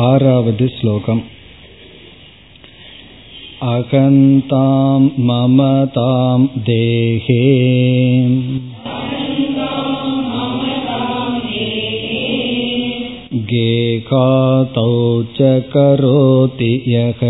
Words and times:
आरावद् 0.00 0.62
श्लोकम् 0.74 1.20
अहन्तां 3.72 5.00
ममतां 5.28 6.38
देहे 6.68 7.42
गेकातौ 13.52 14.90
च 15.36 15.50
करोति 15.74 16.72
यः 16.94 17.22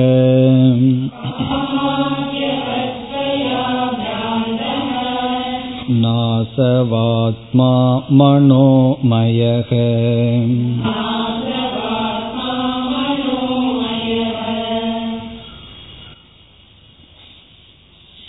नासवात्मा 6.01 7.71
मनोमयः 8.19 9.71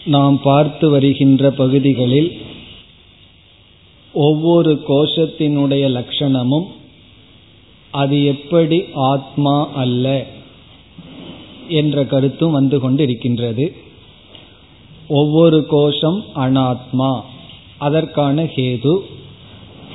நாம் 0.07 0.37
பார்த்து 0.43 0.87
வருகின்ற 0.91 1.51
பகுதிகளில் 1.53 2.31
ஒவ்வொரு 4.15 4.73
கோஷத்தினுடைய 4.87 5.85
லட்சணமும் 5.97 6.69
அது 7.93 8.17
எப்படி 8.25 8.79
ஆத்மா 9.07 9.57
அல்ல 9.77 10.07
என்ற 11.81 12.05
கருத்தும் 12.05 12.51
வந்து 12.51 12.77
கொண்டிருக்கின்றது 12.79 13.67
ஒவ்வொரு 15.13 15.59
கோஷம் 15.67 16.21
அனாத்மா 16.35 17.11
அதற்கான 17.82 18.44
ஹேது. 18.44 18.94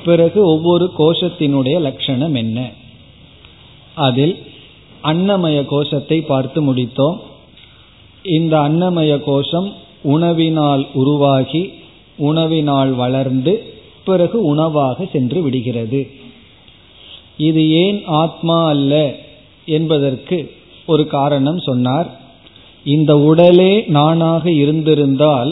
பிறகு 0.05 0.39
ஒவ்வொரு 0.45 0.85
கோஷத்தினுடைய 0.97 1.79
லட்சணம் 1.79 2.35
என்ன? 2.35 2.69
அதில் 3.95 4.35
அன்னமய 5.03 5.65
கோஷத்தை 5.65 6.21
பார்த்து 6.21 6.59
முடித்தோம். 6.73 7.17
இந்த 8.23 8.55
அன்னமய 8.59 9.19
கோஷம் 9.19 9.69
உணவினால் 10.03 10.83
உருவாகி 10.93 11.63
உணவினால் 12.19 12.91
வளர்ந்து 12.95 13.53
பிறகு 14.05 14.37
உணவாக 14.43 15.07
சென்று 15.11 15.41
விடுகிறது. 15.41 16.01
இது 17.37 17.69
ஏன் 17.69 17.99
ஆத்மா 18.05 18.57
அல்ல 18.67 19.15
என்பதற்கு 19.65 20.37
ஒரு 20.85 21.07
காரணம் 21.07 21.59
சொன்னார். 21.59 22.09
இந்த 22.85 23.11
உடலே 23.29 23.71
நானாக 23.87 24.51
இருந்திருந்தால் 24.51 25.51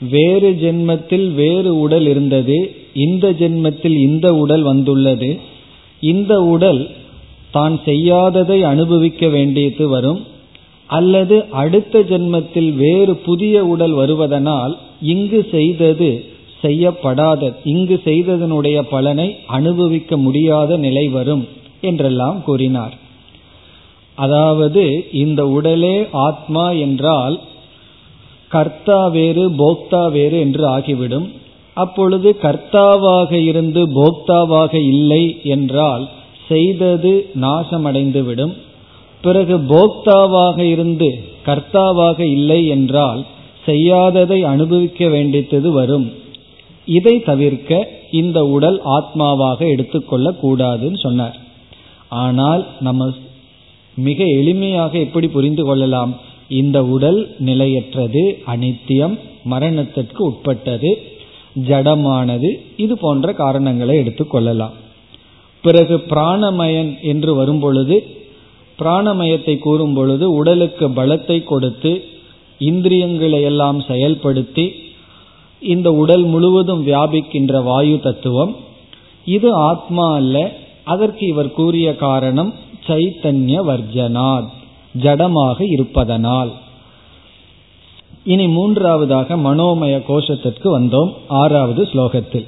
வேறு 0.00 0.50
ஜென்மத்தில் 0.60 1.34
வேறு 1.34 1.80
உடல் 1.80 2.06
இருந்தது 2.06 2.58
இந்த 2.92 3.26
ஜென்மத்தில் 3.30 3.96
இந்த 3.98 4.26
உடல் 4.34 4.62
வந்துள்ளது. 4.62 5.30
இந்த 6.02 6.42
உடல் 6.42 6.82
தான் 7.50 7.80
செய்யாததை 7.84 8.58
அனுபவிக்க 8.62 9.28
வேண்டியது 9.28 9.88
வரும் 9.88 10.20
அல்லது 10.90 11.36
அடுத்த 11.52 12.00
ஜென்மத்தில் 12.00 12.70
வேறு 12.74 13.16
புதிய 13.16 13.64
உடல் 13.64 13.92
வருவதனால் 13.92 14.74
இங்கு 15.02 15.40
செய்தது 15.50 16.10
செய்யப்படாத 16.62 17.52
இங்கு 17.64 18.00
செய்ததனுடைய 18.04 18.78
பலனை 18.90 19.36
அனுபவிக்க 19.46 20.16
முடியாத 20.16 20.76
நிலை 20.76 21.08
வரும் 21.08 21.44
என்றெல்லாம் 21.80 22.42
கூறினார். 22.42 22.94
அதாவது 24.14 24.84
இந்த 25.12 25.46
உடலே 25.46 26.06
ஆத்மா 26.10 26.70
என்றால் 26.70 27.40
கர்த்தா 28.48 29.08
வேறு 29.08 29.50
போக்தா 29.50 30.10
வேறு 30.10 30.40
என்று 30.40 30.64
ஆகிவிடும். 30.66 31.26
அப்பொழுது 31.74 32.36
கர்த்தாவாக 32.42 33.32
இருந்து 33.32 33.82
போக்தாவாக 33.88 34.74
இல்லை 34.74 35.40
என்றால் 35.42 36.08
செய்தது 36.48 37.12
நாசமடைந்துவிடும். 37.40 38.54
பிறகு 39.20 39.56
போக்தாவாக 39.56 40.58
இருந்து 40.58 41.08
கர்த்தாவாக 41.46 42.20
இல்லை 42.20 42.66
என்றால் 42.66 43.24
செய்யாததை 43.66 44.40
அனுபவிக்க 44.42 45.08
வேண்டியது 45.08 45.70
வரும். 45.72 46.12
இதை 46.86 47.14
தவிர்க்க 47.20 47.88
இந்த 48.10 48.38
உடல் 48.46 48.78
ஆத்மாவாக 48.84 49.60
எடுத்துக்கொள்ள 49.68 50.28
கூடாதுன்னு 50.42 50.98
சொன்னார். 50.98 51.36
ஆனால் 52.08 52.66
நம்ம 52.80 53.10
மிக 53.96 54.24
எளிமையாக 54.24 54.92
எப்படி 54.92 55.28
புரிந்து 55.28 55.64
கொள்ளலாம்? 55.64 56.12
இந்த 56.50 56.78
உடல் 56.86 57.20
நிலையற்றது 57.38 58.22
அனித்தியம் 58.46 59.16
மரணத்திற்கு 59.44 60.20
உட்பட்டது 60.24 60.90
ஜடமானது 61.68 62.50
இது 62.76 62.94
போன்ற 62.96 63.32
காரணங்களை 63.32 63.94
எடுத்துக்கொள்ளலாம் 63.98 64.76
பிறகு 65.64 65.96
பிராணமயன் 66.10 66.92
என்று 67.02 67.30
வரும்பொழுது 67.34 67.96
பிராணமயத்தை 68.78 69.54
கூறும் 69.58 69.94
பொழுது 69.94 70.26
உடலுக்கு 70.32 70.86
பலத்தை 70.90 71.38
கொடுத்து 71.44 71.92
இந்திரியங்களை 72.60 73.40
எல்லாம் 73.42 73.78
செயல்படுத்தி 73.88 74.66
இந்த 75.62 75.88
உடல் 75.92 76.24
முழுவதும் 76.24 76.82
வியாபிக்கின்ற 76.86 77.62
வாயு 77.62 77.96
தத்துவம் 78.00 78.52
இது 79.26 79.48
ஆத்மா 79.62 80.06
அல்ல 80.14 80.36
அதற்கு 80.84 81.24
இவர் 81.26 81.50
கூறிய 81.52 81.88
காரணம் 81.96 82.52
சைத்தன்ய 82.86 83.62
வர்ஜனாத் 83.64 84.48
ஜடமாக 84.92 85.62
இருப்பதனால். 85.70 86.52
இனி 88.24 88.48
மூன்றாவதாக 88.48 89.36
மனோமய 89.36 90.02
கோஷத்திற்கு 90.08 90.78
வந்தோம். 90.78 91.12
ஆறாவது 91.28 91.82
ஸ்லோகத்தில். 91.82 92.46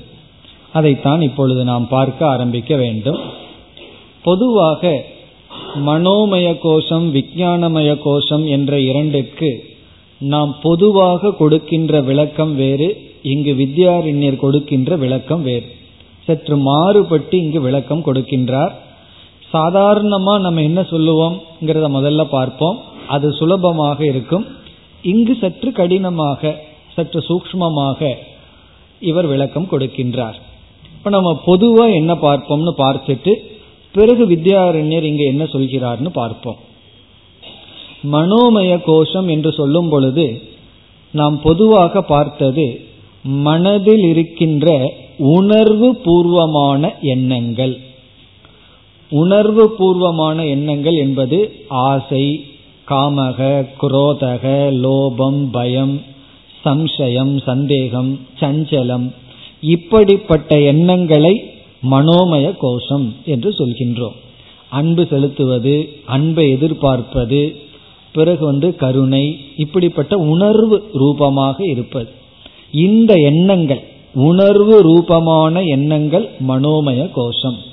அதைத்தான் 0.72 1.22
இப்பொழுது 1.22 1.64
நாம் 1.64 1.88
பார்க்க 1.88 2.26
ஆரம்பிக்க 2.26 2.76
வேண்டும். 2.76 3.18
பொதுவாக 4.22 5.04
மனோமய 5.86 6.58
கோஷம் 6.58 7.14
விஞ்ஞானமய 7.14 7.98
கோஷம் 7.98 8.46
என்ற 8.46 8.80
இரண்டுக்கு 8.80 9.64
நாம் 10.18 10.56
பொதுவாக 10.62 11.32
கொடுக்கின்ற 11.32 12.00
விளக்கம் 12.00 12.56
வேறு 12.56 13.12
இங்கு 13.22 13.52
வித்யாரண்யர் 13.52 14.36
கொடுக்கின்ற 14.36 14.96
விளக்கம் 14.96 15.42
வேறு. 15.42 15.66
சற்று 16.24 16.56
மாறுபட்டு 16.56 17.38
இங்கு 17.38 17.60
விளக்கம் 17.60 18.04
கொடுக்கின்றார். 18.04 18.72
சாதாரணமா 19.52 20.34
நம்ம 20.40 20.62
என்ன 20.62 20.80
சொல்லுவோம்ங்கிறத 20.80 21.86
முதல்ல 21.96 22.24
பார்ப்போம். 22.24 22.78
அது 23.06 23.32
சுலபமாக 23.32 23.98
இருக்கும். 24.04 24.46
இங்கு 25.02 25.34
சற்று 25.40 25.72
கடினமாக 25.72 26.52
சற்று 26.94 27.20
சூக்மமாக 27.28 28.10
இவர் 29.00 29.26
விளக்கம் 29.26 29.70
கொடுக்கின்றார். 29.72 30.38
இப்ப 30.96 31.10
நம்ம 31.10 31.30
பொதுவா 31.46 31.84
என்ன 31.94 32.12
பார்ப்போம்னு 32.14 32.72
பார்த்துட்டு 32.84 33.34
பிறகு 33.94 34.24
வித்யாரண்யர் 34.26 35.08
இங்க 35.10 35.22
என்ன 35.24 35.44
சொல்கிறார்னு 35.44 36.10
பார்ப்போம். 36.20 36.58
மனோமய 38.12 38.72
கோஷம் 38.84 39.28
என்று 39.28 39.52
சொல்லும் 39.52 39.88
பொழுது 39.88 40.26
நாம் 41.14 41.36
பொதுவாக 41.42 42.02
பார்த்தது 42.02 42.66
மனதில் 43.22 44.04
இருக்கின்ற 44.04 44.66
உணர்வு 45.36 45.88
பூர்வமான 46.04 46.92
எண்ணங்கள். 47.14 47.74
உணர்வு 49.10 49.71
பூர்வமான 49.71 50.47
எண்ணங்கள் 50.47 50.93
என்பது 50.93 51.53
ஆசை 51.69 52.44
காமக 52.88 53.66
குரோதக 53.82 54.44
லோபம் 54.84 55.48
பயம் 55.53 56.00
சம்சயம் 56.65 57.43
சந்தேகம் 57.43 58.21
சஞ்சலம். 58.41 59.12
இப்படிப்பட்ட 59.60 60.60
எண்ணங்களை 60.60 61.50
மனோமய 61.91 62.54
கோஷம் 62.59 63.15
என்று 63.25 63.50
சொல்கின்றோம். 63.50 64.16
அன்பு 64.69 65.06
செலுத்துவது 65.06 65.88
அன்பை 66.06 66.50
எதிர்பார்ப்பது 66.50 67.56
பிறகு 68.12 68.44
வந்து 68.44 68.77
கருணை 68.77 69.39
இப்படிப்பட்ட 69.56 70.16
உணர்வு 70.16 70.91
ரூபமாக 70.92 71.66
இருப்பது. 71.66 72.10
இந்த 72.71 73.15
எண்ணங்கள் 73.15 73.83
உணர்வு 74.15 74.83
ரூபமான 74.83 75.63
எண்ணங்கள் 75.63 76.28
மனோமய 76.48 77.10
கோஷம். 77.10 77.68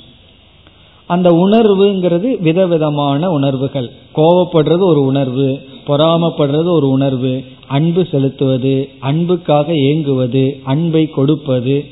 அந்த 1.07 1.29
உணர்வுங்கிறது 1.31 2.41
விதவிதமான 2.41 3.29
உணர்வுகள். 3.29 3.91
கோவப்படுறது 4.15 4.79
ஒரு 4.79 5.01
உணர்வு 5.01 5.59
பொறாமப்படுறது 5.87 6.69
ஒரு 6.69 6.89
உணர்வு 6.89 7.43
அன்பு 7.67 8.05
செலுத்துவது 8.11 8.89
அன்புக்காக 8.99 9.75
ஏங்குவது 9.75 10.59
அன்பை 10.63 11.07
கொடுப்பது 11.07 11.85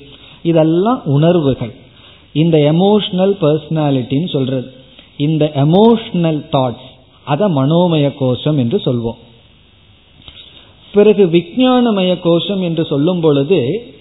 இதெல்லாம் 0.43 1.01
உணர்வுகள். 1.05 1.73
இந்த 2.33 2.57
எமோஷனல் 2.57 3.35
பர்சனாலிட்டின்னு 3.41 4.29
சொல்றது. 4.29 4.71
இந்த 5.17 5.51
எமோஷனல் 5.55 6.45
தாட்ஸ் 6.51 6.87
அதை 7.23 7.53
மனோமய 7.55 8.13
கோஷம் 8.15 8.57
என்று 8.57 8.77
சொல்வோம். 8.77 9.17
பிறகு 10.93 11.25
விஜயானமய 11.25 12.19
கோஷம் 12.21 12.61
என்று 12.61 12.85
சொல்லும் 12.85 13.19
பொழுது 13.19 13.91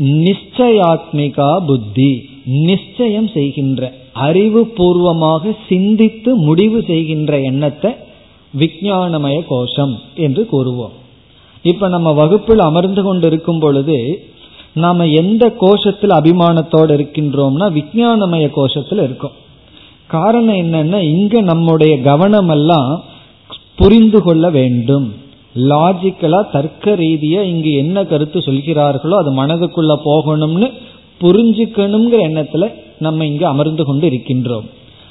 நிச்சயாத்மிகா 0.00 1.66
புத்தி. 1.66 2.27
நிச்சயம் 2.66 3.28
செய்கின்ற 3.36 3.90
அறிவு 4.26 4.60
பூர்வமாக 4.76 5.52
சிந்தித்து 5.68 6.30
முடிவு 6.48 6.78
செய்கின்ற 6.90 7.32
எண்ணத்தை 7.50 7.90
விஞ்ஞானமய 8.54 9.36
கோஷம் 9.52 9.94
என்று 10.26 10.42
கூறுவோம். 10.52 10.94
இப்ப 11.64 11.88
நம்ம 11.88 12.08
வகுப்பில் 12.12 12.62
அமர்ந்து 12.68 13.02
கொண்டு 13.02 13.26
இருக்கும் 13.26 13.58
பொழுது 13.58 13.96
நாம 14.84 15.06
எந்த 15.20 15.44
கோஷத்தில் 15.60 16.14
அபிமானத்தோடு 16.18 16.92
இருக்கின்றோம்னா 16.98 17.66
விஞ்ஞானமய 17.78 18.46
கோஷத்தில் 18.58 19.02
இருக்கும். 19.02 19.36
காரணம் 20.06 20.60
என்னன்னா 20.64 20.98
இங்க 21.14 21.40
நம்முடைய 21.40 21.94
கவனம் 22.02 22.52
எல்லாம் 22.56 22.90
புரிந்து 23.76 24.20
கொள்ள 24.22 24.44
வேண்டும். 24.50 25.08
லாஜிக்கலா 25.70 26.40
தர்க்க 26.52 26.94
ரீதியா 27.02 27.40
இங்கு 27.52 27.70
என்ன 27.82 27.98
கருத்து 28.04 28.38
சொல்கிறார்களோ 28.40 29.16
அது 29.22 29.30
மனதுக்குள்ள 29.40 29.92
போகணும்னு 30.04 30.68
புரிஞ்சுக்கணுங்கிற 31.20 32.20
எண்ணத்துல 32.30 32.72
நம்ம 32.98 33.26
இங்க 33.26 33.48
அமர்ந்து 33.48 33.84
கொண்டு 33.84 34.08
இருக்கின்றோம். 34.08 34.66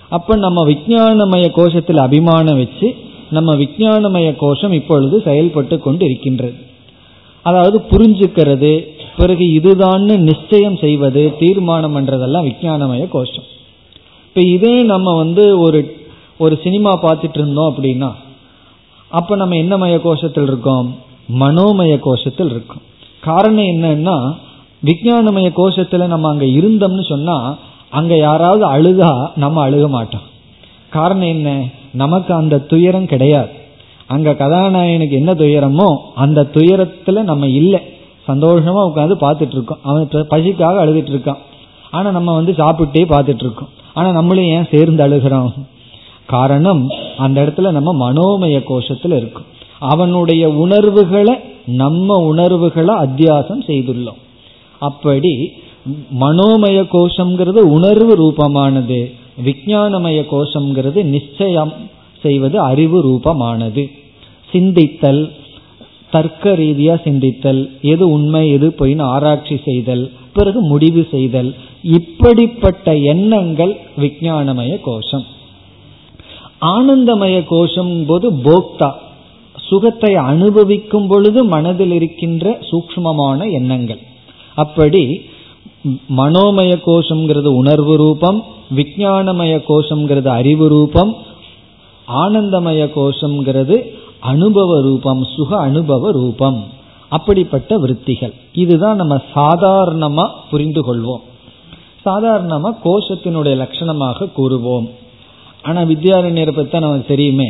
அப்ப 0.10 0.36
நம்ம 0.36 0.66
விஞ்ஞானமய 0.70 1.46
கோஷத்தில் 1.56 1.98
அபிமானம் 1.98 2.58
வச்சு 2.58 2.96
நம்ம 3.30 3.56
விஞ்ஞானமய 3.56 4.36
கோஷம் 4.36 4.72
இப்பொழுது 4.72 5.22
செயல்பட்டு 5.22 5.80
கொண்டு 5.80 6.06
இருக்கின்றது. 6.06 6.56
அதாவது 7.42 7.82
புரிஞ்சுக்கிறது 7.92 8.88
பிறகு 9.18 9.44
இதுதான்னு 9.44 10.18
நிச்சயம் 10.18 10.78
செய்வது 10.78 11.34
தீர்மானம் 11.40 11.96
பண்றதெல்லாம் 11.96 12.52
விஞ்ஞானமய 12.52 13.08
கோஷம். 13.08 13.44
இப்ப 14.28 14.42
இதே 14.42 14.82
நம்ம 14.82 15.16
வந்து 15.16 15.60
ஒரு 15.60 15.96
ஒரு 16.38 16.60
சினிமா 16.64 17.02
பார்த்துட்டு 17.02 17.38
இருந்தோம் 17.38 17.74
அப்படின்னா 17.74 18.14
அப்ப 19.10 19.36
நம்ம 19.36 19.56
என்ன 19.56 19.78
மய 19.78 20.00
கோஷத்தில் 20.04 20.44
இருக்கோம்? 20.44 20.96
மனோமய 21.40 21.94
கோஷத்தில் 22.06 22.50
இருக்கோம். 22.50 22.82
காரணம் 23.20 23.64
என்னன்னா 23.64 24.36
விஜயானமய 24.86 25.50
கோஷத்துல 25.58 26.08
நம்ம 26.08 26.30
அங்க 26.30 26.46
இருந்தோம்னு 26.46 27.08
சொன்னா 27.08 27.58
அங்க 27.90 28.18
யாராவது 28.18 28.66
அழுதா 28.72 29.28
நம்ம 29.36 29.70
அழுக 29.70 29.90
மாட்டோம். 29.90 30.22
காரணம் 30.90 31.28
என்ன? 31.28 31.64
நமக்கு 31.94 32.34
அந்த 32.34 32.60
துயரம் 32.60 33.06
கிடையாது. 33.06 33.50
அங்க 34.08 34.32
கதாநாயகனுக்கு 34.32 35.12
என்ன 35.12 35.34
துயரமோ 35.34 35.98
அந்த 36.16 36.48
துயரத்துல 36.54 37.24
நம்ம 37.24 37.48
இல்லை. 37.48 37.80
சந்தோஷமா 38.28 38.82
உட்காந்து 38.90 39.16
பார்த்துட்டு 39.22 39.52
இருக்கோம் 39.52 39.80
அவன் 39.84 40.08
பசிக்காக 40.12 40.86
அழுதுட்டு 40.86 41.12
இருக்கான் 41.16 41.38
ஆனா 41.92 42.12
நம்ம 42.12 42.34
வந்து 42.34 42.52
சாப்பிட்டே 42.52 43.04
பார்த்துட்டு 43.06 43.44
இருக்கோம் 43.44 43.70
ஆனா 43.94 44.12
நம்மளும் 44.12 44.44
ஏன் 44.44 44.68
சேர்ந்து 44.72 45.08
அழுகிறோம்? 45.08 45.52
காரணம் 46.26 46.88
அந்த 47.18 47.42
இடத்துல 47.42 47.72
நம்ம 47.72 48.12
மனோமய 48.12 48.64
கோஷத்துல 48.70 49.18
இருக்கும். 49.18 49.46
அவனுடைய 49.80 50.50
உணர்வுகளை 50.50 51.36
நம்ம 51.66 52.16
உணர்வுகளை 52.16 52.96
அத்தியாசம் 52.96 53.64
செய்துள்ளோம். 53.68 54.22
அப்படி 54.80 55.52
மனோமய 56.20 56.78
கோஷம்ங்கிறது 56.94 57.60
உணர்வு 57.76 58.14
ரூபமானது 58.24 59.12
விஞ்ஞானமய 59.46 60.20
கோஷம்ங்கிறது 60.32 61.04
நிச்சயம் 61.04 61.74
செய்வது 62.22 62.60
அறிவு 62.60 62.98
ரூபமானது. 63.04 63.92
சிந்தித்தல் 64.52 65.32
தர்க்க 66.12 66.52
ரீதியா 66.52 66.94
சிந்தித்தல் 67.04 67.72
எது 67.82 68.10
உண்மை 68.10 68.52
எது 68.52 68.76
பொய்னு 68.80 69.02
ஆராய்ச்சி 69.02 69.60
செய்தல் 69.66 70.12
பிறகு 70.34 70.62
முடிவு 70.62 71.08
செய்தல் 71.12 71.56
இப்படிப்பட்ட 71.82 72.96
எண்ணங்கள் 72.96 73.78
விஞ்ஞானமய 73.98 74.82
கோஷம். 74.82 75.26
ஆனந்தமய 76.62 77.44
கோஷம் 77.46 78.06
போது 78.06 78.32
போக்தா 78.32 78.92
சுகத்தை 79.56 80.16
அனுபவிக்கும் 80.16 81.08
பொழுது 81.08 81.44
மனதில் 81.44 81.92
இருக்கின்ற 81.92 82.60
சூக்மமான 82.72 83.52
எண்ணங்கள். 83.52 84.00
அப்படி 84.58 85.22
மனோமய 86.18 86.82
கோஷம்ங்கிறது 86.86 87.46
உணர்வு 87.46 87.98
ரூபம் 87.98 88.44
விஜயானமய 88.76 89.62
கோஷம்ங்கிறது 89.68 90.28
அறிவு 90.28 90.68
ரூபம் 90.68 91.16
ஆனந்தமய 92.08 92.90
கோஷம்ங்கிறது 92.96 93.76
அனுபவ 94.20 94.82
ரூபம் 94.82 95.24
சுக 95.36 95.58
அனுபவ 95.58 96.12
ரூபம். 96.12 96.64
அப்படிப்பட்ட 97.10 97.78
விற்த்திகள். 97.78 98.34
இதுதான் 98.54 98.96
நம்ம 98.96 99.22
சாதாரணமா 99.36 100.30
புரிந்து 100.52 100.82
கொள்வோம். 100.88 101.24
சாதாரணமா 102.06 102.70
கோஷத்தினுடைய 102.86 103.56
லட்சணமாக 103.62 104.30
கூறுவோம். 104.38 104.90
ஆனா 105.62 105.82
வித்யாரண்யரை 105.82 106.52
பத்தி 106.52 106.72
தான் 106.72 106.82
நமக்கு 106.82 107.06
தெரியுமே. 107.08 107.50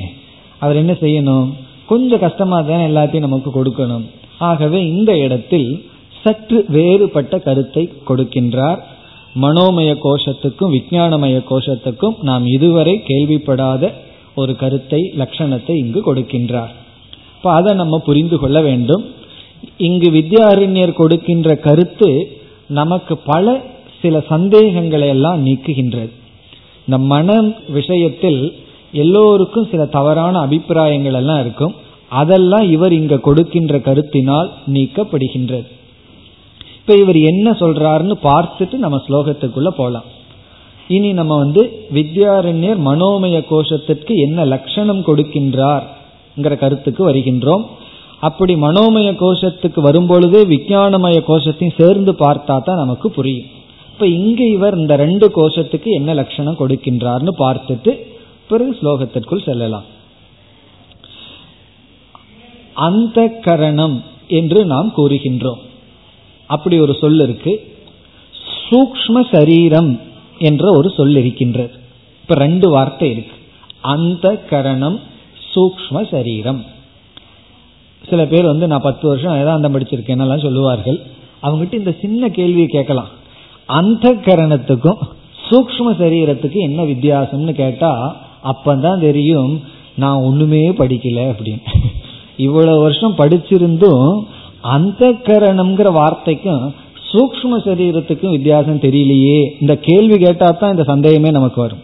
அவர் 0.59 0.75
என்ன 0.75 0.92
செய்யணும்? 0.92 1.54
கொஞ்சம் 1.86 2.19
கஷ்டமா 2.19 2.62
தானே 2.62 2.88
எல்லாத்தையும் 2.88 3.27
நமக்கு 3.27 3.50
கொடுக்கணும். 3.50 4.06
ஆகவே 4.39 4.88
இந்த 4.88 5.18
இடத்தில் 5.18 5.89
சற்று 6.24 6.66
வேறுபட்ட 6.75 7.40
கருத்தை 7.40 7.84
கொடுக்கின்றார். 8.10 8.80
மனோமய 9.44 9.92
கோஷத்துக்கும் 10.04 10.74
விஞ்ஞானமய 10.75 11.38
கோஷத்துக்கும் 11.50 12.16
நாம் 12.22 12.46
இதுவரை 12.46 12.96
கேள்விப்படாத 13.10 13.92
ஒரு 14.36 14.56
கருத்தை 14.56 15.12
லட்சணத்தை 15.18 15.75
இங்கு 15.84 16.00
கொடுக்கின்றார். 16.08 16.72
இப்போ 17.36 17.50
அதை 17.52 17.72
நம்ம 17.74 17.96
புரிந்து 18.00 18.38
கொள்ள 18.40 18.62
வேண்டும். 18.62 19.04
இங்கு 19.78 20.10
வித்யாரண்யர் 20.12 20.94
கொடுக்கின்ற 20.94 21.56
கருத்து 21.56 22.10
நமக்கு 22.68 23.18
பல 23.18 23.62
சில 24.02 24.19
சந்தேகங்களை 24.30 25.08
எல்லாம் 25.08 25.46
நீக்குகின்றது. 25.46 26.12
இந்த 26.86 26.98
மன 26.98 27.38
விஷயத்தில் 27.68 28.42
எல்லோருக்கும் 29.04 29.69
சில 29.72 29.86
தவறான 29.86 30.40
அபிப்பிராயங்கள் 30.40 31.14
எல்லாம் 31.14 31.40
இருக்கும். 31.40 31.74
அதெல்லாம் 32.22 32.66
இவர் 32.75 32.94
இங்க 32.94 33.16
கொடுக்கின்ற 33.18 33.78
கருத்தினால் 33.78 34.50
நீக்கப்படுகின்றது. 34.75 35.68
இப்ப 36.88 37.00
இவர் 37.00 37.18
என்ன 37.30 37.48
சொல்றாருன்னு 37.51 38.16
பார்த்துட்டு 38.24 38.75
நம்ம 38.84 38.98
ஸ்லோகத்துக்குள்ள 39.06 39.69
போலாம். 39.80 40.06
இனி 40.88 41.10
நம்ம 41.13 41.38
வந்து 41.38 41.62
வித்யாரண்யர் 41.94 42.80
மனோமய 42.86 43.38
கோஷத்திற்கு 43.50 44.13
என்ன 44.25 44.45
லட்சணம் 44.45 45.01
கொடுக்கின்றார்ங்கிற 45.07 46.54
கருத்துக்கு 46.62 47.01
வருகின்றோம். 47.10 47.66
அப்படி 48.19 48.56
மனோமய 48.56 49.12
கோஷத்துக்கு 49.24 49.81
வரும்பொழுதே 49.88 50.42
விஞ்ஞானமய 50.54 51.18
கோஷத்தையும் 51.30 51.78
சேர்ந்து 51.81 52.16
பார்த்தா 52.24 52.57
தான் 52.69 52.81
நமக்கு 52.84 53.12
புரியும். 53.12 53.51
இப்ப 53.92 54.07
இங்க 54.07 54.42
இவர் 54.56 54.80
இந்த 54.81 54.95
ரெண்டு 55.06 55.31
கோஷத்துக்கு 55.38 55.92
என்ன 56.00 56.13
லட்சணம் 56.13 56.60
கொடுக்கின்றார்னு 56.63 57.36
பார்த்துட்டு 57.44 57.94
பிறகு 58.50 58.74
ஸ்லோகத்திற்குள் 58.81 59.48
செல்லலாம். 59.51 59.88
அந்த 62.90 63.30
கரணம் 63.48 64.04
என்று 64.28 64.62
நாம் 64.66 64.98
கூறுகின்றோம். 64.98 65.63
அப்படி 66.47 66.79
ஒரு 66.79 66.94
சொல் 66.94 67.19
இருக்கு. 67.19 67.75
சூக்ம 68.69 69.35
சரீரம் 69.35 69.99
என்ற 70.39 70.77
ஒரு 70.77 70.89
சொல் 70.89 71.15
இருக்கின்றது. 71.15 71.71
இப்ப 72.21 72.35
ரெண்டு 72.35 72.69
வார்த்தை 72.69 73.11
இருக்கு. 73.11 73.31
அந்த 73.81 74.35
கரணம் 74.35 74.99
சூக்ம 75.55 76.09
சரீரம். 76.11 76.65
சில 78.09 78.25
பேர் 78.25 78.45
வந்து 78.45 78.68
நான் 78.68 78.81
பத்து 78.81 79.07
வருஷம் 79.07 79.33
வேதாந்தம் 79.33 79.77
படிச்சிருக்கேன் 79.77 80.42
சொல்லுவார்கள். 80.42 81.01
அவங்ககிட்ட 81.44 81.73
இந்த 81.73 81.95
சின்ன 82.01 82.30
கேள்வியை 82.30 82.68
கேட்கலாம். 82.68 83.07
அந்த 83.66 84.13
கரணத்துக்கும் 84.13 84.97
சூக்ம 85.49 85.95
சரீரத்துக்கு 85.99 86.56
என்ன 86.56 86.83
வித்தியாசம்னு 86.83 87.54
கேட்டா 87.54 88.16
அப்பந்தான் 88.44 88.99
தெரியும் 88.99 89.61
நான் 89.95 90.18
ஒண்ணுமே 90.18 90.69
படிக்கல 90.69 91.33
அப்படின்னு. 91.33 91.61
இவ்வளவு 92.37 92.81
வருஷம் 92.81 93.18
படிச்சிருந்தும் 93.18 94.23
அந்த 94.68 95.09
கரணம்ங்கிற 95.28 95.90
வார்த்தைக்கும் 95.92 96.66
சூக்ம 97.12 97.57
சரீரத்துக்கும் 97.66 98.36
வித்தியாசம் 98.36 98.80
தெரியலையே. 98.80 99.40
இந்த 99.62 99.74
கேள்வி 99.78 100.18
கேட்டா 100.18 100.47
தான் 100.52 100.71
இந்த 100.71 100.83
சந்தேகமே 100.83 101.30
நமக்கு 101.31 101.62
வரும். 101.62 101.83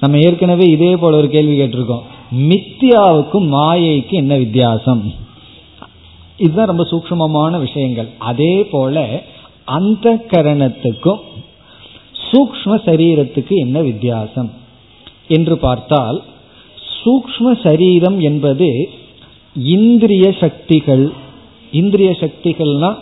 நம்ம 0.00 0.18
ஏற்கனவே 0.18 0.66
இதே 0.66 0.96
போல 0.96 1.16
ஒரு 1.16 1.28
கேள்வி 1.28 1.54
கேட்டிருக்கோம். 1.60 2.04
மித்தியாவுக்கும் 2.48 3.48
மாயைக்கும் 3.54 4.20
என்ன 4.22 4.36
வித்தியாசம்? 4.36 5.02
இதுதான் 6.36 6.70
ரொம்ப 6.72 6.84
சூக்மமான 6.90 7.58
விஷயங்கள். 7.58 8.08
அதே 8.18 8.54
போல 8.64 9.04
அந்த 9.64 10.26
கரணத்துக்கும் 10.32 11.22
சூக்ம 12.30 12.74
சரீரத்துக்கு 12.88 13.54
என்ன 13.56 13.78
வித்தியாசம்? 13.80 14.50
என்று 15.28 15.54
பார்த்தால் 15.58 16.18
சூக்ம 16.98 17.46
சரீரம் 17.62 18.20
என்பது 18.20 18.68
இந்திரிய 19.76 20.26
சக்திகள் 20.40 21.12
இந்திரிய 21.72 22.10
சக்திகள்னா 22.10 22.96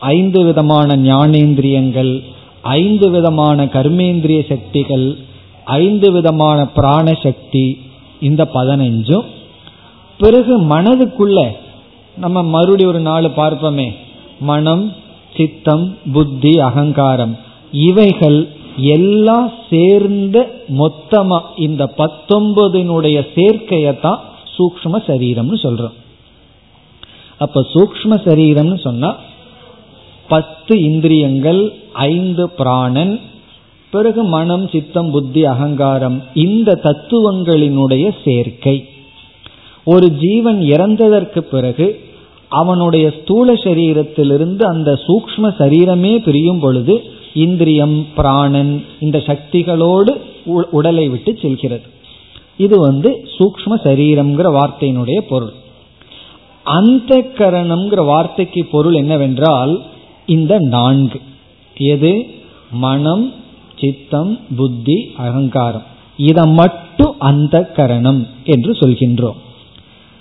ஐந்து 0.00 0.44
விதமான 0.44 0.96
ஞானேந்திரியங்கள் 0.96 2.22
ஐந்து 2.62 3.10
விதமான 3.10 3.64
கர்மேந்திரிய 3.64 4.48
சக்திகள் 4.48 5.16
ஐந்து 5.64 6.12
விதமான 6.12 6.66
பிராண 6.66 7.14
சக்தி 7.22 7.80
இந்த 8.20 8.50
பதினஞ்சும். 8.54 9.24
பிறகு 10.18 10.60
மனதுக்குள்ள 10.60 11.46
நம்ம 12.16 12.42
மறுபடி 12.42 12.84
ஒரு 12.84 13.00
நாள் 13.00 13.24
பார்ப்போமே. 13.24 13.92
மனம் 14.40 14.92
சித்தம் 15.36 15.96
புத்தி 16.12 16.58
அகங்காரம் 16.58 17.36
இவைகள் 17.72 18.48
எல்லாம் 18.76 19.52
சேர்ந்த 19.70 20.50
மொத்தமா 20.78 21.40
இந்த 21.56 21.94
பத்தொன்பதினுடைய 21.98 23.26
சேர்க்கையத்தான் 23.34 24.18
சூக்ம 24.58 25.02
சரீரம்னு 25.06 25.58
சொல்றோம். 25.62 25.96
அப்ப 27.38 27.60
சூக்ம 27.74 28.12
சரீரம்னு 28.26 28.80
சொன்னா 28.80 29.10
பத்து 30.28 30.74
இந்திரியங்கள் 30.82 31.60
ஐந்து 31.92 32.50
பிராணன் 32.50 33.20
பிறகு 33.90 34.22
மனம் 34.24 34.68
சித்தம் 34.68 35.10
புத்தி 35.10 35.44
அகங்காரம் 35.44 36.22
இந்த 36.34 36.80
தத்துவங்களினுடைய 36.82 38.06
சேர்க்கை. 38.24 38.76
ஒரு 39.84 40.06
ஜீவன் 40.10 40.60
இறந்ததற்கு 40.60 41.38
பிறகு 41.38 41.86
அவனுடைய 42.48 43.06
ஸ்தூல 43.20 43.52
சரீரத்திலிருந்து 43.52 44.62
அந்த 44.62 44.90
சூக்ம 45.06 45.52
சரீரமே 45.60 46.12
பிரியும் 46.18 46.60
பொழுது 46.60 46.94
இந்திரியம் 47.34 48.06
பிராணன் 48.16 48.84
இந்த 49.00 49.18
சக்திகளோடு 49.26 50.12
உடலை 50.70 51.08
விட்டு 51.08 51.38
செல்கிறது. 51.42 51.86
இது 52.56 52.76
வந்து 52.78 53.10
சூக்ம 53.38 53.80
சரீரம்ங்கிற 53.86 54.50
வார்த்தையினுடைய 54.58 55.18
பொருள். 55.32 55.54
அந்த 56.68 57.18
கரணம்ங்கிற 57.38 58.04
வார்த்தைக்கு 58.04 58.64
பொருள் 58.64 58.94
என்னவென்றால் 58.94 59.82
இந்த 60.26 60.58
நான்கு. 60.58 61.20
எது? 61.74 62.12
மனம் 62.70 63.32
சித்தம் 63.80 64.38
புத்தி 64.56 65.12
அகங்காரம். 65.16 65.82
இதை 66.16 66.44
மட்டும் 66.50 67.14
அந்த 67.18 67.64
கரணம் 67.76 68.26
என்று 68.44 68.72
சொல்கின்றோம். 68.72 69.38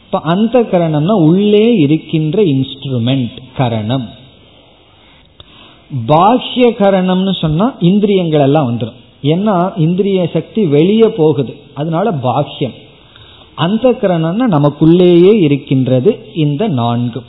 இப்ப 0.05 0.19
அந்த 0.23 0.61
கரணம்னா 0.71 1.13
உள்ளே 1.23 1.65
இருக்கின்ற 1.73 2.43
இன்ஸ்ட்ருமெண்ட் 2.43 3.37
கரணம். 3.57 4.09
பாஹ்ய 6.07 6.69
கரணம்னு 6.79 7.41
சொன்னா 7.41 7.75
இந்திரியங்கள் 7.79 8.41
எல்லாம் 8.41 8.67
வந்துடும் 8.69 8.97
ஏன்னா 9.23 9.71
இந்திரிய 9.75 10.29
சக்தி 10.33 10.65
வெளியே 10.65 11.09
போகுது. 11.17 11.53
அதனால 11.73 12.11
பாஹ்யம். 12.23 12.77
அந்த 13.65 13.87
கரணம்னா 14.01 14.45
நமக்குள்ளேயே 14.55 15.33
இருக்கின்றது 15.45 16.11
இந்த 16.33 16.63
நான்கு. 16.81 17.21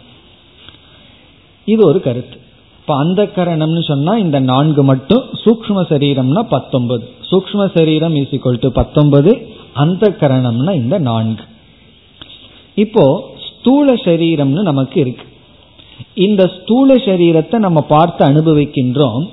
இது 1.65 1.81
ஒரு 1.87 2.01
கருத்து. 2.07 2.37
இப்ப 2.81 2.97
அந்த 3.05 3.23
கரணம்னு 3.37 3.83
சொன்னா 3.87 4.13
இந்த 4.25 4.39
நான்கு 4.51 4.83
மட்டும் 4.91 5.25
சூக்ம 5.45 5.83
சரீரம்னா 5.93 6.43
பத்தொன்பது. 6.55 7.05
சூக்ம 7.31 7.71
சரீரம் 7.77 8.15
இஸ் 8.21 8.35
இக்குவல் 8.37 8.61
டு 8.61 8.71
பத்தொன்பது 8.73 9.33
அந்த 9.73 10.17
கரணம்னா 10.21 10.75
இந்த 10.83 10.99
நான்கு. 10.99 11.45
இப்போ 12.85 13.05
ஸ்தூல 13.47 13.95
சரீரம்னு 14.07 14.63
நமக்கு 14.71 15.01
இருக்கு. 15.01 15.25
இந்த 16.27 16.43
ஸ்தூல 16.57 16.95
சரீரத்தை 17.09 17.59
நம்ம 17.67 17.81
பார்த்து 17.95 18.23
அனுபவிக்கின்றோம். 18.27 19.25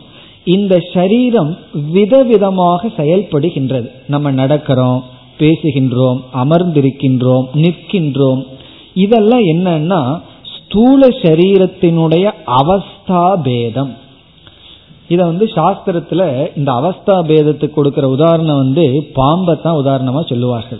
இந்த 0.55 0.75
சரீரம் 0.93 1.51
விதவிதமாக 1.93 2.91
செயல்படுகின்றது. 2.99 3.89
நம்ம 4.07 4.31
நடக்கிறோம் 4.31 5.01
பேசுகின்றோம் 5.39 6.19
அமர்ந்திருக்கின்றோம் 6.33 7.45
நிற்கின்றோம். 7.53 8.43
இதெல்லாம் 8.93 9.43
என்னன்னா 9.43 10.21
ஸ்தூல 10.55 11.07
சரீரத்தினுடைய 11.07 12.31
அவஸ்தா 12.47 13.41
பேதம். 13.41 13.97
இத 15.07 15.23
வந்து 15.23 15.45
சாஸ்திரத்துல 15.45 16.47
இந்த 16.57 16.71
அவஸ்தா 16.71 17.09
பேதத்துக்கு 17.09 17.69
கொடுக்கிற 17.69 18.07
உதாரணம் 18.09 18.57
வந்து 18.57 19.09
பாம்பை 19.13 19.55
தான் 19.61 19.75
உதாரணமா 19.75 20.27
சொல்லுவார்கள். 20.27 20.79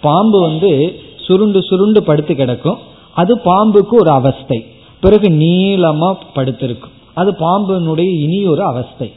பாம்பு 0.00 0.40
வந்து 0.40 1.00
சுருண்டு 1.16 1.62
சுருண்டு 1.62 2.02
படுத்து 2.02 2.34
கிடக்கும். 2.34 2.78
அது 3.14 3.40
பாம்புக்கு 3.44 4.00
ஒரு 4.00 4.10
அவஸ்தை. 4.10 4.64
பிறகு 5.00 5.28
நீளமா 5.28 6.14
படுத்திருக்கும். 6.34 6.90
அது 7.14 7.34
பாம்பினுடைய 7.38 8.20
இனி 8.22 8.44
ஒரு 8.44 8.62
அவஸ்தை. 8.62 9.12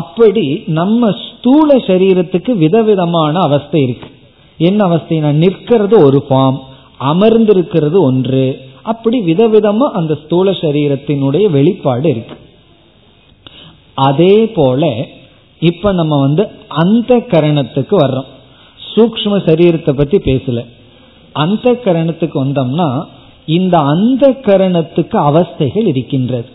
அப்படி 0.00 0.44
நம்ம 0.78 1.10
ஸ்தூல 1.22 1.76
சரீரத்துக்கு 1.86 2.52
விதவிதமான 2.64 3.34
அவஸ்தை 3.40 3.80
இருக்கு. 3.82 4.08
என்ன 4.58 4.80
அவஸ்தைனா 4.86 5.30
நிற்கிறது 5.42 5.96
ஒரு 6.04 6.20
ஃபார்ம் 6.28 6.58
அமர்ந்திருக்கிறது 7.00 7.98
ஒன்று. 8.00 8.44
அப்படி 8.82 9.18
விதவிதமா 9.20 9.86
அந்த 10.00 10.14
ஸ்தூல 10.24 10.50
சரீரத்தினுடைய 10.50 11.44
வெளிப்பாடு 11.50 12.08
இருக்கு. 12.10 12.36
அதே 14.08 14.36
போல 14.48 14.82
இப்ப 15.60 15.92
நம்ம 15.92 16.20
வந்து 16.20 16.44
அந்த 16.82 17.16
கரணத்துக்கு 17.32 17.94
வர்றோம். 18.02 18.30
சூக்ம 18.94 19.36
சரீரத்தை 19.48 19.92
பத்தி 19.92 20.18
பேசல. 20.18 20.60
அந்த 21.32 21.72
கரணத்துக்கு 21.84 22.36
வந்தோம்னா 22.44 22.88
இந்த 23.46 23.76
அந்த 23.92 24.24
கரணத்துக்கு 24.46 25.16
அவஸ்தைகள் 25.28 25.86
இருக்கின்றது. 25.86 26.50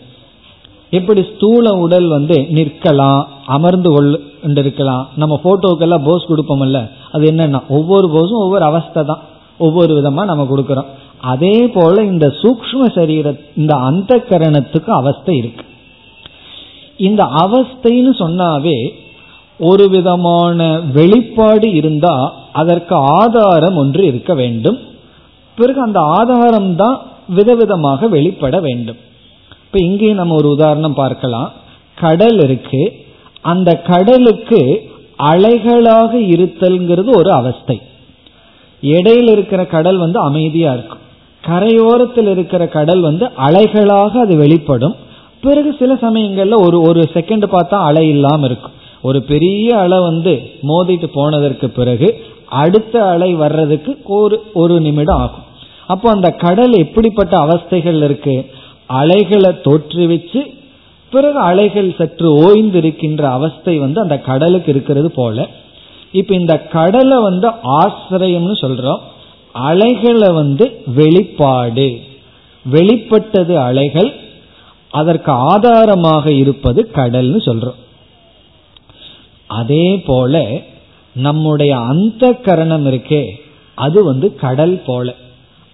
எப்படி 0.96 1.22
ஸ்தூல 1.32 1.72
உடல் 1.84 2.08
வந்து 2.14 2.36
நிற்கலாம் 2.56 3.20
அமர்ந்து 3.56 3.90
கொண்டிருக்கலாம். 3.96 5.04
நம்ம 5.20 5.34
போட்டோக்கெல்லாம் 5.44 6.06
போஸ் 6.08 6.30
கொடுப்போம்ல 6.30 6.80
அது 7.14 7.24
என்னன்னா 7.32 7.60
ஒவ்வொரு 7.78 8.06
போஸும் 8.14 8.42
ஒவ்வொரு 8.44 8.64
அவஸ்தை 8.70 9.02
தான். 9.10 9.22
ஒவ்வொரு 9.66 9.92
விதமா 9.98 10.22
நம்ம 10.30 10.44
கொடுக்கறோம். 10.50 10.88
அதே 11.32 11.56
போல 11.74 12.02
இந்த 12.12 12.26
சூக்ம 12.42 12.86
சரீர 12.96 13.34
இந்த 13.60 13.72
அந்த 13.88 14.12
கரணத்துக்கு 14.30 14.90
அவஸ்தை 15.00 15.34
இருக்கு. 15.40 15.64
இந்த 17.08 17.22
அவஸ்தைன்னு 17.42 18.12
சொன்னாவே 18.22 18.78
ஒரு 19.70 19.84
விதமான 19.94 20.68
வெளிப்பாடு 20.96 21.68
இருந்தா 21.80 22.14
அதற்கு 22.60 22.94
ஆதாரம் 23.18 23.78
ஒன்று 23.82 24.02
இருக்க 24.10 24.32
வேண்டும். 24.40 24.78
பிறகு 25.58 25.80
அந்த 25.86 26.00
ஆதாரம் 26.18 26.72
தான் 26.82 26.96
விதவிதமாக 27.38 28.08
வெளிப்பட 28.16 28.58
வேண்டும். 28.66 29.00
இப்ப 29.72 29.84
இங்கே 29.84 30.12
நம்ம 30.12 30.34
ஒரு 30.34 30.48
உதாரணம் 30.48 30.94
பார்க்கலாம். 30.94 31.52
கடல் 31.94 32.38
இருக்கு. 32.42 32.92
அந்த 33.40 33.74
கடலுக்கு 33.74 34.90
அலைகளாக 35.22 36.12
இருத்தல்ங்கிறது 36.12 37.16
ஒரு 37.16 37.32
அவஸ்தை. 37.32 37.82
இடையில 38.82 39.30
இருக்கிற 39.30 39.66
கடல் 39.66 39.96
வந்து 39.96 40.18
அமைதியா 40.18 40.72
இருக்கும். 40.72 40.98
கரையோரத்தில் 41.46 42.28
இருக்கிற 42.28 42.68
கடல் 42.68 43.00
வந்து 43.00 43.26
அலைகளாக 43.26 44.10
அது 44.10 44.36
வெளிப்படும். 44.36 44.94
பிறகு 45.40 45.76
சில 45.78 45.94
சமயங்கள்ல 45.94 46.54
ஒரு 46.54 46.80
ஒரு 46.80 47.00
செகண்ட் 47.00 47.44
பார்த்தா 47.52 47.74
அலை 47.74 48.08
இல்லாம 48.08 48.46
இருக்கும். 48.46 48.72
ஒரு 49.02 49.22
பெரிய 49.22 49.78
அலை 49.78 49.98
வந்து 49.98 50.42
மோதிட்டு 50.62 51.06
போனதற்கு 51.12 51.70
பிறகு 51.70 52.24
அடுத்த 52.48 53.04
அலை 53.04 53.34
வர்றதுக்கு 53.34 53.98
ஒரு 54.04 54.42
ஒரு 54.54 54.80
நிமிடம் 54.80 55.18
ஆகும். 55.18 55.44
அப்போ 55.86 56.10
அந்த 56.10 56.30
கடல் 56.30 56.72
எப்படிப்பட்ட 56.72 57.38
அவஸ்தைகள் 57.38 58.04
இருக்கு? 58.04 58.50
அலைகளை 58.90 59.50
தோற்றுவிச்சு 59.50 60.54
பிறகு 61.10 61.38
அலைகள் 61.38 61.94
சற்று 61.98 62.28
ஓய்ந்திருக்கின்ற 62.36 63.22
அவஸ்தை 63.22 63.78
வந்து 63.78 64.00
அந்த 64.00 64.18
கடலுக்கு 64.18 64.72
இருக்கிறது 64.72 65.10
போல. 65.10 65.46
இப்ப 66.12 66.34
இந்த 66.34 66.58
கடலை 66.58 67.18
வந்து 67.22 67.48
ஆசிரியம்னு 67.48 68.54
சொல்றோம். 68.60 68.98
அலைகளை 69.52 70.28
வந்து 70.32 70.82
வெளிப்பாடு. 70.86 72.00
வெளிப்பட்டது 72.64 73.58
அலைகள் 73.58 74.10
அதற்கு 74.90 75.32
ஆதாரமாக 75.32 76.32
இருப்பது 76.32 76.90
கடல்னு 76.94 77.40
சொல்றோம். 77.46 77.78
அதே 79.46 80.02
போல 80.06 80.60
நம்முடைய 81.14 81.78
அந்த 81.78 82.32
கரணம் 82.32 82.86
இருக்கே 82.86 83.24
அது 83.74 84.04
வந்து 84.04 84.34
கடல் 84.34 84.82
போல. 84.86 85.14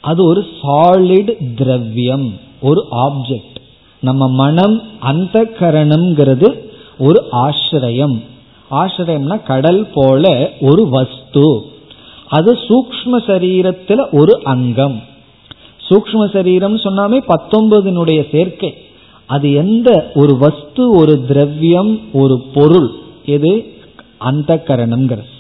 அது 0.00 0.24
ஒரு 0.24 0.46
சாலிட் 0.62 1.54
திரவியம். 1.56 2.44
ஒரு 2.60 2.86
ஆப்ஜெக்ட் 2.90 3.56
நம்ம 4.00 4.28
மனம் 4.28 4.82
அந்த 5.00 5.50
கரணம்ங்கிறது 5.58 6.60
ஒரு 6.98 7.24
ஆசிரியம். 7.32 8.20
ஆசிரியம்னா 8.70 9.42
கடல் 9.42 9.88
போல 9.94 10.50
ஒரு 10.60 10.88
வஸ்து. 10.88 11.64
அது 12.28 12.52
சூக்ம 12.52 13.12
சரீரத்தில் 13.26 14.18
ஒரு 14.18 14.40
அங்கம். 14.44 15.02
சூக்ம 15.88 16.32
சரீரம் 16.32 16.76
சொன்னாமே 16.76 17.20
பத்தொன்பதினுடைய 17.28 18.36
சேர்க்கை. 18.36 18.74
அது 19.26 19.52
எந்த 19.52 20.10
ஒரு 20.14 20.38
வஸ்து 20.38 20.90
ஒரு 20.90 21.26
திரவியம் 21.26 22.00
ஒரு 22.12 22.44
பொருள் 22.54 22.90
எது? 23.24 23.74
அந்த 24.18 24.62
கரணம்ங்கிறது 24.66 25.34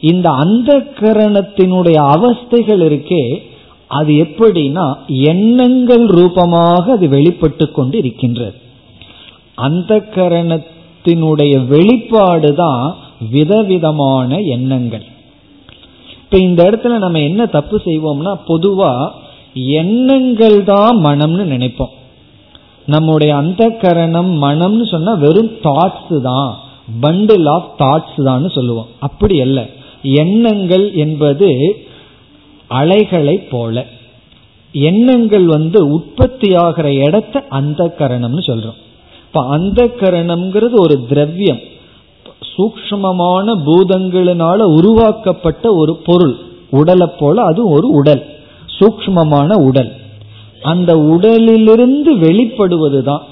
இந்த 0.00 0.30
அந்த 0.30 0.76
கரணத்தினுடைய 0.76 1.96
அவஸ்தைகள் 2.16 2.82
இருக்கே 2.82 3.42
அது 3.88 4.12
எப்படின்னா 4.12 4.96
எண்ணங்கள் 5.08 6.06
ரூபமாக 6.06 6.92
அது 6.92 7.08
வெளிப்பட்டு 7.08 7.72
கொண்டு 7.72 7.98
இருக்கின்றது 7.98 8.56
அந்த 9.54 9.96
கரணத்தினுடைய 10.14 11.66
வெளிப்பாடு 11.66 12.54
தான் 12.54 12.96
விதவிதமான 13.30 14.40
எண்ணங்கள். 14.40 15.04
இப்ப 16.22 16.38
இந்த 16.38 16.70
இடத்துல 16.70 16.98
நம்ம 16.98 17.20
என்ன 17.20 17.46
தப்பு 17.46 17.80
செய்வோம்னா 17.84 18.34
பொதுவா 18.46 19.10
எண்ணங்கள் 19.54 20.64
தான் 20.64 20.96
மனம்னு 21.04 21.44
நினைப்போம். 21.44 21.92
நம்முடைய 22.86 23.36
அந்த 23.36 23.70
கரணம் 23.70 24.42
மனம்னு 24.42 24.84
சொன்னா 24.88 25.14
வெறும் 25.14 25.52
தாட்ஸ் 25.62 26.20
தான் 26.20 26.56
பண்டில் 27.02 27.48
ஆஃப் 27.48 27.70
தாட்ஸ் 27.78 28.22
தான் 28.22 28.48
சொல்லுவோம். 28.48 28.86
அப்படி 28.98 29.40
அல்ல. 29.40 29.68
எண்ணங்கள் 30.02 30.92
என்பது 30.92 31.48
அலைகளை 32.68 33.38
போல 33.38 33.86
எண்ணங்கள் 34.72 35.46
வந்து 35.46 35.98
உற்பத்தியாகிற 35.98 36.84
இடத்த 36.84 37.44
அந்த 37.48 37.94
கரணம்னு 37.98 38.38
சொல்றோம். 38.46 38.78
இப்ப 39.26 39.46
அந்த 39.46 39.90
கரணம்ங்கிறது 40.00 40.70
ஒரு 40.72 41.06
திரவியம். 41.08 41.58
சூக்மமான 42.56 43.62
பூதங்களினால 43.66 44.56
உருவாக்கப்பட்ட 44.56 45.74
ஒரு 45.74 45.96
பொருள். 45.96 46.34
உடலை 46.70 47.06
போல 47.18 47.42
அது 47.42 47.68
ஒரு 47.68 47.88
உடல். 47.88 48.26
சூக்மமான 48.80 49.52
உடல். 49.52 49.92
அந்த 50.62 50.98
உடலிலிருந்து 50.98 52.16
வெளிப்படுவதுதான். 52.16 53.22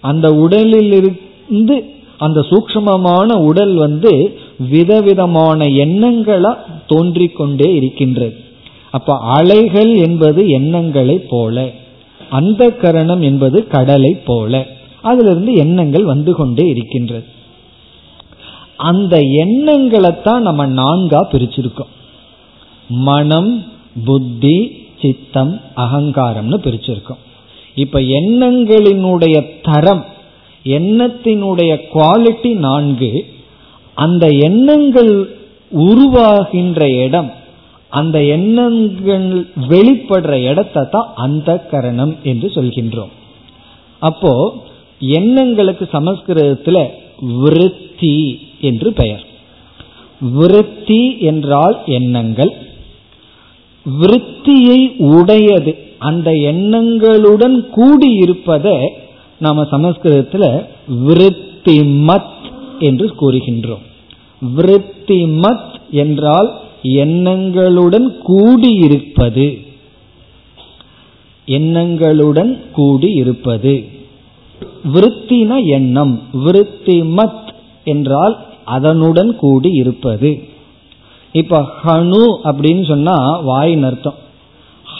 அந்த 0.00 0.30
உடலிலிருந்து 0.30 1.84
அந்த 2.18 2.40
சூக்மமான 2.40 3.34
உடல் 3.34 3.74
வந்து 3.74 4.38
விதவிதமான 4.58 5.64
எண்ணங்களா 5.64 6.56
தோன்றிக்கொண்டே 6.86 7.74
இருக்கின்றது. 7.74 8.34
அப்ப 8.92 9.16
அலைகள் 9.18 9.92
என்பது 9.96 10.48
எண்ணங்களை 10.48 11.18
போல 11.18 11.56
அந்த 12.30 12.62
கரணம் 12.70 13.22
என்பது 13.22 13.58
கடலை 13.66 14.12
போல 14.24 14.66
அதிலிருந்து 15.00 15.52
எண்ணங்கள் 15.54 16.04
வந்து 16.04 16.32
கொண்டே 16.34 16.64
இருக்கின்றது. 16.68 17.26
அந்த 18.76 19.14
எண்ணங்களை 19.20 20.10
தான் 20.22 20.42
நம்ம 20.42 20.66
நான்கா 20.66 21.20
பிரிச்சிருக்கோம். 21.32 21.92
மனம் 22.88 23.52
புத்தி 24.04 24.56
சித்தம் 25.02 25.60
அகங்காரம்னு 25.76 26.58
பிரிச்சிருக்கோம். 26.66 27.22
இப்ப 27.74 28.00
எண்ணங்களினுடைய 28.00 29.36
தரம் 29.62 30.04
எண்ணத்தினுடைய 30.64 31.72
குவாலிட்டி 31.94 32.50
நான்கு 32.56 33.12
அந்த 33.94 34.24
எண்ணங்கள் 34.28 35.12
உருவாகின்ற 35.86 36.80
இடம் 37.04 37.30
அந்த 37.92 38.18
எண்ணங்கள் 38.24 39.26
வெளிப்படுற 39.68 40.32
இடத்தை 40.50 40.82
தான் 40.90 41.12
அந்த 41.14 41.58
கரணம் 41.70 42.14
என்று 42.22 42.48
சொல்கின்றோம். 42.54 43.12
அப்போ 43.98 44.32
எண்ணங்களுக்கு 44.98 45.88
சமஸ்கிருதத்துல 45.92 46.78
விருத்தி 47.42 48.16
என்று 48.60 48.92
பெயர். 48.92 49.24
விருத்தி 50.20 51.18
என்றால் 51.20 51.76
எண்ணங்கள். 51.86 52.52
விருத்தியை 53.86 54.80
உடையது 54.96 55.72
அந்த 55.98 56.30
எண்ணங்களுடன் 56.30 57.56
கூடி 57.68 58.10
இருப்பதை 58.12 58.76
நாம 59.38 59.62
சமஸ்கிருதத்துல 59.70 60.44
விருத்தி 61.04 61.76
மத் 62.08 62.42
என்று 62.78 63.06
கூறுகின்றோம். 63.20 63.84
விருத்தி 64.54 65.20
மத் 65.44 65.72
என்றால் 65.90 66.50
எண்ணங்களுடன் 66.82 68.08
கூடியிருப்பது. 68.28 69.70
எண்ணங்களுடன் 71.46 72.70
கூடி 72.72 73.12
இருப்பது 73.12 73.88
விருத்தின 74.94 75.64
எண்ணம் 75.64 76.22
விருத்தி 76.32 77.02
மத் 77.02 77.48
என்றால் 77.84 78.46
அதனுடன் 78.64 79.36
கூடி 79.36 79.70
இருப்பது 79.70 80.42
இப்ப 81.32 81.66
ஹனு 81.84 82.38
அப்படின்னு 82.44 82.86
சொன்னா 82.86 83.38
வாயின் 83.38 83.82
அர்த்தம். 83.82 84.14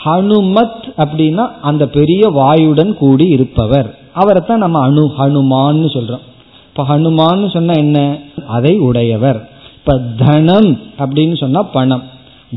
ஹனுமத் 0.04 0.92
அப்படின்னா 0.96 1.50
அந்த 1.62 1.88
பெரிய 1.88 2.30
வாயுடன் 2.30 2.94
கூடி 2.94 3.28
இருப்பவர் 3.28 3.98
அவரைத்தான் 4.12 4.58
நம்ம 4.58 4.80
அணு 4.80 5.12
ஹனுமான்னு 5.18 5.84
சொல்றோம். 5.84 6.24
இப்ப 6.68 6.98
ஹனுமான்னு 6.98 7.50
சொன்னா 7.50 7.74
என்ன? 7.74 8.18
அதை 8.48 8.78
உடையவர். 8.78 9.51
இப்ப 9.84 9.98
தனம் 9.98 10.80
அப்படின்னு 10.98 11.36
சொன்னா 11.36 11.62
பணம். 11.62 12.02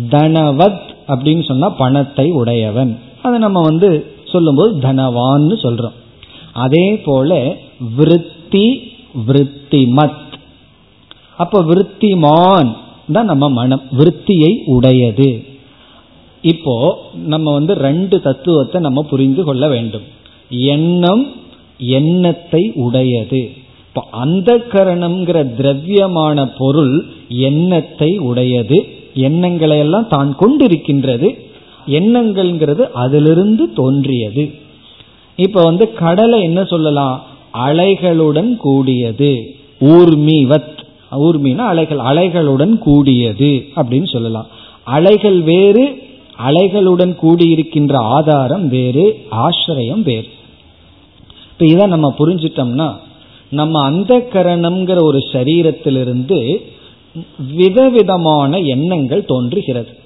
தனவத் 0.09 0.79
அப்படின்னு 1.07 1.45
சொன்னா 1.45 1.69
பணத்தை 1.69 2.31
உடையவன். 2.31 2.99
அதை 3.23 3.39
நம்ம 3.39 3.61
வந்து 3.61 4.13
சொல்லும்போது 4.31 4.79
தனவான்னு 4.79 5.51
சொல்றோம். 5.51 5.93
அதே 6.53 7.01
போல 7.05 7.55
விருத்தி 7.95 8.91
விருத்திமத். 9.27 10.33
அப்ப 11.37 11.63
விருத்திமான் 11.63 12.75
தான் 13.11 13.25
நம்ம 13.25 13.49
மனம். 13.49 13.81
விருத்தியை 13.97 14.63
உடையது. 14.65 15.45
இப்போ 16.41 16.99
நம்ம 17.25 17.53
வந்து 17.53 17.73
ரெண்டு 17.73 18.21
தத்துவத்தை 18.21 18.81
நம்ம 18.81 19.03
புரிந்து 19.03 19.43
கொள்ள 19.43 19.67
வேண்டும். 19.67 20.03
எண்ணம் 20.49 21.31
எண்ணத்தை 21.77 22.71
உடையது. 22.75 23.51
இப்போ 23.95 24.17
அந்த 24.17 24.57
கரணம்ங்கிற 24.69 25.55
திரவியமான 25.55 26.49
பொருள் 26.57 27.05
எண்ணத்தை 27.27 28.17
உடையது 28.17 28.87
எண்ணங்களை 29.13 29.77
எல்லாம் 29.77 30.07
தான் 30.07 30.35
கொண்டிருக்கின்றது 30.39 31.39
எண்ணங்கள்ங்கிறது 31.87 32.89
அதிலிருந்து 32.93 33.73
தோன்றியது. 33.73 34.53
இப்ப 35.35 35.63
வந்து 35.63 35.93
கடலை 35.93 36.41
என்ன 36.41 36.63
சொல்லலாம்? 36.63 37.23
அலைகளுடன் 37.53 38.55
கூடியது. 38.55 39.55
ஊர்மிவத். 39.79 40.77
ஊர்மினா 41.11 41.57
அலைகள் 41.57 41.97
அலைகளுடன் 41.97 42.77
கூடியது 42.77 43.65
அப்படின்னு 43.75 44.07
சொல்லலாம். 44.07 44.47
அலைகள் 44.83 45.41
வேறு 45.41 46.01
அலைகளுடன் 46.47 47.15
கூடியிருக்கின்ற 47.23 47.95
ஆதாரம் 47.95 48.67
வேறு 48.67 49.21
ஆசிரியம் 49.31 50.03
வேறு. 50.03 50.27
இப்ப 51.51 51.65
இதை 51.65 51.87
நம்ம 51.87 52.13
புரிஞ்சிட்டோம்னா 52.19 52.93
நம்ம 53.49 53.83
அந்த 53.83 54.27
கரணம்ங்கிற 54.33 55.01
ஒரு 55.01 55.17
சரீரத்திலிருந்து 55.17 56.61
விதவிதமான 57.53 58.57
எண்ணங்கள் 58.57 59.25
தோன்றுகிறது. 59.25 59.99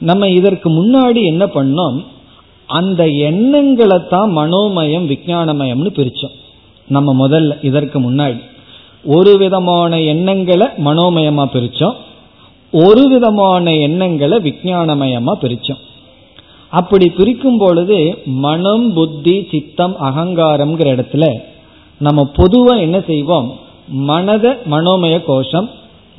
நம்ம 0.00 0.28
இதற்கு 0.28 0.70
முன்னாடி 0.70 1.24
என்ன 1.24 1.46
பண்ணோம்? 1.46 2.04
அந்த 2.66 3.08
எண்ணங்களை 3.08 3.98
தான் 4.10 4.36
மனோமயம் 4.36 5.06
விஞ்ஞானமயம்னு 5.08 5.88
பிரிச்சோம். 5.88 6.36
நம்ம 6.88 7.28
முதல்ல 7.28 7.64
இதற்கு 7.64 8.12
முன்னாடி. 8.12 8.40
ஒரு 9.04 9.36
விதமான 9.36 10.00
எண்ணங்களை 10.00 10.66
மனோமயமா 10.66 11.44
பிரிச்சோம். 11.52 11.94
ஒரு 12.72 13.08
விதமான 13.08 13.74
எண்ணங்களை 13.74 14.38
விஞ்ஞானமயமா 14.38 15.32
பிரிச்சோம். 15.42 15.86
அப்படி 16.70 17.10
பிரிக்கும் 17.10 17.58
பொழுது 17.58 18.18
மனம் 18.24 18.92
புத்தி 18.92 19.48
சித்தம் 19.50 19.96
அகங்காரம்ங்கிற 20.00 20.88
இடத்துல 20.96 21.40
நம்ம 21.98 22.30
பொதுவா 22.36 22.80
என்ன 22.80 23.02
செய்வோம்? 23.06 23.58
மனத 23.88 24.56
மனோமய 24.70 25.22
கோஷம் 25.26 25.70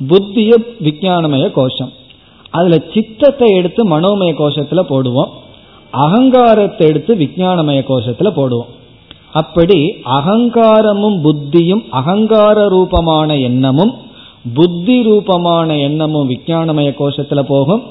புத்திய 0.08 0.56
விஜயானமய 0.82 1.50
கோஷம் 1.50 1.92
அதுல 2.50 2.82
சித்தத்தை 2.94 3.48
எடுத்து 3.54 3.88
மனோமய 3.88 4.30
கோஷத்துல 4.32 4.80
போடுவோம். 4.88 5.30
அகங்காரத்தை 5.90 6.86
எடுத்து 6.88 7.14
விஜயானமய 7.14 7.80
கோஷத்துல 7.88 8.30
போடுவோம். 8.36 8.70
அப்படி 9.32 9.78
அகங்காரமும் 10.04 11.18
புத்தியும் 11.24 11.84
அகங்கார 11.90 12.68
ரூபமான 12.68 13.36
எண்ணமும் 13.36 13.92
புத்தி 14.54 15.02
ரூபமான 15.02 15.76
எண்ணமும் 15.76 16.30
விஜயானமய 16.30 16.90
கோஷத்துல 16.98 17.42
போகும். 17.42 17.82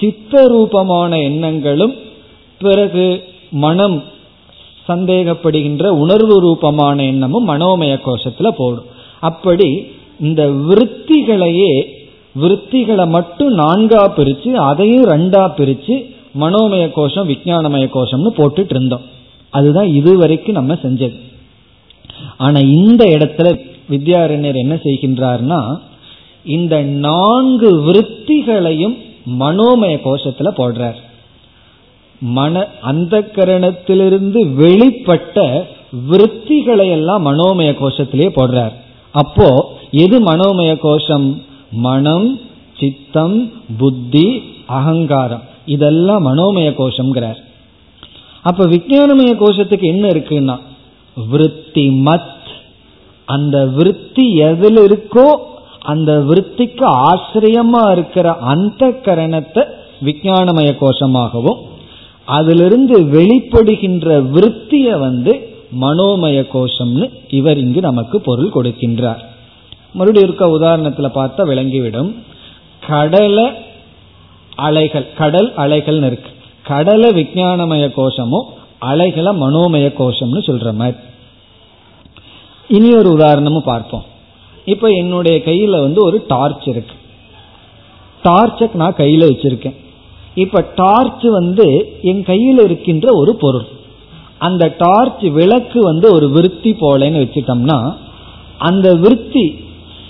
சித்த 0.00 0.46
ரூபமான 0.46 1.18
எண்ணங்களும் 1.18 1.94
பிறகு 2.58 3.24
மனம் 3.50 4.02
சந்தேகப்படுகின்ற 4.88 5.86
உணர்வு 5.86 6.40
ரூபமான 6.40 7.04
எண்ணமும் 7.04 7.48
மனோமய 7.48 8.00
கோஷத்துல 8.04 8.48
போடும். 8.48 8.84
அப்படி 9.20 9.86
இந்த 10.20 10.46
விற்த்திகளையே 10.46 11.72
விற்த்திகளை 12.40 13.08
மட்டும் 13.08 13.58
நான்கா 13.58 14.02
பிரிச்சு 14.16 14.52
அதையும் 14.52 15.04
ரெண்டா 15.04 15.42
பிரிச்சு 15.56 16.14
மனோமய 16.40 16.90
கோஷம் 16.92 17.28
விஞ்ஞானமய 17.28 17.88
கோஷம்னு 17.94 18.30
போட்டுட்டு 18.36 18.70
இருந்தோம். 18.70 19.00
அதுதான் 19.50 19.88
இதுவரைக்கும் 19.88 20.54
நம்ம 20.54 20.74
செஞ்சது. 20.74 21.20
ஆனா 22.38 22.58
இந்த 22.60 23.04
இடத்துல 23.04 23.60
வித்யாரண்யர் 23.90 24.54
என்ன 24.54 24.74
செய்கின்றார்னா 24.74 25.78
இந்த 26.44 26.82
நான்கு 26.82 27.80
விற்த்திகளையும் 27.80 28.96
மனோமய 29.40 29.98
கோஷத்துல 30.04 30.50
போடுறார். 30.56 30.94
மன 32.20 32.66
அந்த 32.80 33.30
கரணத்திலிருந்து 33.34 34.40
வெளிப்பட்ட 34.60 35.64
விற்த்திகளை 36.10 36.90
எல்லாம் 36.90 37.26
மனோமய 37.26 37.70
கோஷத்திலேயே 37.70 38.30
போடுறார். 38.36 38.72
அப்போ 39.12 39.78
எது 39.90 40.20
மனோமய 40.20 40.78
கோஷம்? 40.78 41.42
மனம் 41.70 42.40
சித்தம் 42.78 43.52
புத்தி 43.78 44.42
அகங்காரம். 44.66 45.42
இதெல்லாம் 45.66 46.26
மனோமய 46.26 46.70
கோஷம்ங்கிறார். 46.70 47.36
அப்ப 48.42 48.66
விஞ்ஞானமய 48.66 49.32
கோஷத்துக்கு 49.34 49.82
என்ன 49.82 50.08
இருக்குன்னா 50.08 50.58
விருத்தி 51.30 51.88
மத் 51.88 52.34
அந்த 53.24 53.66
விருத்தி 53.66 54.34
எதில் 54.34 54.76
இருக்கோ 54.76 55.36
அந்த 55.80 56.18
விருத்திக்கு 56.18 56.84
ஆசிரியமா 56.84 57.90
இருக்கிற 57.90 58.34
அந்த 58.34 58.88
கரணத்தை 58.88 59.64
விஞ்ஞானமய 60.04 60.76
கோஷமாகவும் 60.80 61.74
அதிலிருந்து 62.26 63.00
வெளிப்படுகின்ற 63.00 64.30
விருத்திய 64.30 64.98
வந்து 64.98 65.54
மனோமய 65.80 66.46
கோஷம்னு 66.52 67.10
இவர் 67.28 67.58
இங்கு 67.58 67.80
நமக்கு 67.80 68.20
பொருள் 68.20 68.50
கொடுக்கின்றார். 68.54 69.18
மறுபடியும் 69.92 70.36
இருக்க 70.36 70.46
உதாரணத்துல 70.46 71.06
பார்த்தா 71.14 71.48
விளங்கிவிடும். 71.48 72.14
கடல 72.88 73.52
அலைகள் 74.54 75.12
கடல் 75.12 75.52
அலைகள்னு 75.54 76.06
இருக்கு. 76.06 76.30
கடலை 76.62 77.10
விஞ்ஞானமய 77.10 77.92
கோஷமும் 77.96 78.46
அலைகளை 78.78 79.40
மனோமய 79.40 79.92
கோஷம்னு 79.98 80.38
சொல்ற 80.46 80.74
மாதிரி. 80.74 80.96
இனி 82.68 82.94
ஒரு 82.94 83.10
உதாரணமும் 83.10 83.62
பார்ப்போம். 83.62 84.04
இப்ப 84.64 84.88
என்னுடைய 84.88 85.38
கையில 85.44 85.80
வந்து 85.80 86.04
ஒரு 86.04 86.24
டார்ச் 86.28 86.68
இருக்கு. 86.68 86.94
டார்ச்சை 88.24 88.74
நான் 88.74 88.94
கையில 88.94 89.26
வச்சிருக்கேன். 89.30 89.84
இப்ப 90.36 90.64
டார்ச் 90.74 91.26
வந்து 91.38 91.66
என் 92.02 92.22
கையில் 92.22 92.60
இருக்கின்ற 92.64 93.08
ஒரு 93.12 93.32
பொருள். 93.36 93.66
அந்த 94.38 94.64
டார்ச் 94.78 95.24
விளக்கு 95.38 95.80
வந்து 95.80 96.06
ஒரு 96.14 96.26
விருத்தி 96.30 96.72
போலன்னு 96.80 97.20
வச்சுட்டோம்னா 97.22 97.78
அந்த 98.58 98.94
விருத்தி 98.94 99.46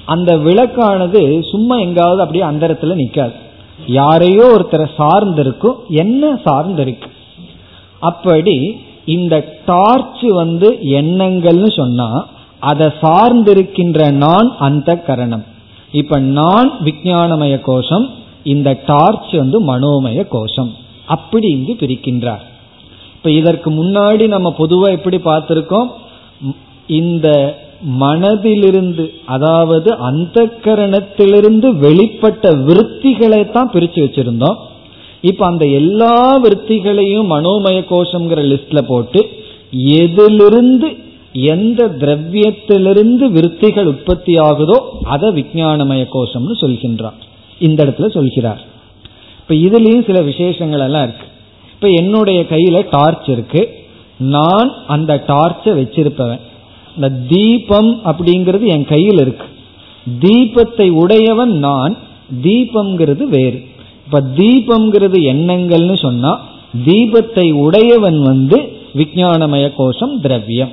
அந்த 0.05 0.37
விளக்கானது 0.37 1.51
சும்மா 1.51 1.77
எங்காவது 1.79 2.21
அப்படியே 2.23 2.45
அந்தரத்துல 2.45 2.95
நிக்காது. 3.03 3.37
யாரையோ 3.87 4.45
ஒருத்தரை 4.55 4.87
சார்ந்திருக்கும் 4.99 5.79
என்ன 5.89 6.35
சார்ந்திருக்கு. 6.45 7.09
அப்படி 8.01 8.57
இந்த 9.05 9.35
டார்ச் 9.67 10.25
வந்து 10.41 10.79
எண்ணங்கள்னு 10.99 11.71
சொன்னா 11.77 12.09
அதை 12.61 12.87
சார்ந்திருக்கின்ற 13.01 14.11
நான் 14.25 14.49
அந்த 14.59 14.97
கரணம். 15.09 15.45
இப்ப 15.93 16.19
நான் 16.39 16.71
விஞ்ஞானமய 16.85 17.61
கோஷம் 17.61 18.07
இந்த 18.53 18.71
டார்ச் 18.87 19.33
வந்து 19.37 19.59
மனோமய 19.71 20.21
கோஷம். 20.35 20.73
அப்படி 21.15 21.49
இங்கு 21.49 21.75
பிரிக்கின்றார். 21.81 22.45
இப்ப 23.17 23.31
இதற்கு 23.31 23.69
முன்னாடி 23.71 24.25
நம்ம 24.27 24.49
பொதுவா 24.59 24.89
எப்படி 24.99 25.19
பார்த்திருக்கோம்? 25.25 25.89
இந்த 27.01 27.29
மனதிலிருந்து 28.01 29.05
அதாவது 29.27 29.91
அந்த 30.09 30.39
கரணத்திலிருந்து 30.65 31.69
வெளிப்பட்ட 31.85 32.45
விருத்திகளை 32.69 33.41
தான் 33.51 33.73
பிரிச்சு 33.73 34.01
வச்சிருந்தோம். 34.05 34.59
இப்ப 35.21 35.43
அந்த 35.47 35.65
எல்லா 35.81 36.15
விருத்திகளையும் 36.45 37.31
மனோமய 37.35 37.79
கோஷம்ங்கிற 37.93 38.41
லிஸ்ட்ல 38.53 38.81
போட்டு 38.83 39.21
எதிலிருந்து 40.03 40.89
எந்த 41.53 41.81
திரவியத்திலிருந்து 42.03 43.25
விருத்திகள் 43.37 43.87
உற்பத்தி 43.87 44.35
ஆகுதோ 44.49 44.77
அதை 45.15 45.29
விஞ்ஞானமய 45.39 46.05
கோஷம்னு 46.15 46.57
சொல்கின்றான் 46.63 47.19
இந்த 47.59 47.85
இடத்துல 47.85 48.11
சொல்கிறார். 48.11 48.63
இப்ப 49.41 49.55
இதுலயும் 49.55 50.07
சில 50.07 50.21
விசேஷங்கள் 50.21 50.81
எல்லாம் 50.81 51.03
இருக்கு. 51.03 51.27
இப்ப 51.73 51.89
என்னுடைய 51.89 52.41
கையில 52.41 52.87
டார்ச் 52.91 53.29
இருக்கு. 53.29 53.85
நான் 54.19 54.73
அந்த 54.87 55.25
டார்ச்சை 55.27 55.65
வச்சிருப்பவன். 55.65 56.41
இந்த 56.95 57.11
தீபம் 57.29 58.01
அப்படிங்கிறது 58.05 58.67
என் 58.67 58.85
கையில் 58.85 59.19
இருக்கு. 59.19 59.47
தீபத்தை 60.21 60.91
உடையவன் 60.91 61.59
நான் 61.59 61.97
தீபம்ங்கிறது 62.43 63.23
வேறு. 63.23 63.65
இப்ப 64.05 64.21
தீபம்ங்கிறது 64.21 65.19
எண்ணங்கள்னு 65.33 66.03
சொன்னா 66.03 66.47
தீபத்தை 66.85 67.53
உடையவன் 67.53 68.23
வந்து 68.23 68.79
விஞ்ஞானமய 68.95 69.73
கோஷம் 69.77 70.21
திரவியம். 70.21 70.73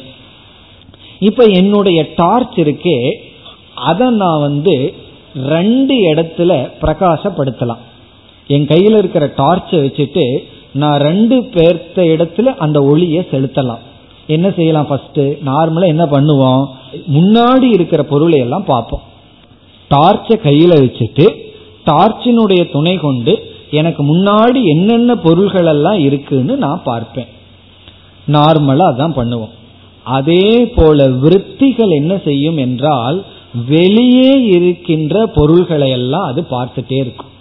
இப்ப 1.19 1.43
என்னுடைய 1.43 2.07
டார்ச் 2.15 2.57
இருக்கே 2.57 3.13
அதை 3.75 4.09
நான் 4.09 4.39
வந்து 4.39 4.93
ரெண்டு 5.35 5.95
இடத்துல 6.11 6.51
பிரகாசப்படுத்தலாம். 6.81 7.81
என் 8.47 8.65
கையில் 8.65 8.97
இருக்கிற 8.97 9.25
டார்ச்சை 9.37 9.77
வச்சுட்டு 9.85 10.25
நான் 10.71 10.99
ரெண்டு 10.99 11.35
பேர்த்த 11.55 12.05
இடத்துல 12.13 12.53
அந்த 12.65 12.83
ஒளியை 12.83 13.27
செலுத்தலாம். 13.31 13.83
என்ன 14.27 14.51
செய்யலாம் 14.51 14.87
ஃபர்ஸ்ட் 14.87 15.19
நார்மலா 15.19 15.87
என்ன 15.87 16.05
பண்ணுவோம்? 16.05 16.63
முன்னாடி 17.13 17.67
இருக்கிற 17.73 18.03
பொருளை 18.03 18.39
எல்லாம் 18.39 18.63
பார்ப்போம். 18.63 19.01
டார்ச்சை 19.89 20.35
கையில 20.47 20.73
வச்சுட்டு 20.83 21.25
டார்ச்சினுடைய 21.85 22.71
துணை 22.71 22.95
கொண்டு 22.97 23.33
எனக்கு 23.69 24.15
முன்னாடி 24.15 24.59
என்னென்ன 24.63 25.15
பொருள்கள் 25.15 25.65
எல்லாம் 25.65 25.99
இருக்குன்னு 25.99 26.57
நான் 26.57 26.81
பார்ப்பேன். 26.83 27.27
நார்மலா 28.27 28.85
அதான் 28.93 29.17
பண்ணுவோம். 29.19 29.53
அதே 30.03 30.47
போல 30.75 31.07
விற்த்திகள் 31.07 31.89
என்ன 31.89 32.13
செய்யும் 32.17 32.57
என்றால் 32.57 33.23
வெளியே 33.53 34.31
இருக்கின்ற 34.43 35.25
பொருள்களை 35.25 35.89
எல்லாம் 35.89 36.23
அது 36.23 36.45
பார்த்துட்டே 36.49 36.97
இருக்கும். 36.97 37.31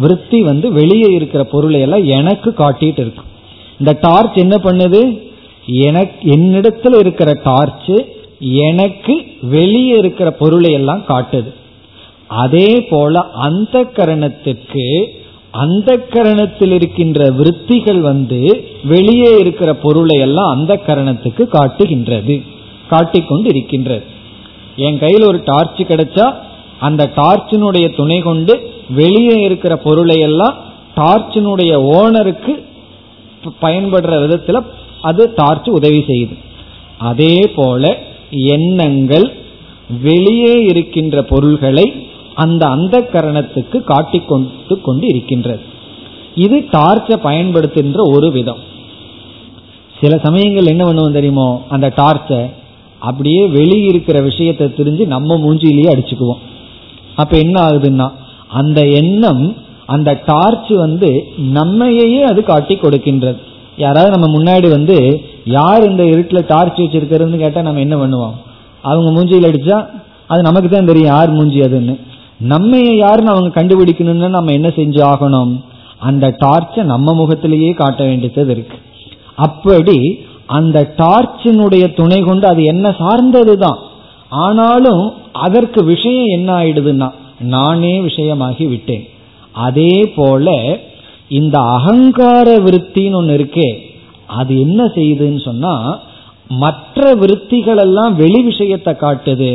விற்பி 0.00 0.40
வந்து 0.40 0.72
வெளியே 0.72 1.08
இருக்கிற 1.12 1.44
பொருளை 1.44 1.80
எல்லாம் 1.80 2.04
எனக்கு 2.04 2.54
காட்டிட்டு 2.58 2.98
இருக்கும். 2.98 3.30
இந்த 3.78 3.98
டார்ச் 4.00 4.36
என்ன 4.36 4.56
பண்ணுது? 4.56 5.30
எனக்கு 5.66 6.30
என்னிடத்துல 6.30 6.98
இருக்கிற 6.98 7.40
டார்ச் 7.44 8.06
எனக்கு 8.40 9.24
வெளியே 9.40 9.96
இருக்கிற 9.96 10.30
பொருளை 10.30 10.72
எல்லாம் 10.72 11.04
காட்டுது. 11.08 11.50
அதே 12.26 12.86
போல 12.90 13.20
அந்த 13.20 13.90
கரணத்துக்கு 13.96 15.04
அந்த 15.50 16.06
கரணத்தில் 16.10 16.70
இருக்கின்ற 16.70 17.30
விற்த்திகள் 17.30 18.00
வந்து 18.00 18.64
வெளியே 18.84 19.36
இருக்கிற 19.38 19.74
பொருளை 19.74 20.20
எல்லாம் 20.20 20.48
அந்த 20.48 20.80
கரணத்துக்கு 20.86 21.46
காட்டுகின்றது 21.46 22.42
காட்டிக்கொண்டு 22.88 23.48
இருக்கின்றது 23.48 24.20
என் 24.76 24.98
கையில் 24.98 25.26
ஒரு 25.26 25.40
டார்ச் 25.44 25.80
கிடைச்சா 25.80 26.34
அந்த 26.78 27.10
டார்ச்சினுடைய 27.16 27.96
துணை 27.96 28.20
கொண்டு 28.20 28.70
வெளியே 28.88 29.40
இருக்கிற 29.40 29.76
பொருளை 29.76 30.20
எல்லாம் 30.20 30.56
டார்ச்சினுடைய 30.96 31.72
ஓனருக்கு 31.96 32.62
பயன்படுற 33.62 34.12
விதத்துல 34.24 34.64
அது 35.00 35.32
டார்ச் 35.34 35.68
உதவி 35.68 36.04
செய்யுது. 36.08 36.36
அதே 36.98 37.52
போல 37.54 37.98
எண்ணங்கள் 38.30 39.32
வெளியே 40.02 40.64
இருக்கின்ற 40.64 41.22
பொருள்களை 41.22 42.06
அந்த 42.34 42.66
அந்த 42.66 43.08
கரணத்துக்கு 43.12 43.84
காட்டிக்கொண்டு 43.84 44.80
கொண்டு 44.80 45.06
இருக்கின்றது. 45.06 45.60
இது 46.34 46.58
டார்ச்சை 46.58 47.16
பயன்படுத்துகின்ற 47.24 48.00
ஒரு 48.14 48.30
விதம். 48.30 48.58
சில 50.00 50.18
சமயங்கள் 50.18 50.64
என்ன 50.64 50.84
பண்ணுவோம் 50.84 51.12
தெரியுமோ? 51.12 51.62
அந்த 51.68 51.92
டார்ச்சை 51.96 52.52
அப்படியே 53.08 53.42
வெளியே 53.56 53.86
இருக்கிற 53.92 54.18
விஷயத்தை 54.20 54.66
தெரிஞ்சு 54.78 55.04
நம்ம 55.14 55.36
மூஞ்சியிலேயே 55.44 55.90
அடிச்சுக்குவோம். 55.94 56.42
அப்ப 57.22 57.32
என்ன 57.44 57.56
ஆகுதுன்னா 57.66 58.06
அந்த 58.60 58.80
எண்ணம் 59.00 59.44
அந்த 59.94 60.10
டார்ச் 60.26 60.70
வந்து 60.84 61.08
நம்மையே 61.56 62.22
அது 62.22 62.40
காட்டி 62.50 62.74
கொடுக்கின்றது. 62.74 63.40
யாராவது 63.76 64.12
நம்ம 64.14 64.26
முன்னாடி 64.36 64.68
வந்து 64.70 64.96
யார் 65.58 65.88
இந்த 65.90 66.02
இருட்டில் 66.12 66.48
டார்ச் 66.48 66.80
வச்சிருக்கிறதுன்னு 66.80 67.42
கேட்டால் 67.42 67.66
நம்ம 67.68 67.84
என்ன 67.86 67.96
பண்ணுவோம்? 67.96 68.34
அவங்க 68.88 69.08
மூஞ்சியில் 69.16 69.48
அடிச்சா 69.50 69.78
அது 70.32 70.42
நமக்கு 70.48 70.68
தான் 70.68 70.90
தெரியும் 70.90 71.12
யார் 71.14 71.30
மூஞ்சி 71.30 71.60
அதுன்னு. 71.60 71.94
நம்ம 72.52 72.78
யாருன்னு 73.04 73.32
அவங்க 73.34 73.50
கண்டுபிடிக்கணும்னு 73.56 74.28
நம்ம 74.36 74.52
என்ன 74.52 74.68
செஞ்சு 74.76 75.00
ஆகணும்? 75.12 75.52
அந்த 76.08 76.26
டார்ச்சை 76.44 76.82
நம்ம 76.92 77.14
முகத்திலேயே 77.14 77.72
காட்ட 77.72 78.02
வேண்டியது 78.04 78.52
இருக்கு. 78.54 78.78
அப்படி 79.46 79.96
அந்த 80.56 80.78
டார்ச்சினுடைய 81.00 81.84
துணை 81.98 82.20
கொண்டு 82.28 82.46
அது 82.52 82.62
என்ன 82.72 82.86
சார்ந்தது 83.02 83.54
தான் 83.64 83.80
ஆனாலும் 84.44 85.02
அதற்கு 85.46 85.80
விஷயம் 85.92 86.30
என்ன 86.36 86.48
ஆயிடுதுன்னா 86.60 87.08
நானே 87.54 87.94
விஷயமாகி 88.06 88.64
விட்டேன். 88.72 89.04
அதே 89.66 89.94
போல 90.16 90.46
இந்த 91.38 91.56
அகங்கார 91.76 92.48
விருத்தின்னு 92.64 93.18
ஒன்று 93.20 93.36
இருக்கே 93.38 93.68
அது 94.38 94.52
என்ன 94.64 94.80
செய்யுதுன்னு 94.96 95.40
சொன்னா 95.48 95.74
மற்ற 96.62 97.02
விருத்திகள் 97.20 97.80
எல்லாம் 97.84 98.12
வெளி 98.22 98.40
விஷயத்தை 98.48 98.92
காட்டுது. 99.02 99.52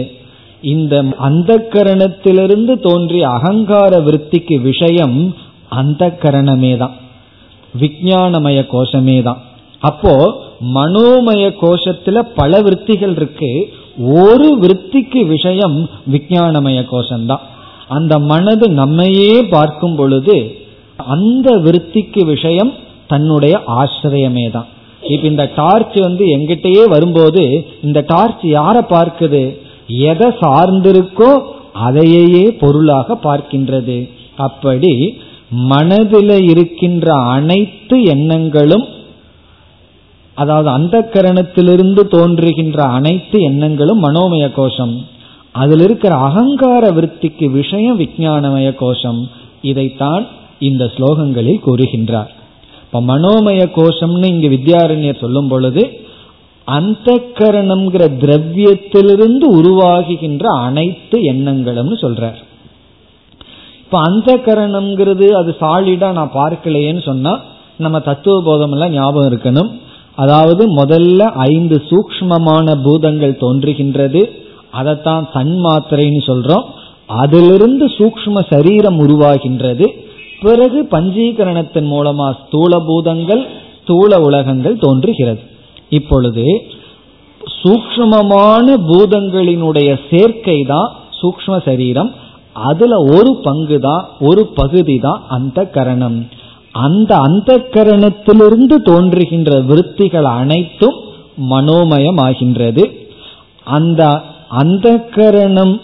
இந்த 0.64 0.94
அந்த 1.28 1.52
கரணத்திலிருந்து 1.74 2.74
தோன்றிய 2.86 3.24
அகங்கார 3.38 3.94
விருத்திக்கு 4.08 4.56
விஷயம் 4.70 5.18
அந்த 5.80 6.04
கரணமே 6.24 6.74
தான் 6.84 6.96
விஜயானமய 7.74 8.60
கோஷமே 8.74 9.18
தான் 9.28 9.42
அப்போ 9.82 10.14
மனோமய 10.76 11.44
கோஷத்துல 11.62 12.22
பல 12.36 12.62
விற்த்திகள் 12.62 13.16
இருக்கு. 13.16 13.52
ஒரு 13.98 14.48
விற்த்திக்கு 14.62 15.26
விஷயம் 15.26 15.90
விஜயானமய 16.12 16.80
கோஷம்தான். 16.92 17.46
அந்த 17.88 18.20
மனது 18.20 18.70
நம்மையே 18.70 19.44
பார்க்கும் 19.44 19.96
பொழுது 19.96 20.56
அந்த 20.98 21.50
விற்த்திக்கு 21.58 22.26
விஷயம் 22.26 22.74
தன்னுடைய 23.08 23.60
ஆசிரியமே 23.68 24.52
தான் 24.52 24.66
இப்ப 25.10 25.28
இந்த 25.28 25.52
டார்ச் 25.56 25.98
வந்து 26.00 26.26
எங்கிட்டயே 26.26 26.84
வரும்போது 26.88 27.66
இந்த 27.84 28.04
டார்ச் 28.08 28.44
யாரை 28.44 28.82
பார்க்குது? 28.90 29.44
எதை 29.88 30.28
சார்ந்திருக்கோ 30.28 31.32
அதையே 31.74 32.44
பொருளாக 32.52 33.18
பார்க்கின்றது. 33.24 34.10
அப்படி 34.38 35.20
மனதில் 35.50 36.36
இருக்கின்ற 36.50 37.14
அனைத்து 37.14 38.04
எண்ணங்களும் 38.04 38.86
அதாவது 40.40 40.70
அந்த 40.70 40.96
கரணத்திலிருந்து 41.14 42.02
தோன்றுகின்ற 42.16 42.80
அனைத்து 42.98 43.38
எண்ணங்களும் 43.50 44.02
மனோமய 44.04 44.48
கோஷம் 44.60 44.96
அதில் 45.62 45.84
இருக்கிற 45.86 46.14
அகங்கார 46.28 46.84
விற்பிக்கு 46.98 47.46
விஷயம் 47.52 48.00
விஜயானமய 48.00 48.68
கோஷம் 48.82 49.22
இதைத்தான் 49.62 50.24
இந்த 50.60 50.84
ஸ்லோகங்களில் 50.96 51.64
கூறுகின்றார். 51.68 52.32
இப்ப 52.86 53.00
மனோமய 53.12 53.62
கோஷம்னு 53.78 54.28
இங்கு 54.34 54.50
வித்யாரண்யர் 54.56 55.24
சொல்லும் 55.24 55.48
பொழுது 55.48 55.84
அந்த 56.68 57.10
கரணம்ங்கிற 57.40 58.04
திரவியத்திலிருந்து 58.24 59.46
உருவாகுகின்ற 59.60 60.46
அனைத்து 60.68 61.18
எண்ணங்களும்னு 61.34 61.98
சொல்றார். 62.04 62.40
இப்ப 63.84 64.00
அந்த 64.08 64.30
கரணம்ங்கிறது 64.46 65.28
அது 65.42 65.52
சாலிடா 65.62 66.10
நான் 66.12 66.38
பார்க்கலையேன்னு 66.40 67.04
சொன்னா 67.10 67.34
நம்ம 67.78 67.98
தத்துவ 68.00 68.38
போதம் 68.46 68.74
எல்லாம் 68.76 68.92
ஞாபகம் 68.92 69.30
இருக்கணும். 69.32 69.72
அதாவது 70.22 70.64
முதல்ல 70.80 71.22
ஐந்து 71.52 71.78
சூக்மமான 71.90 72.76
பூதங்கள் 72.86 73.42
தோன்றுகின்றது. 73.44 74.22
அதைத்தான் 74.80 75.26
தன்மாத்திரைன்னு 75.34 76.22
சொல்றோம். 76.30 76.66
அதிலிருந்து 77.24 77.86
சூக்ம 77.98 78.40
சரீரம் 78.54 78.98
உருவாகின்றது. 79.04 79.86
பிறகு 80.46 80.80
பஞ்சீகரணத்தின் 80.92 81.88
மூலமா 81.94 82.28
ஸ்தூல 82.42 82.80
பூதங்கள் 82.90 83.44
ஸ்தூல 83.80 84.20
உலகங்கள் 84.22 84.82
தோன்றுகிறது. 84.86 85.42
இப்பொழுது 85.90 86.46
சூக்மமான 87.60 88.66
பூதங்களினுடைய 88.90 89.90
சேர்க்கை 90.10 90.58
தான் 90.74 90.90
சூக்ம 91.20 91.58
சரீரம். 91.68 92.12
அதுல 92.70 92.94
ஒரு 93.16 93.32
பங்கு 93.48 93.78
தான் 93.80 94.04
ஒரு 94.28 94.44
பகுதி 94.60 94.98
தான் 95.06 95.22
அந்த 95.36 95.66
கரணம். 95.76 96.20
அந்த 96.86 97.12
அந்த 97.28 97.52
கரணத்திலிருந்து 97.74 98.76
தோன்றுகின்ற 98.90 99.52
விருத்திகள் 99.70 100.28
அனைத்தும் 100.40 100.98
மனோமயம் 101.52 102.20
ஆகின்றது 102.28 102.84
அந்த 103.78 104.02
அந்த 104.62 104.88
கரணம் 105.16 105.76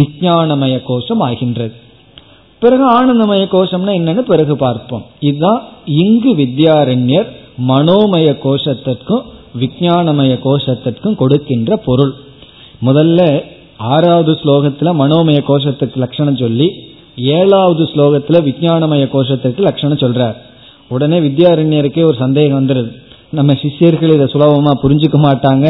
விஜயானமய 0.00 0.74
கோஷம் 0.82 1.22
ஆகின்றது. 1.26 1.74
பிறகு 2.62 2.84
ஆனந்தமய 2.98 3.44
கோஷம்னா 3.54 3.92
என்னன்னு 3.98 4.22
பிறகு 4.32 4.54
பார்ப்போம். 4.56 5.04
இதுதான் 5.20 5.60
இங்கு 6.02 6.30
வித்யாரண்யர் 6.34 7.28
மனோமய 7.68 8.28
கோஷத்திற்கும் 8.44 9.24
விஜயானமய 9.62 10.32
கோஷத்திற்கும் 10.46 11.18
கொடுக்கின்ற 11.22 11.76
பொருள். 11.86 12.14
முதல்ல 12.86 13.20
ஆறாவது 13.92 14.32
ஸ்லோகத்துல 14.42 14.92
மனோமய 15.02 15.38
கோஷத்துக்கு 15.50 15.98
லட்சணம் 16.04 16.40
சொல்லி 16.42 16.68
ஏழாவது 17.16 17.84
ஸ்லோகத்துல 17.92 18.40
விஞ்ஞானமய 18.48 19.04
கோஷத்திற்கு 19.14 19.60
லட்சணம் 19.68 20.02
சொல்றார். 20.04 20.36
உடனே 20.88 21.18
வித்யாரண்யருக்கே 21.20 22.02
ஒரு 22.04 22.16
சந்தேகம் 22.16 22.58
வந்துடுது 22.60 22.90
நம்ம 23.30 23.52
சிஷ்யர்கள் 23.62 24.14
இதை 24.14 24.26
சுலபமா 24.32 24.72
புரிஞ்சுக்க 24.82 25.18
மாட்டாங்க. 25.28 25.66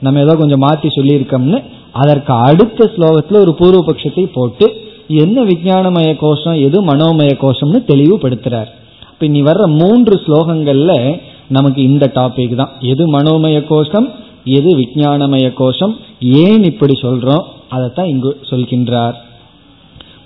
நம்ம 0.00 0.20
ஏதோ 0.20 0.34
கொஞ்சம் 0.34 0.62
மாத்தி 0.62 0.88
சொல்லியிருக்கோம்னு 0.96 1.58
அதற்கு 1.92 2.32
அடுத்த 2.32 2.90
ஸ்லோகத்துல 2.96 3.40
ஒரு 3.44 3.54
பூர்வ 3.54 3.80
பட்சத்தை 3.86 4.24
போட்டு 4.32 4.66
என்ன 5.08 5.44
விஞ்ஞானமய 5.44 6.10
கோஷம் 6.16 6.58
எது 6.66 6.78
மனோமய 6.84 7.32
கோஷம்னு 7.42 7.80
தெளிவுபடுத்துறார். 7.90 8.70
இப்ப 9.12 9.26
இனி 9.26 9.42
வர்ற 9.42 9.66
மூன்று 9.80 10.14
ஸ்லோகங்கள்ல 10.24 11.20
நமக்கு 11.48 11.80
இந்த 11.82 12.04
டாபிக் 12.14 12.54
தான். 12.54 12.72
எது 12.80 13.04
மனோமய 13.12 13.58
கோஷம் 13.66 14.08
எது 14.44 14.70
விஞ்ஞானமய 14.76 15.46
கோஷம் 15.52 15.94
ஏன் 16.42 16.64
இப்படி 16.64 16.94
சொல்றோம் 17.02 17.44
அதைத்தான் 17.68 18.06
இங்கு 18.06 18.36
சொல்கின்றார். 18.50 19.16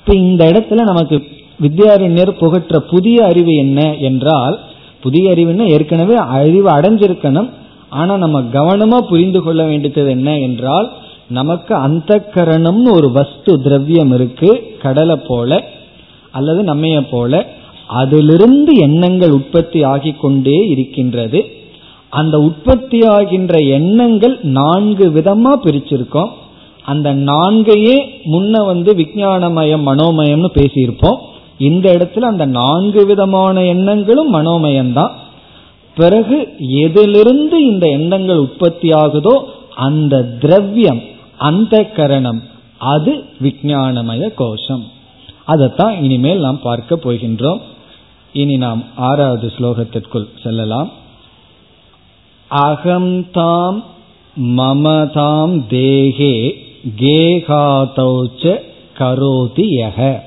இப்ப 0.00 0.14
இந்த 0.14 0.44
இடத்துல 0.44 0.82
நமக்கு 0.82 1.22
வித்யாரண்யர் 1.60 2.30
புகற்ற 2.38 2.80
புதிய 2.80 3.24
அறிவு 3.24 3.54
என்ன 3.54 3.94
என்றால் 3.94 4.58
புதிய 5.00 5.30
அறிவுன்னா 5.30 5.68
ஏற்கனவே 5.68 6.14
அறிவு 6.14 6.68
அடைஞ்சிருக்கணும் 6.70 7.50
ஆனா 7.90 8.16
நம்ம 8.16 8.40
கவனமா 8.40 8.98
புரிந்து 8.98 9.42
கொள்ள 9.42 9.64
வேண்டியது 9.64 10.10
என்ன 10.10 10.38
என்றால் 10.38 10.90
நமக்கு 11.28 11.74
அந்த 11.74 12.30
கரணம்னு 12.34 12.92
ஒரு 12.92 13.10
வஸ்து 13.10 13.62
திரவியம் 13.62 14.12
இருக்கு 14.14 14.76
கடலை 14.82 15.16
போல 15.16 15.64
அல்லது 16.30 16.74
நம்மைய 16.74 17.06
போல 17.10 17.46
அதிலிருந்து 17.86 18.72
எண்ணங்கள் 18.78 19.30
உற்பத்தி 19.30 19.82
ஆகி 19.82 20.12
கொண்டே 20.12 20.58
இருக்கின்றது. 20.68 21.40
அந்த 22.08 22.38
உற்பத்தி 22.38 22.98
ஆகின்ற 22.98 23.66
எண்ணங்கள் 23.66 24.38
நான்கு 24.42 25.08
விதமா 25.10 25.52
பிரிச்சிருக்கோம். 25.64 26.30
அந்த 26.84 27.14
நான்கையே 27.14 28.08
முன்ன 28.24 28.66
வந்து 28.66 28.94
விஜயானமயம் 28.94 29.86
மனோமயம்னு 29.86 30.50
பேசியிருப்போம். 30.54 31.18
இந்த 31.58 31.92
இடத்துல 31.92 32.18
அந்த 32.18 32.44
நான்கு 32.44 33.06
விதமான 33.06 33.64
எண்ணங்களும் 33.64 34.34
மனோமயம்தான். 34.34 35.10
பிறகு 35.94 36.48
எதிலிருந்து 36.58 37.66
இந்த 37.66 37.88
எண்ணங்கள் 37.88 38.36
உற்பத்தி 38.36 38.88
ஆகுதோ 38.88 39.44
அந்த 39.74 40.22
திரவியம் 40.22 41.02
அந்த 41.38 41.84
கரணம் 41.84 42.42
அது 42.78 43.24
விஞ்ஞானமய 43.42 44.34
கோஷம். 44.34 44.84
அதைத்தான் 45.44 46.02
இனிமேல் 46.02 46.38
நாம் 46.38 46.60
பார்க்க 46.62 46.98
போகின்றோம். 47.04 47.60
இனி 48.32 48.56
நாம் 48.56 48.84
ஆறாவது 48.96 49.52
ஸ்லோகத்திற்குள் 49.58 50.26
செல்லலாம். 50.42 50.90
அகம் 52.48 53.30
தாம் 53.30 53.84
மமதாம் 54.40 55.62
தேகே 55.70 56.68
கேகாதௌச்ச 56.98 58.58
கரோதி 58.98 59.80
யக. 59.80 60.20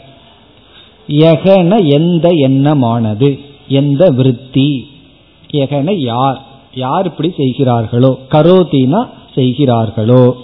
யகன 1.08 1.90
எந்த 1.90 2.30
எண்ணமானது? 2.30 3.40
எந்த 3.68 4.10
விருத்தி? 4.10 4.88
யகன 5.54 5.96
யார்? 5.98 6.46
யார் 6.76 7.06
இப்படி 7.06 7.34
செய்கிறார்களோ? 7.38 8.20
கரோதினா 8.32 9.10
செய்கிறார்களோ? 9.36 10.36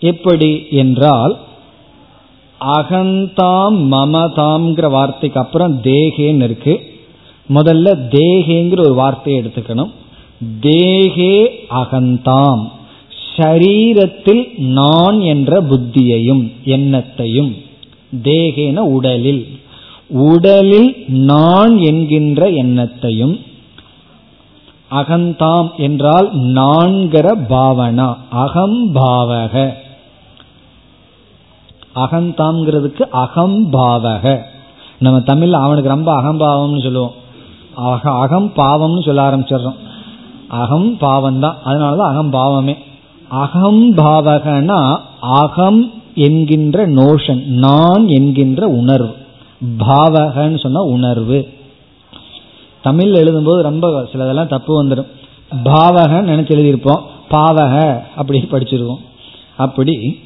எப்படி 0.00 0.66
என்றால் 0.70 1.38
அகந்தாம் 2.60 3.78
மமதாம்ங்கிற 3.90 4.90
வார்த்தைக்கு 4.90 5.40
அப்புறம் 5.40 5.82
தேகேன்னு 5.82 6.42
இருக்கு. 6.42 6.82
முதல்ல 7.54 7.98
தேகேங்கிற 8.10 8.80
ஒரு 8.80 8.94
வார்த்தையை 8.94 9.42
எடுத்துக்கணும். 9.42 9.90
தேகே 10.60 11.50
அகந்தாம். 11.70 12.68
சரீரத்தில் 13.38 14.58
நான் 14.58 15.20
என்ற 15.20 15.62
புத்தியையும் 15.62 16.52
எண்ணத்தையும் 16.64 17.52
தேகேன 18.22 18.76
உடலில். 18.76 19.58
உடலில் 20.08 21.04
நான் 21.08 21.78
என்கின்ற 21.78 22.50
எண்ணத்தையும் 22.50 23.40
அகந்தாம் 24.90 25.68
என்றால் 25.76 26.36
நான்கிற 26.36 27.26
பாவனா 27.48 28.16
அகம்பாவக. 28.32 29.72
அகந்தாம்ங்கிறதுக்கு 31.94 33.02
அகம்பாவக. 33.12 34.38
நம்ம 34.98 35.18
தமிழ்ல 35.18 35.50
அவனுக்கு 35.50 35.88
ரொம்ப 35.88 36.22
அகம்பாவம்னு 36.22 36.82
சொல்லுவோம். 36.82 37.12
அக 37.74 38.10
அகம் 38.10 38.52
பாவம்னு 38.56 39.04
சொல்ல 39.04 39.30
ஆரம்பிச்சிடுறோம். 39.30 39.78
அகம் 40.48 40.96
பாவம் 40.98 41.40
தான் 41.40 41.56
அதனாலதான் 41.64 42.10
அகம் 42.10 42.30
பாவமே 42.30 42.76
அகம் 43.28 43.94
பாவகனா 43.96 44.98
அகம் 45.20 45.90
என்கின்ற 46.14 46.88
நோஷன் 46.88 47.46
நான் 47.46 48.08
என்கின்ற 48.08 48.68
உணர்வு. 48.68 49.14
பாவகன்னு 49.78 50.58
சொன்னா 50.58 50.80
உணர்வு. 50.80 51.48
தமிழ் 52.82 53.14
எழுதும்போது 53.14 53.60
ரொம்ப 53.60 54.08
சிலதெல்லாம் 54.12 54.48
தப்பு 54.48 54.84
வந்துடும். 54.84 55.06
பாவகன்னு 55.64 56.28
நினைச்சு 56.28 56.56
எழுதியிருப்போம். 56.56 57.00
பாவக 57.30 58.00
அப்படி 58.16 58.38
படிச்சிருவோம். 58.38 58.98
அப்படி 59.56 60.18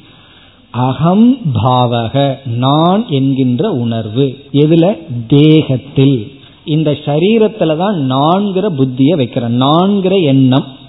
அகம் 0.71 1.37
பாவக 1.63 2.35
நான் 2.47 3.05
என்கின்ற 3.09 3.71
உணர்வு. 3.71 4.37
எதுல? 4.51 4.97
தேகத்தில். 5.27 6.31
இந்த 6.65 6.91
சரீரத்துல 6.91 7.77
தான் 7.77 8.11
நான்கிற 8.11 8.69
புத்திய 8.69 9.15
வைக்கிறேன். 9.15 9.61
நான்கிற 9.61 10.23
எண்ணம். 10.23 10.81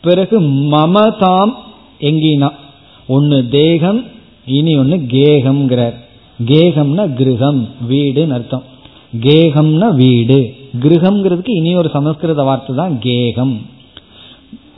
பிறகு 0.00 0.40
மமதாம் 0.40 1.54
எங்கினா. 2.00 2.50
ஒன்னு 3.06 3.48
தேகம் 3.48 4.04
இனி 4.46 4.78
ஒன்னு 4.78 4.96
கேகம்ங்கிறார். 4.96 5.94
கேகம்னா 6.44 7.14
கிரகம் 7.14 7.68
வீடுன்னு 7.88 8.30
அர்த்தம். 8.30 8.62
கேகம்னா 9.20 9.94
வீடு. 9.94 10.54
கிரகம்ங்கிறதுக்கு 10.80 11.48
இனி 11.48 11.76
ஒரு 11.76 11.88
சமஸ்கிருத 11.88 12.42
வார்த்தை 12.42 12.76
தான் 12.76 12.98
கேகம். 13.02 13.54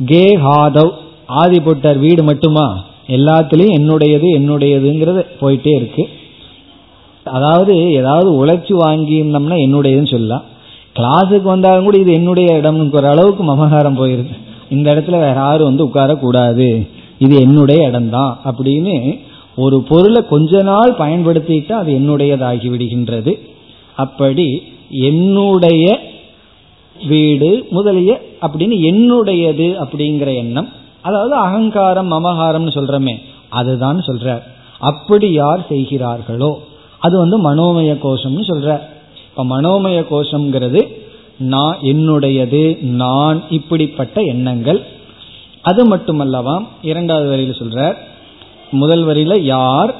கேஹாதவ் 0.06 0.92
ஆதி 1.26 1.61
போட்டார் 1.61 1.98
வீடு 1.98 2.22
மட்டுமா? 2.22 2.85
எல்லாத்துலேயும் 3.06 3.76
என்னுடையது 3.78 4.28
என்னுடையதுங்கிறது 4.38 5.22
போயிட்டே 5.40 5.74
இருக்கு. 5.74 6.09
அதாவது 7.24 7.92
ஏதாவது 7.92 8.46
உழைச்சி 8.46 8.74
வாங்கியிருந்தோம்னா 8.85 9.56
என்னுடையதுன்னு 9.66 10.11
சொல்லலாம். 10.11 10.42
கிளாஸுக்கு 10.98 11.42
வந்தாலும் 11.42 11.85
கூட 11.85 11.98
இது 11.98 12.12
என்னுடைய 12.12 12.61
இடம்ங்கிற 12.62 13.02
அளவுக்கு 13.02 13.42
மமகாரம் 13.44 13.98
போயிருக்கு 13.98 14.48
இந்த 14.70 14.87
இடத்துல 14.92 15.18
வேற 15.26 15.37
யாரும் 15.44 15.68
வந்து 15.70 15.87
உட்காரக்கூடாது. 15.88 16.68
இது 17.18 17.35
என்னுடைய 17.40 17.80
இடம்தான் 17.88 18.33
அப்படின்னு 18.50 18.96
ஒரு 19.64 19.76
பொருளை 19.88 20.20
கொஞ்ச 20.28 20.62
நாள் 20.62 20.92
பயன்படுத்திட்டு 20.98 21.72
அது 21.80 21.90
என்னுடையதாகி 21.98 22.68
விடுகின்றது. 22.74 23.33
அப்படி 24.04 24.48
என்னுடைய 25.09 25.85
வீடு 26.96 27.50
முதலிய 27.70 28.12
அப்படின்னு 28.44 28.76
என்னுடையது 28.90 29.66
அப்படிங்கிற 29.83 30.30
எண்ணம் 30.35 30.68
அதாவது 31.02 31.35
அகங்காரம் 31.35 32.11
மமகாரம்னு 32.12 32.72
சொல்றமே 32.78 33.14
அதுதான் 33.59 34.00
சொல்றார். 34.06 34.42
அப்படி 34.90 35.28
யார் 35.33 35.62
செய்கிறார்களோ 35.68 36.50
அது 36.98 37.14
வந்து 37.18 37.37
மனோமய 37.46 37.92
கோஷம்னு 38.04 38.44
சொல்ற 38.50 38.68
இப்ப 39.28 39.44
மனோமய 39.52 39.98
கோஷம்ங்கிறது 40.11 40.80
நான் 41.40 41.76
என்னுடையது 41.83 42.83
நான் 42.83 43.42
இப்படிப்பட்ட 43.50 44.20
எண்ணங்கள். 44.20 44.85
அது 45.62 45.96
மட்டுமல்லவா 45.96 46.66
இரண்டாவது 46.83 47.29
வரியில 47.31 47.62
சொல்றார் 47.62 47.96
முதல் 48.70 49.05
வரியில 49.07 49.40
யார் 49.40 49.94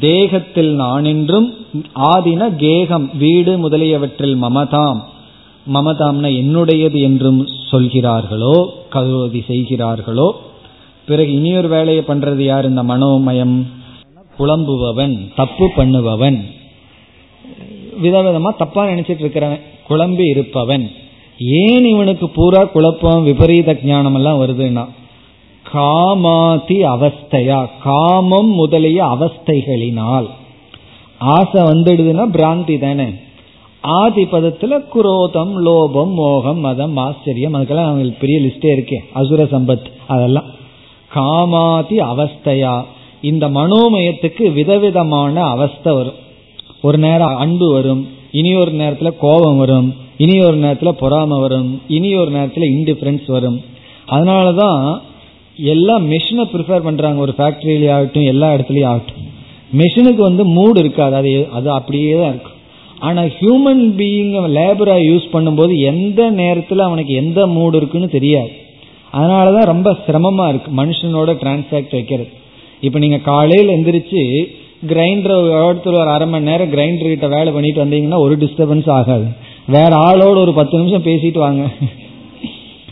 தேகத்தில் 0.00 0.74
நான் 0.74 1.04
என்றும் 1.04 1.54
ஆதின 1.94 2.56
கேகம் 2.56 3.16
வீடு 3.16 3.58
முதலியவற்றில் 3.58 4.42
மமதாம். 4.42 5.00
மமதாம்னா 5.74 6.28
என்னுடையது 6.42 7.00
என்றும் 7.00 7.46
சொல்கிறார்களோ 7.70 8.66
கருதி 8.90 9.44
செய்கிறார்களோ. 9.46 10.40
பிறகு 11.06 11.32
இனியொரு 11.32 11.68
வேலையை 11.68 12.04
பண்றது 12.06 12.36
யார்? 12.36 12.68
இந்த 12.68 12.82
மனோமயம். 12.82 13.66
குழம்புபவன் 14.38 15.32
தப்பு 15.36 15.70
பண்ணுபவன். 15.76 16.44
விதவிதமா 18.02 18.56
தப்பா 18.56 18.86
நினைச்சிட்டு 18.86 19.24
இருக்கிறவன். 19.24 19.60
குழம்பி 19.88 20.28
இருப்பவன். 20.28 20.90
ஏன் 21.38 21.84
இவனுக்கு 21.84 22.28
பூரா 22.28 22.64
குழப்பம் 22.64 23.24
விபரீத 23.24 23.78
ஞானம் 23.84 24.14
எல்லாம் 24.14 24.40
வருதுன்னா? 24.40 24.88
காமாதி 25.72 26.68
அவஸ்தையா? 26.68 27.68
காமம் 27.82 28.48
முதலிய 28.48 29.04
அவஸ்தைகளினால். 29.04 30.26
ஆசை 31.18 31.62
வந்துடுதுன்னா 31.62 32.30
பிராந்தி 32.32 32.78
தானே. 32.78 33.08
ஆதி 33.80 34.24
பதத்துல 34.24 34.84
குரோதம் 34.88 35.66
லோபம் 35.66 36.12
மோகம் 36.12 36.58
மதம் 36.58 36.96
ஆச்சரியம் 36.96 37.54
அதுக்கெல்லாம் 37.54 37.84
அவங்களுக்கு 37.84 38.26
பெரிய 38.26 38.40
லிஸ்டே 38.40 38.78
இருக்கே. 38.78 38.98
அசுர 39.12 39.44
சம்பத் 39.44 39.86
அதெல்லாம். 40.06 40.44
காமாதி 41.14 41.98
அவஸ்தையா? 41.98 42.84
இந்த 43.22 43.48
மனோமயத்துக்கு 43.48 44.52
விதவிதமான 44.52 45.44
அவஸ்தை 45.44 45.94
வரும். 45.94 46.14
ஒரு 46.82 46.98
நேரம் 46.98 47.36
அன்பு 47.36 47.72
வரும். 47.72 48.08
இனி 48.38 48.50
ஒரு 48.54 48.72
நேரத்தில் 48.80 49.18
கோபம் 49.24 49.60
வரும் 49.62 49.88
இனி 50.24 50.36
ஒரு 50.46 50.56
நேரத்தில் 50.56 50.98
பொறாம 51.02 51.38
வரும் 51.44 51.70
இனி 51.96 52.10
ஒரு 52.14 52.30
நேரத்தில் 52.30 52.72
இன்டிஃபரன்ஸ் 52.74 53.26
வரும். 53.36 53.58
அதனால 54.14 54.46
தான் 54.52 54.82
எல்லாம் 55.74 56.04
மிஷினை 56.12 56.44
ப்ரிஃபர் 56.52 56.86
பண்ணுறாங்க 56.86 57.16
ஒரு 57.16 57.32
ஃபேக்ட்ரியிலே 57.38 57.88
ஆகட்டும் 57.96 58.30
எல்லா 58.32 58.48
இடத்துலையும் 58.56 58.90
ஆகட்டும். 58.92 59.24
மிஷினுக்கு 59.80 60.22
வந்து 60.28 60.44
மூடு 60.56 60.78
இருக்காது. 60.80 61.16
அது 61.20 61.32
அது 61.58 61.68
அப்படியே 61.78 62.12
தான் 62.20 62.32
இருக்கும். 62.34 62.56
ஆனால் 63.06 63.28
ஹியூமன் 63.38 63.82
பீயிங்கை 63.98 64.40
லேபராக 64.58 65.02
யூஸ் 65.10 65.26
பண்ணும்போது 65.34 65.72
எந்த 65.92 66.30
நேரத்தில் 66.30 66.86
அவனுக்கு 66.86 67.14
எந்த 67.22 67.40
மூடு 67.56 67.76
இருக்குன்னு 67.76 68.08
தெரியாது. 68.16 68.52
அதனாலதான் 69.12 69.70
ரொம்ப 69.72 69.88
சிரமமாக 70.06 70.52
இருக்குது 70.52 70.78
மனுஷனோட 70.80 71.32
டிரான்சாக்ட் 71.42 71.94
வைக்கிறது. 71.98 72.32
இப்போ 72.86 72.98
நீங்கள் 73.04 73.26
காலையில் 73.28 73.74
எந்திரிச்சு 73.76 74.22
கிரைண்டர் 74.86 75.36
ஒருத்தர் 75.62 75.86
ஒரு 75.86 76.08
அரை 76.08 76.28
மணி 76.28 76.44
நேரம் 76.44 76.72
கிரைண்டர் 76.72 77.08
கிட்ட 77.08 77.28
வேலை 77.28 77.52
பண்ணிட்டு 77.52 77.84
வந்தீங்கன்னா 77.84 78.18
ஒரு 78.18 78.36
டிஸ்டர்பன்ஸ் 78.36 78.90
ஆகாது. 78.90 79.24
வேற 79.66 79.88
ஆளோட 79.88 80.36
ஒரு 80.36 80.52
பத்து 80.52 80.78
நிமிஷம் 80.78 81.02
பேசிட்டு 81.02 81.38
வாங்க. 81.38 81.62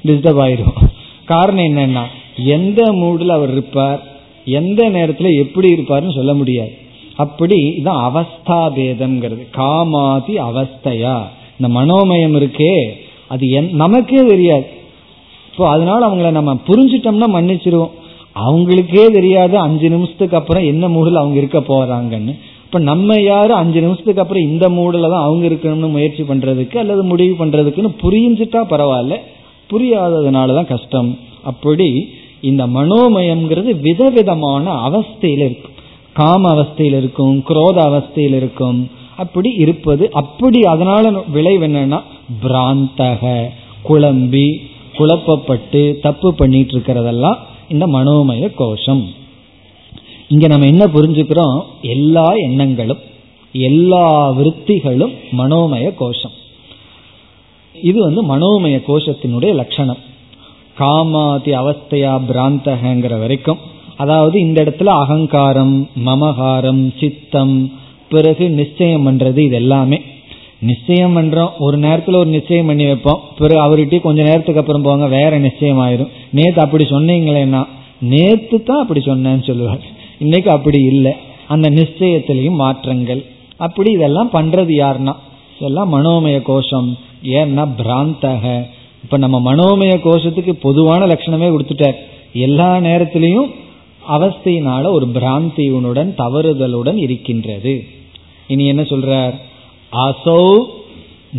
டிஸ்டர்ப் 0.06 0.42
ஆயிடும் 0.44 0.88
காரணம் 1.24 1.64
என்னன்னா 1.64 2.02
எந்த 2.44 2.82
மூடில் 2.92 3.28
அவர் 3.28 3.50
இருப்பார் 3.50 4.02
எந்த 4.44 4.88
நேரத்தில் 4.88 5.38
எப்படி 5.38 5.72
இருப்பார்னு 5.72 6.14
சொல்ல 6.14 6.34
முடியாது. 6.34 6.72
அப்படி 7.16 7.80
இதான் 7.84 8.10
அவஸ்தா 8.10 8.72
பேதம்ங்கிறது. 8.76 9.46
காமாதி 9.56 10.38
அவஸ்தையா. 10.48 11.22
இந்த 11.58 11.80
மனோமயம் 11.80 12.36
இருக்கே. 12.36 12.88
அது 13.26 13.48
என் 13.48 13.70
நமக்கே 13.72 14.16
தெரியாது. 14.16 14.66
இப்போ 15.52 15.68
அதனால 15.68 16.06
அவங்கள 16.06 16.30
நம்ம 16.30 16.54
புரிஞ்சிட்டோம்னா 16.66 17.40
மன்னிச்சிருவோம். 17.40 17.90
அவங்களுக்கே 18.44 19.10
தெரியாது 19.10 19.58
அஞ்சு 19.58 19.88
நிமிஷத்துக்கு 19.88 20.36
அப்புறம் 20.36 20.64
என்ன 20.64 20.88
மூடில் 20.88 21.14
அவங்க 21.14 21.38
இருக்க 21.38 21.58
போறாங்கன்னு. 21.58 22.34
இப்ப 22.64 22.78
நம்ம 22.78 23.20
யாரு 23.20 23.54
அஞ்சு 23.54 23.80
நிமிஷத்துக்கு 23.80 24.22
அப்புறம் 24.22 24.42
இந்த 24.42 24.68
மூடில் 24.68 25.10
தான் 25.10 25.22
அவங்க 25.22 25.46
இருக்கணும்னு 25.46 25.90
முயற்சி 25.90 26.22
பண்றதுக்கு 26.22 26.76
அல்லது 26.76 27.02
முடிவு 27.02 27.46
பண்றதுக்குன்னு 27.46 27.90
புரிஞ்சுட்டா 28.02 28.60
பரவாயில்ல. 28.70 29.16
புரியாததுனாலதான் 29.72 30.66
கஷ்டம். 30.66 31.18
அப்படி 31.42 32.08
இந்த 32.40 32.66
மனோமயம்ங்கிறது 32.66 33.80
விதவிதமான 33.80 34.88
அவஸ்தையில 34.88 35.44
இருக்கும். 35.44 35.74
காம 36.12 36.54
அவஸ்தையில் 36.54 36.98
இருக்கும் 36.98 37.44
குரோத 37.48 37.78
அவஸ்தையில் 37.86 38.36
இருக்கும். 38.36 38.90
அப்படி 39.16 39.50
இருப்பது 39.50 40.12
அப்படி 40.12 40.62
அதனால 40.62 41.10
விளைவு 41.32 41.66
என்னன்னா 41.66 42.00
பிராந்தக 42.44 43.44
குழம்பி 43.88 44.48
குழப்பப்பட்டு 44.98 46.00
தப்பு 46.00 46.34
பண்ணிட்டு 46.34 46.78
இருக்கிறதெல்லாம் 46.78 47.36
இந்த 47.68 47.86
மனோமய 47.86 48.54
கோஷம். 48.54 49.08
இங்க 50.28 50.46
நம்ம 50.46 50.66
என்ன 50.66 50.84
புரிஞ்சுக்கிறோம்? 50.84 51.62
எல்லா 51.80 52.32
எண்ணங்களும் 52.34 52.98
எல்லா 53.52 54.32
விற்த்திகளும் 54.32 55.14
மனோமய 55.38 55.94
கோஷம். 55.94 56.30
இது 57.82 58.00
வந்து 58.00 58.22
மனோமய 58.22 58.82
கோஷத்தினுடைய 58.88 59.54
லட்சணம். 59.54 59.96
காமாதி 60.78 61.52
அவஸ்தையா 61.60 62.20
பிராந்தகங்கிற 62.28 63.18
வரைக்கும். 63.18 63.58
அதாவது 63.96 64.40
இந்த 64.40 64.62
இடத்துல 64.62 64.84
அகங்காரம் 64.84 65.88
மமகாரம் 66.06 66.98
சித்தம் 67.00 67.72
பிறகு 68.08 68.50
நிச்சயம் 68.50 69.06
பண்றது 69.06 69.36
இது 69.36 69.54
எல்லாமே 69.54 70.00
நிச்சயம் 70.60 71.16
பண்றோம் 71.16 71.50
ஒரு 71.58 71.78
நேரத்துல 71.78 72.16
ஒரு 72.16 72.30
நிச்சயம் 72.30 72.66
பண்ணி 72.66 72.84
வைப்போம். 72.84 73.20
பிறகு 73.38 73.60
அவர்கிட்ட 73.60 74.00
கொஞ்ச 74.00 74.22
நேரத்துக்கு 74.22 74.60
அப்புறம் 74.60 74.82
போங்க 74.82 75.06
வேற 75.06 75.38
நிச்சயம் 75.38 75.80
ஆயிரும் 75.80 76.08
நேத்து 76.30 76.60
அப்படி 76.60 76.84
சொன்னீங்களேன்னா 76.84 77.66
நேத்து 78.00 78.62
தான் 78.62 78.80
அப்படி 78.80 79.00
சொன்னேன்னு 79.00 79.46
சொல்லுவார். 79.46 79.80
இன்னைக்கு 80.18 80.50
அப்படி 80.50 80.82
இல்லை. 80.82 81.12
அந்த 81.48 81.70
நிச்சயத்திலையும் 81.70 82.54
மாற்றங்கள். 82.54 83.24
அப்படி 83.56 83.90
இதெல்லாம் 83.90 84.30
பண்றது 84.32 84.72
யாருன்னா 84.72 85.14
இதெல்லாம் 85.58 85.94
மனோமய 85.94 86.42
கோஷம். 86.42 86.98
ஏன்னா 87.22 87.68
பிராந்தக. 87.78 88.62
இப்ப 89.04 89.16
நம்ம 89.16 89.54
மனோமய 89.54 90.00
கோஷத்துக்கு 90.04 90.52
பொதுவான 90.52 91.06
லட்சணமே 91.06 91.54
கொடுத்துட்டார். 91.54 91.94
எல்லா 92.32 92.76
நேரத்திலையும் 92.76 93.50
அவஸ்தையினால 94.08 94.90
ஒரு 94.90 95.06
பிராந்தியுடன் 95.06 96.14
தவறுதலுடன் 96.18 96.96
இருக்கின்றது. 96.96 97.84
இனி 98.46 98.66
என்ன 98.66 98.82
சொல்றார்? 98.82 99.34
அசௌ 99.92 100.64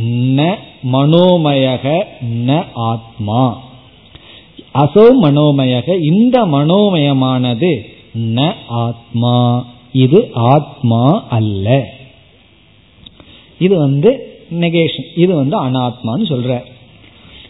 ந 0.09 0.55
மனோமயக 0.93 2.03
ந 2.21 2.65
ஆத்மா. 2.73 3.61
அசௌ 4.73 5.07
மனோமயக 5.21 5.97
இந்த 6.01 6.45
மனோமயமானது 6.45 7.85
ந 8.13 8.53
ஆத்மா. 8.67 9.65
இது 9.91 10.29
ஆத்மா 10.33 11.23
அல்ல. 11.29 11.83
இது 13.59 13.77
வந்து 13.77 14.39
நெகேஷன் 14.59 15.05
இது 15.15 15.35
வந்து 15.35 15.65
அனாத்மான்னு 15.65 16.25
சொல்ற. 16.29 16.61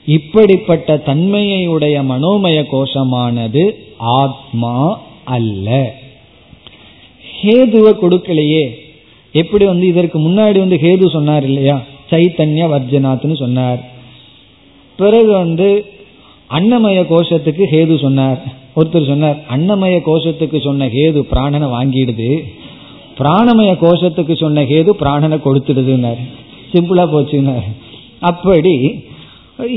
இப்படிப்பட்ட 0.05 0.97
தன்மையை 0.97 1.67
உடைய 1.67 2.03
மனோமய 2.03 2.65
கோஷமானது 2.71 3.71
ஆத்மா 3.97 4.99
அல்ல. 5.25 5.93
ஹேதுவை 7.41 7.93
கொடுக்கலையே 7.93 8.85
எப்படி 9.41 9.65
வந்து 9.71 9.85
இதற்கு 9.93 10.17
முன்னாடி 10.25 10.57
வந்து 10.63 10.77
ஹேது 10.83 11.05
சொன்னார் 11.15 11.45
இல்லையா? 11.49 11.77
சைத்தன்ய 12.11 12.65
வர்ஜனாத்னு 12.73 13.35
சொன்னார். 13.43 13.79
பிறகு 14.99 15.31
வந்து 15.41 15.67
அன்னமய 16.57 16.99
கோஷத்துக்கு 17.09 17.63
ஹேது 17.73 17.95
சொன்னார். 18.03 18.39
ஒருத்தர் 18.75 19.09
சொன்னார் 19.11 19.39
அன்னமய 19.55 19.95
கோஷத்துக்கு 20.07 20.59
சொன்ன 20.67 20.87
ஹேது 20.95 21.21
பிராணனை 21.31 21.67
வாங்கிடுது. 21.75 22.29
பிராணமய 23.19 23.71
கோஷத்துக்கு 23.83 24.35
சொன்ன 24.43 24.63
ஹேது 24.71 24.91
பிராணனை 25.01 25.37
கொடுத்துடுதுன்னாரு. 25.45 26.23
சிம்பிளா 26.71 27.05
போச்சுன்னாரு 27.13 27.69
அப்படி 28.29 28.75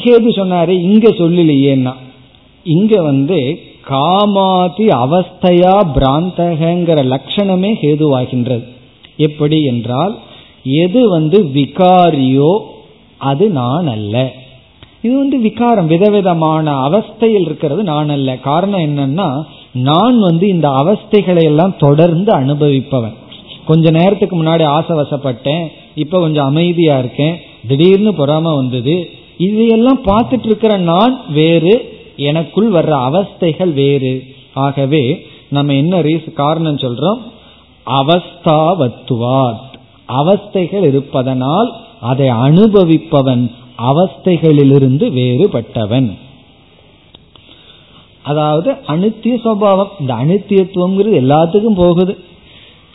ஹேது 0.04 0.30
சொன்னாரு 0.38 0.74
இங்க 0.88 1.08
சொல்லலையேன்னா. 1.20 1.94
இங்க 2.66 2.94
வந்து 3.02 3.38
காமாதி 3.90 4.86
அவஸ்தையா 5.04 5.76
பிராந்தகங்கிற 5.96 6.98
லட்சணமே 7.12 7.70
ஹேதுவாகின்றது. 7.82 8.66
எப்படி 9.28 9.58
என்றால் 9.62 10.14
எது 10.64 11.00
வந்து 11.08 11.38
விகாரியோ 11.54 12.52
அது 13.30 13.46
நான் 13.58 13.86
அல்ல. 13.86 14.16
இது 15.02 15.14
வந்து 15.18 15.36
விகாரம் 15.38 15.86
விதவிதமான 15.86 16.66
அவஸ்தையில் 16.88 17.46
இருக்கிறது 17.48 17.82
நான் 17.82 18.08
அல்ல. 18.08 18.30
காரணம் 18.48 18.84
என்னன்னா 18.88 19.28
நான் 19.72 20.16
வந்து 20.18 20.46
இந்த 20.48 20.68
அவஸ்தைகளை 20.80 21.42
எல்லாம் 21.42 21.74
தொடர்ந்து 21.78 22.30
அனுபவிப்பவன். 22.40 23.16
கொஞ்ச 23.64 23.90
நேரத்துக்கு 23.90 24.36
முன்னாடி 24.42 24.64
ஆசைவசப்பட்டேன் 24.76 25.64
இப்ப 25.94 26.20
கொஞ்சம் 26.20 26.44
அமைதியா 26.44 26.94
இருக்கேன் 26.98 27.36
திடீர்னு 27.68 28.12
பொறாம 28.12 28.54
வந்தது. 28.56 28.96
இதையெல்லாம் 29.38 30.00
பார்த்துட்டு 30.04 30.48
இருக்கிற 30.50 30.72
நான் 30.92 31.14
வேறு 31.32 31.74
எனக்குள் 32.28 32.70
வர்ற 32.70 32.94
அவஸ்தைகள் 33.08 33.72
வேறு. 33.72 34.14
ஆகவே 34.64 35.04
நம்ம 35.48 35.74
என்ன 35.74 36.00
ரீஸ் 36.00 36.26
காரணம் 36.34 36.82
சொல்றோம்? 36.84 37.20
அவஸ்தாவத்துவாத். 37.90 39.68
அவஸ்தைகள் 40.08 40.82
இருப்பதனால் 40.82 41.72
அதை 42.00 42.28
அனுபவிப்பவன் 42.28 43.50
அவஸ்தைகளிலிருந்து 43.78 45.06
வேறுபட்டவன். 45.10 46.18
அதாவது 48.22 48.70
அனுத்திய 48.86 49.34
சுவாவம் 49.44 49.88
இந்த 50.00 50.14
அனுத்தியத்துவங்கிறது 50.14 51.20
எல்லாத்துக்கும் 51.22 51.74
போகுது. 51.74 52.18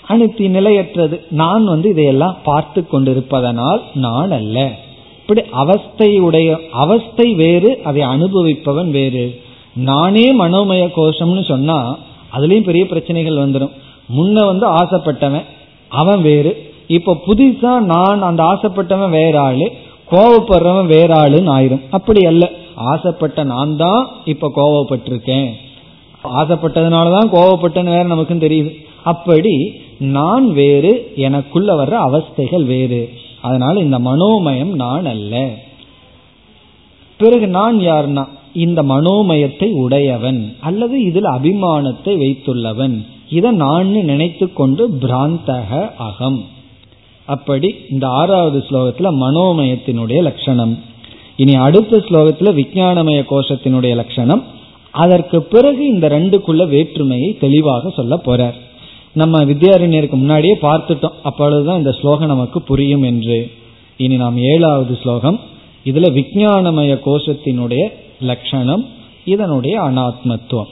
அனுத்தி 0.07 0.47
நிலையற்றது. 0.47 1.25
நான் 1.29 1.65
வந்து 1.65 1.89
இதையெல்லாம் 1.89 2.37
பார்த்து 2.43 2.87
கொண்டிருப்பதனால் 2.87 3.81
நான் 3.93 4.31
அல்ல. 4.31 4.71
இப்படி 5.19 5.41
அவஸ்தையுடைய 5.41 6.69
அவஸ்தை 6.71 7.33
வேறு 7.33 7.79
அதை 7.83 8.01
அனுபவிப்பவன் 8.01 8.89
வேறு. 8.89 9.41
நானே 9.75 10.39
மனோமய 10.39 10.91
கோஷம்னு 10.95 11.45
சொன்னா 11.45 11.97
அதுலயும் 12.37 12.63
பெரிய 12.63 12.85
பிரச்சனைகள் 12.85 13.49
வந்துடும் 13.49 13.71
முன்ன 14.13 14.45
வந்து 14.45 14.67
ஆசைப்பட்டவன் 14.67 15.43
அவன் 15.89 16.21
வேறு. 16.21 16.73
இப்ப 16.87 17.17
புதுசா 17.27 17.79
நான் 17.79 18.21
அந்த 18.21 18.43
ஆசைப்பட்டவன் 18.43 19.09
வேற 19.09 19.41
ஆளு 19.41 19.71
கோவப்படுறவன் 20.11 20.85
வேற 20.85 21.15
ஆளுன்னு 21.15 21.53
ஆயிரும். 21.57 21.81
அப்படி 21.89 22.25
அல்ல. 22.25 22.51
ஆசைப்பட்ட 22.75 23.43
நான் 23.43 23.77
தான் 23.77 24.07
இப்ப 24.25 24.51
கோவப்பட்டிருக்கேன். 24.55 25.51
ஆசைப்பட்டதுனாலதான் 26.23 27.31
கோவப்பட்டேன்னு 27.31 27.83
வேற 27.83 28.03
நமக்கும் 28.03 28.39
தெரியுது. 28.39 28.75
அப்படி 29.03 29.79
நான் 29.97 30.51
வேறு 30.51 31.11
எனக்குள்ள 31.15 31.85
வர்ற 31.85 31.87
அவஸ்தைகள் 31.87 32.65
வேறு. 32.65 33.09
அதனால 33.41 33.79
இந்த 33.79 33.99
மனோமயம் 33.99 34.73
நான் 34.75 35.05
அல்ல. 35.05 35.53
பிறகு 37.17 37.47
நான் 37.47 37.79
யாருன்னா 37.79 38.27
இந்த 38.53 38.83
மனோமயத்தை 38.83 39.71
உடையவன் 39.71 40.55
அல்லது 40.59 41.01
இதில் 41.01 41.23
அபிமானத்தை 41.23 42.17
வைத்துள்ளவன். 42.17 43.05
இதை 43.29 43.51
நான் 43.51 43.87
நினைத்து 43.87 44.53
கொண்டு 44.53 44.97
பிராந்தக 45.01 45.95
அகம். 45.97 46.45
அப்படி 47.25 47.75
இந்த 47.89 48.07
ஆறாவது 48.07 48.63
ஸ்லோகத்துல 48.69 49.07
மனோமயத்தினுடைய 49.19 50.21
லட்சணம். 50.21 50.79
இனி 51.35 51.55
அடுத்த 51.55 51.97
ஸ்லோகத்துல 51.97 52.53
விஜயானமய 52.53 53.25
கோஷத்தினுடைய 53.29 53.95
லட்சணம். 53.95 54.43
அதற்கு 54.91 55.43
பிறகு 55.43 55.87
இந்த 55.87 56.09
ரெண்டுக்குள்ள 56.09 56.67
வேற்றுமையை 56.67 57.37
தெளிவாக 57.37 57.89
சொல்ல 57.89 58.19
போறார். 58.25 58.53
நம்ம 59.13 59.43
வித்யாரண்யருக்கு 59.43 60.11
முன்னாடியே 60.11 60.57
பார்த்துட்டோம். 60.61 61.11
அப்பொழுதுதான் 61.23 61.77
இந்த 61.77 61.91
ஸ்லோகம் 61.91 62.27
நமக்கு 62.27 62.61
புரியும் 62.61 63.01
என்று. 63.01 63.51
இனி 63.97 64.15
நாம் 64.15 64.37
ஏழாவது 64.37 64.97
ஸ்லோகம். 65.01 65.39
இதுல 65.85 66.21
விஜயானமய 66.21 66.99
கோஷத்தினுடைய 67.05 67.87
லட்சணம் 68.21 68.85
இதனுடைய 69.25 69.81
அனாத்மத்துவம். 69.81 70.71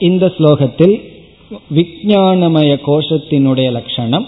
இந்த 0.00 0.32
ஸ்லோகத்தில் 0.36 1.00
விஞ்ஞானமய 1.70 2.78
கோஷத்தினுடைய 2.86 3.70
லட்சணம் 3.70 4.26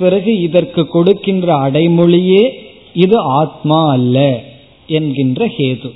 பிறகு 0.00 0.40
இதற்கு 0.40 0.86
கொடுக்கின்ற 0.86 1.66
அடைமொழியே 1.66 2.72
இது 2.96 3.16
ஆத்மா 3.40 3.90
அல்ல 3.90 4.42
என்கின்ற 4.88 5.50
ஹேது 5.56 5.90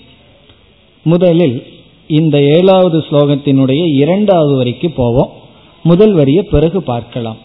முதலில் 1.06 1.66
இந்த 2.10 2.38
ஏழாவது 2.54 3.04
ஸ்லோகத்தினுடைய 3.08 3.94
இரண்டாவது 3.94 4.56
வரிக்கு 4.56 4.92
போவோம் 4.92 5.30
முதல் 5.85 6.13
வரியை 6.13 6.43
பிறகு 6.43 6.83
பார்க்கலாம். 6.83 7.37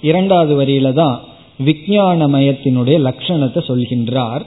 இரண்டாவது 0.00 0.52
வரியில 0.62 0.92
தான் 0.92 1.20
விஞ்ஞானமயத்தினுடைய 1.64 2.96
லட்சணத்தை 3.06 3.60
சொல்கின்றார். 3.68 4.44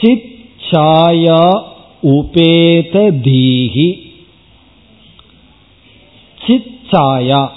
சித் 0.00 0.34
சாயா 0.70 1.62
உபேத 2.02 2.94
தீஹி. 3.24 3.88
சித் 6.46 6.78
சாயா 6.90 7.48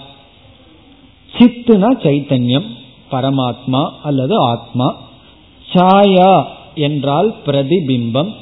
சித்துனா 1.38 1.92
சைத்தன்யம் 2.04 2.70
பரமாத்மா 3.12 3.90
அல்லது 4.04 4.38
ஆத்மா. 4.38 5.02
சாயா 5.74 6.46
என்றால் 6.76 7.36
பிரதிபிம்பம். 7.46 8.34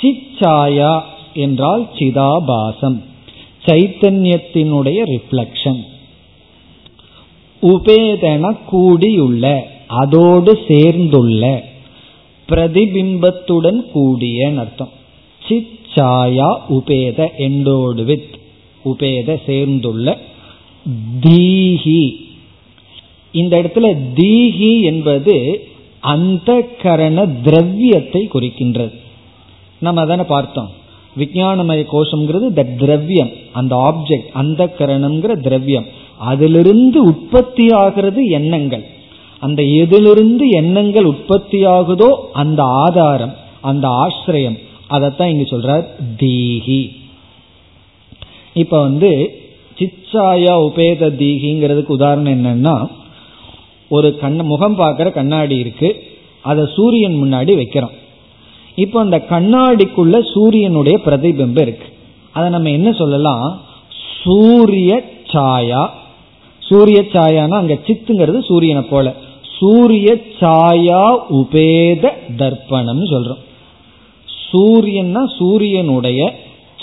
சிச்சாயா 0.00 1.02
என்றால் 1.34 1.88
சிதாபாசம். 1.98 3.02
சைத்தன்யத்தினுடைய 3.66 4.98
ரிஃப்ளக்ஷன் 5.14 5.82
உபேதன 7.62 8.56
கூடியுள்ள 8.66 9.62
அதோடு 9.86 10.58
சேர்ந்துள்ள 10.68 11.64
பிரதிபிம்பத்துடன் 12.48 13.90
கூடிய 13.90 14.52
அர்த்தம். 14.58 14.90
சிச்சாயா 15.48 16.48
உபேத 16.68 17.28
எண்டோடு 17.38 18.04
வித் 18.04 18.34
உபேத 18.84 19.38
சேர்ந்துள்ள 19.46 20.18
தீஹி. 21.20 22.02
இந்த 23.32 23.62
இடத்துல 23.62 23.86
தீஹி 24.14 24.82
என்பது 24.82 25.68
அந்த 26.00 26.68
கரண 26.82 27.26
திரவியத்தை 27.26 28.28
குறிக்கின்றது. 28.34 28.94
நம்ம 29.78 30.06
தானே 30.06 30.22
பார்த்தோம். 30.22 30.70
விஞ்ஞானமய 31.18 31.82
கோஷம்ங்கிறது 31.92 32.48
த 32.58 32.62
திரவியம் 32.80 33.32
அந்த 33.52 33.74
ஆப்ஜெக்ட் 33.88 34.28
அந்த 34.32 34.74
கரணம்ங்கிற 34.78 35.34
திரவியம். 35.40 35.86
அதிலிருந்து 36.18 36.98
உற்பத்தி 37.04 37.64
ஆகிறது 37.72 38.20
எண்ணங்கள். 38.38 38.84
அந்த 39.38 39.62
எதிலிருந்து 39.62 40.44
எண்ணங்கள் 40.48 41.04
உற்பத்தி 41.04 41.58
ஆகுதோ 41.66 42.10
அந்த 42.32 42.62
ஆதாரம் 42.62 43.34
அந்த 43.60 43.88
ஆசிரியம். 44.04 44.58
அதைத்தான் 44.86 45.28
இங்க 45.28 45.56
சொல்றார் 45.56 45.86
தீஹி 46.18 46.82
இப்ப 48.54 48.80
வந்து 48.80 49.10
சிச்சாயா 49.78 50.52
உபேத 50.66 51.08
தீகிங்கிறதுக்கு 51.20 51.96
உதாரணம் 51.98 52.34
என்னன்னா 52.36 52.76
ஒரு 53.88 54.08
கண் 54.18 54.38
முகம் 54.52 54.78
பார்க்குற 54.78 55.10
கண்ணாடி 55.10 55.56
இருக்கு 55.56 55.88
அதை 56.40 56.64
சூரியன் 56.76 57.16
முன்னாடி 57.22 57.52
வைக்கிறோம். 57.60 57.94
இப்போ 58.76 59.00
அந்த 59.00 59.24
கண்ணாடிக்குள்ள 59.28 60.32
சூரியனுடைய 60.32 61.00
பிரதிபிம்பம் 61.04 61.60
இருக்கு. 61.60 61.88
அதை 62.32 62.50
நம்ம 62.50 62.70
என்ன 62.70 62.92
சொல்லலாம்? 62.92 63.60
சூரிய 64.22 65.04
சாயா. 65.32 65.88
சூரிய 66.58 67.04
சாயானா 67.12 67.48
அங்க 67.48 67.78
சித்துங்கிறது 67.86 68.44
சூரியனை 68.44 68.82
போல. 68.82 69.14
சூரிய 69.58 70.16
சாயா 70.40 71.16
உபேத 71.30 72.10
தர்ப்பணம் 72.36 73.04
சொல்றோம். 73.10 73.42
சூரியன்னா 74.52 75.22
சூரியனுடைய 75.38 76.34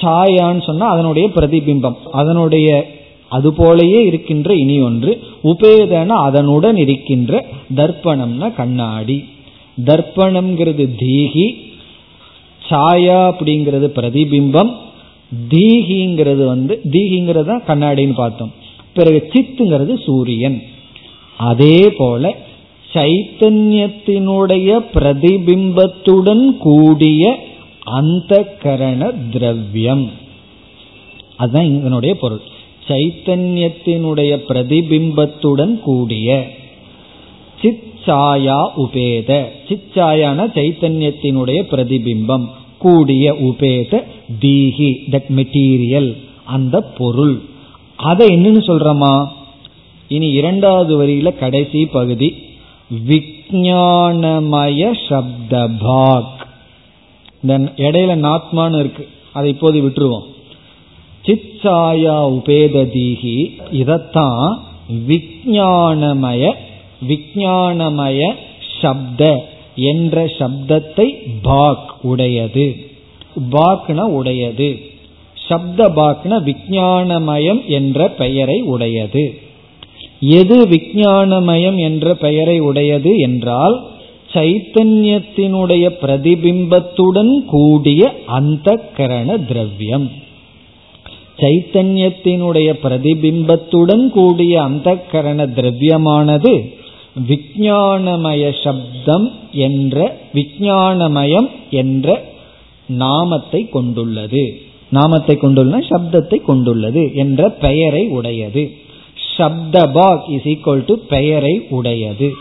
சாயான்னு 0.02 0.64
சொன்னா 0.64 0.88
அதனுடைய 0.88 1.30
பிரதிபிம்பம். 1.36 1.96
அதனுடைய 2.12 2.88
அது 3.28 3.52
போலயே 3.52 4.00
இருக்கின்ற 4.06 4.54
இனி 4.54 4.80
ஒன்று. 4.80 5.22
உபேதன 5.44 6.08
அதனுடன் 6.08 6.78
இருக்கின்ற 6.78 7.46
தர்ப்பணம்னா 7.76 8.56
கண்ணாடி. 8.56 9.24
தர்ப்பணம்ங்கிறது 9.86 10.88
தீகி 10.98 11.72
சாயா 12.74 13.34
அப்படிங்கிறது 13.34 13.88
பிரதிபிம்பம் 13.96 14.74
தீகிங்கிறது 15.50 16.46
வந்து 16.46 16.82
தீகிங்கிறது 16.92 17.44
தான் 17.44 17.64
கண்ணாடின்னு 17.68 18.14
பார்த்தோம். 18.14 18.54
பிறகு 18.94 19.30
சித்துங்கிறது 19.34 20.04
சூரியன். 20.04 20.62
அதே 21.38 21.94
போல 21.98 22.36
சைத்தன்யத்தினுடைய 22.94 24.80
பிரதிபிம்பத்துடன் 24.94 26.58
கூடிய 26.58 27.40
அந்த 27.84 28.44
கரண 28.44 29.12
திரவியம். 29.32 30.12
அதுதான் 31.38 31.66
இதனுடைய 31.66 32.16
பொருள். 32.16 32.42
சைத்தன்யத்தினுடைய 32.88 34.40
பிரதிபிம்பத்துடன் 34.48 35.80
கூடிய 35.80 36.48
சிச்சாயா 37.62 38.60
உபேத. 38.78 39.46
சிச்சாயான 39.68 40.46
சைத்தன்யத்தினுடைய 40.56 41.60
பிரதிபிம்பம். 41.72 42.46
கூடிய 42.84 43.34
உபேத 43.34 44.04
தீஹி 44.42 44.90
தட் 45.12 45.30
மெட்டீரியல் 45.36 46.12
அந்த 46.44 46.82
பொருள். 46.82 47.42
அதை 47.96 48.28
என்னன்னு 48.28 48.64
சொல்றோமா? 48.70 49.14
இனி 50.08 50.28
இரண்டாவது 50.30 50.92
வரியில 51.04 51.38
கடைசி 51.38 51.86
பகுதி. 51.86 52.30
விஜயானமய 53.08 54.82
சப்தபாக். 55.10 56.40
இந்த 57.42 57.72
இடையில 57.78 58.16
நாத்மான்னு 58.28 58.80
இருக்கு. 58.80 59.08
அதை 59.34 59.50
இப்போது 59.50 59.82
விட்டுருவோம். 59.82 60.28
சிச்சாயா 61.26 62.18
உபேத 62.38 62.76
தீஹி 62.96 63.38
இதத்தான் 63.72 64.58
விஜயானமய 65.08 66.54
விஜயானமய 67.08 68.34
சப்த. 68.82 69.52
என்ற 69.76 70.26
சப்தத்தை 70.26 71.28
பாக் 71.42 71.96
உடையது. 72.02 72.76
பாக்னா 73.52 74.02
உடையது. 74.02 74.80
சப்த 75.36 75.90
பாக்னா 75.90 76.44
விஜயானமயம் 76.44 77.66
என்ற 77.66 78.10
பெயரை 78.10 78.62
உடையது. 78.62 79.40
எது 80.20 80.68
விஜயானமயம் 80.68 81.78
என்ற 81.78 82.14
பெயரை 82.14 82.60
உடையது 82.60 83.18
என்றால் 83.18 83.92
சைத்தன்யத்தினுடைய 84.34 85.90
பிரதிபிம்பத்துடன் 86.02 87.46
கூடிய 87.46 88.14
அந்த 88.26 88.76
கரண 88.76 89.38
திரவியம். 89.38 90.12
சைத்தன்யத்தினுடைய 91.38 92.74
பிரதிபிம்பத்துடன் 92.84 94.10
கூடிய 94.10 94.62
அந்த 94.62 94.96
கரண 94.96 95.46
திரவியமானது 95.46 96.82
விஜயானமய 97.20 98.64
சப்தம் 98.64 99.32
என்ற 99.52 100.18
விஜயானமயம் 100.34 101.50
என்ற 101.70 102.32
நாமத்தை 102.88 103.70
கொண்டுள்ளது. 103.70 104.62
நாமத்தை 104.90 105.38
கொண்டுள்ள 105.38 105.80
சப்தத்தை 105.80 106.42
கொண்டுள்ளது 106.42 107.12
என்ற 107.14 107.50
பெயரை 107.50 108.08
உடையது. 108.08 108.72
சப்தபாக் 109.38 110.30
இஸ் 110.30 110.44
ஈக்வல் 110.44 110.86
டு 110.86 110.98
பெயரை 110.98 111.62
உடையது. 111.70 112.34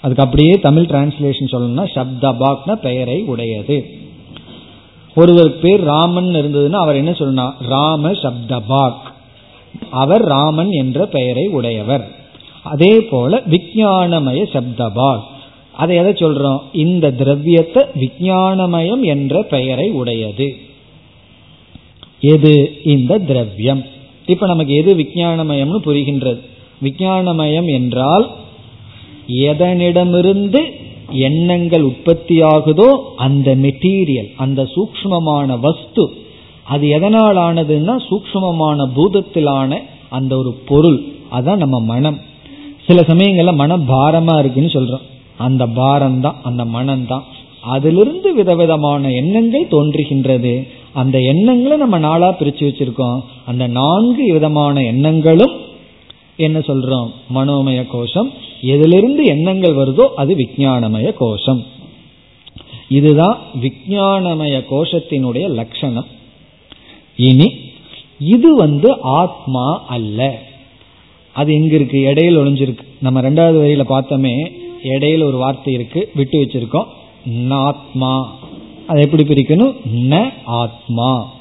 அதுக்கு 0.00 0.22
அப்படியே 0.22 0.52
தமிழ் 0.52 0.82
டிரான்ஸ்லேஷன் 0.82 1.52
சொல்லணும்னா 1.52 1.84
சப்தபாக்னா 1.94 2.74
பெயரை 2.74 3.22
உடையது. 3.22 3.86
ஒருவருக்கு 5.14 5.58
பேர் 5.58 5.80
ராமன் 5.80 6.26
இருந்ததுன்னா 6.26 6.70
அவர் 6.70 6.96
என்ன 6.96 7.10
சொல்லணும் 7.10 7.52
ராம 7.60 8.10
சப்தபாக். 8.10 9.02
அவர் 9.90 10.20
ராமன் 10.20 10.70
என்ற 10.70 11.06
பெயரை 11.06 11.46
உடையவர். 11.46 12.17
அதே 12.70 13.00
போல 13.00 13.42
விஞ்ஞானமய 13.50 14.40
சப்தபால். 14.52 15.20
அதை 15.72 15.96
எதை 15.96 16.12
சொல்றோம்? 16.12 16.60
இந்த 16.72 17.10
திரவியத்தை 17.10 17.82
விஞ்ஞானமயம் 17.94 19.02
என்ற 19.02 19.42
பெயரை 19.42 19.90
உடையது. 19.90 20.48
எது? 22.20 22.54
இந்த 22.84 23.18
திரவியம். 23.18 23.84
இப்ப 24.26 24.46
நமக்கு 24.46 24.74
எது 24.74 24.94
விஜயானமயம்னு 24.94 25.78
புரிகின்றது? 25.84 26.40
விஞ்ஞானமயம் 26.82 27.68
என்றால் 27.68 28.26
எதனிடமிருந்து 29.28 30.60
எண்ணங்கள் 31.10 31.84
உற்பத்தியாகுதோ 31.84 32.88
அந்த 33.16 33.56
மெட்டீரியல் 33.56 34.30
அந்த 34.36 34.68
சூக்மமான 34.74 35.60
வஸ்து. 35.60 36.04
அது 36.64 36.88
எதனால் 36.88 37.36
ஆனதுன்னா 37.36 37.94
சூக்மமான 38.08 38.88
பூதத்திலான 38.96 39.78
அந்த 40.08 40.36
ஒரு 40.36 40.52
பொருள். 40.66 40.98
அதான் 41.32 41.56
நம்ம 41.56 41.80
மனம். 41.80 42.18
சில 42.88 43.00
சமயங்கள்ல 43.00 43.54
மனம் 43.54 43.88
பாரமா 43.88 44.38
இருக்குன்னு 44.38 44.70
சொல்றோம். 44.70 45.06
அந்த 45.36 45.66
பாரம் 45.66 46.20
தான் 46.20 46.36
அந்த 46.42 46.64
மனம் 46.64 47.06
தான் 47.06 47.24
அதிலிருந்து 47.60 48.34
விதவிதமான 48.34 49.10
எண்ணங்கள் 49.10 49.70
தோன்றுகின்றது. 49.70 50.66
அந்த 50.92 51.20
எண்ணங்களை 51.20 51.76
நம்ம 51.76 51.98
நாளா 51.98 52.36
பிரிச்சு 52.38 52.64
வச்சிருக்கோம். 52.68 53.20
அந்த 53.46 53.66
நான்கு 53.66 54.32
விதமான 54.32 54.82
எண்ணங்களும் 54.82 55.54
என்ன 56.36 56.58
சொல்றோம்? 56.58 57.10
மனோமய 57.34 57.86
கோஷம். 57.88 58.30
எதிலிருந்து 58.60 59.24
எண்ணங்கள் 59.24 59.76
வருதோ 59.76 60.04
அது 60.16 60.34
விஞ்ஞானமய 60.34 61.14
கோஷம். 61.16 61.64
இதுதான் 62.88 63.38
விஞ்ஞானமய 63.60 64.64
கோஷத்தினுடைய 64.70 65.48
லட்சணம். 65.48 66.06
இனி 67.16 67.48
இது 68.18 68.54
வந்து 68.56 69.02
ஆத்மா 69.02 69.82
அல்ல. 69.88 70.46
அது 71.38 71.54
எங்க 71.54 71.74
இருக்கு? 71.74 71.98
இடையில 71.98 72.46
ஒளிஞ்சிருக்கு. 72.46 72.78
நம்ம 73.00 73.20
ரெண்டாவது 73.20 73.56
வரியில 73.64 73.84
பார்த்தோமே 73.88 74.52
இடையில 74.82 75.22
ஒரு 75.22 75.36
வார்த்தை 75.36 75.74
இருக்கு 75.74 76.10
விட்டு 76.14 76.38
வச்சிருக்கோம். 76.42 76.86
நாத்மா 77.30 78.26
அதை 78.86 79.02
எப்படி 79.02 79.22
பிரிக்கணும்? 79.22 79.74
ந 79.94 80.32
ஆத்மா. 80.44 81.32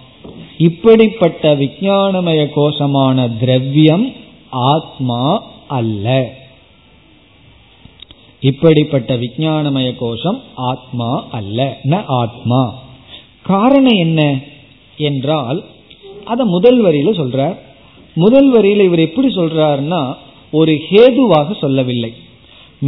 இப்படிப்பட்ட 0.58 1.56
விஜயானமய 1.56 2.50
கோஷமான 2.56 3.38
திரவியம் 3.38 4.14
ஆத்மா 4.50 5.44
அல்ல. 5.68 6.34
இப்படிப்பட்ட 8.40 9.18
விஜயானமய 9.18 9.96
கோஷம் 9.98 10.42
ஆத்மா 10.56 11.28
அல்ல. 11.32 11.78
ந 11.84 12.04
ஆத்மா. 12.08 12.74
காரணம் 13.44 13.98
என்ன? 13.98 14.40
என்றால் 14.98 15.64
அத 16.26 16.46
முதல் 16.46 16.86
வரியில 16.86 17.10
சொல்ற 17.10 17.66
முதல் 18.24 18.50
வரியில 18.54 18.86
இவர் 18.90 19.08
எப்படி 19.08 19.30
சொல்றாருன்னா 19.36 20.02
ஒரு 20.60 20.74
ஹேதுவாக 20.90 21.56
சொல்லவில்லை. 21.64 22.12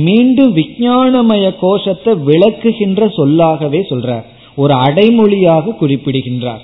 மீண்டும் 0.07 0.51
விஞ்ஞானமய 0.57 1.45
கோஷத்தை 1.61 2.11
விளக்குகின்ற 2.29 3.01
சொல்லாகவே 3.19 3.81
சொல்றார். 3.91 4.25
ஒரு 4.61 4.73
அடைமொழியாக 4.85 5.75
குறிப்பிடுகின்றார். 5.81 6.63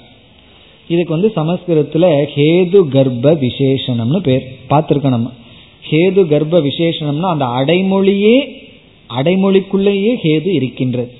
இதுக்கு 0.87 1.15
வந்து 1.15 1.31
சமஸ்கிருதத்துல 1.37 2.05
ஹேது 2.35 2.79
கர்ப்ப 2.95 3.33
விசேஷனம்னு 3.45 4.19
பேர் 4.27 4.45
பார்த்திருக்கோம் 4.69 5.15
நம்ம. 5.17 5.31
ஹேது 5.89 6.21
கர்ப்ப 6.33 6.59
விசேஷனம்னா 6.69 7.29
அந்த 7.35 7.47
அடைமொழியே 7.59 8.37
அடைமொழிக்குள்ளேயே 9.09 10.13
ஹேது 10.23 10.49
இருக்கின்றது. 10.59 11.11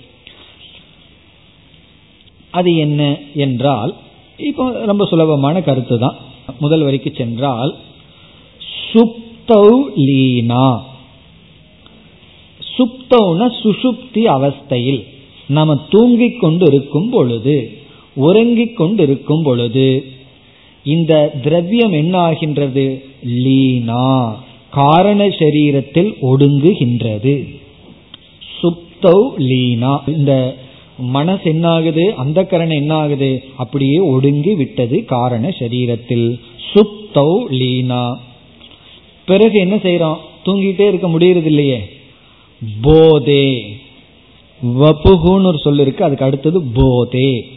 அது 2.58 2.72
என்ன 2.86 3.02
என்றால் 3.46 3.92
இப்போ 4.50 4.64
ரொம்ப 4.92 5.04
சுலபமான 5.12 5.62
கருத்து 5.62 5.96
தான் 6.00 6.18
முதல் 6.60 6.82
வரைக்கு 6.82 7.18
சென்றால் 7.18 7.76
சுப்தௌ 8.94 9.84
லீனா. 9.96 10.86
சுப்தௌன 12.78 13.52
சுசுப்தி 13.64 14.26
அவஸ்தையில். 14.38 15.04
நாம 15.48 15.76
தூங்கிக் 15.90 16.40
கொண்டு 16.40 16.66
இருக்கும் 16.66 17.10
பொழுது 17.10 17.78
உறங்கிக் 18.16 18.78
கொண்டு 18.78 19.04
இருக்கும் 19.04 19.44
பொழுது 19.44 20.06
இந்த 20.84 21.40
திரவியம் 21.44 21.92
என்ன 21.92 22.18
ஆகின்றது 22.18 23.04
லீனா. 23.24 24.44
காரண 24.70 25.28
சரீரத்தில் 25.28 26.14
ஒடுங்குகின்றது. 26.22 27.60
சுப்தௌ 28.62 29.38
லீனா. 29.38 30.04
இந்த 30.08 30.56
மனசு 30.98 31.42
என்ன 31.44 31.68
ஆகுது 31.68 32.14
அந்த 32.16 32.46
கரணம் 32.46 32.76
என்ன 32.76 32.94
ஆகுது 32.94 33.44
அப்படியே 33.56 33.98
ஒடுங்கி 33.98 34.56
விட்டது 34.56 35.06
காரண 35.06 35.48
சரீரத்தில். 35.48 36.40
சுப்தௌ 36.74 37.46
லீனா. 37.50 38.20
பிறகு 39.26 39.60
என்ன 39.60 39.76
செய்யறோம் 39.76 40.18
தூங்கிட்டே 40.46 40.88
இருக்க 40.88 41.08
முடியறது 41.08 41.46
இல்லையே. 41.46 41.82
போதே. 42.82 43.76
வபுகுன்னு 44.66 45.46
ஒரு 45.46 45.58
சொல்லு 45.58 45.82
இருக்கு. 45.82 46.04
அதுக்கு 46.04 46.26
அடுத்தது 46.26 46.62
போதே. 46.62 47.48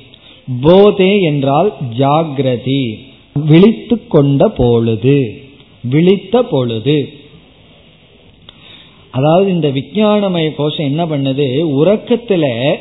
போதே 0.61 1.21
என்றால் 1.21 1.75
ஜாகிரதி. 1.99 2.99
விழித்து 3.35 4.07
கொண்ட 4.07 4.49
பொழுது. 4.49 5.43
விழித்த 5.83 6.43
பொழுது. 6.43 7.09
அதாவது 9.11 9.51
இந்த 9.51 9.69
விஞ்ஞானமய 9.69 10.55
கோஷம் 10.55 10.87
என்ன 10.87 11.07
பண்ணுது? 11.07 11.63
உறக்கத்துல 11.63 12.75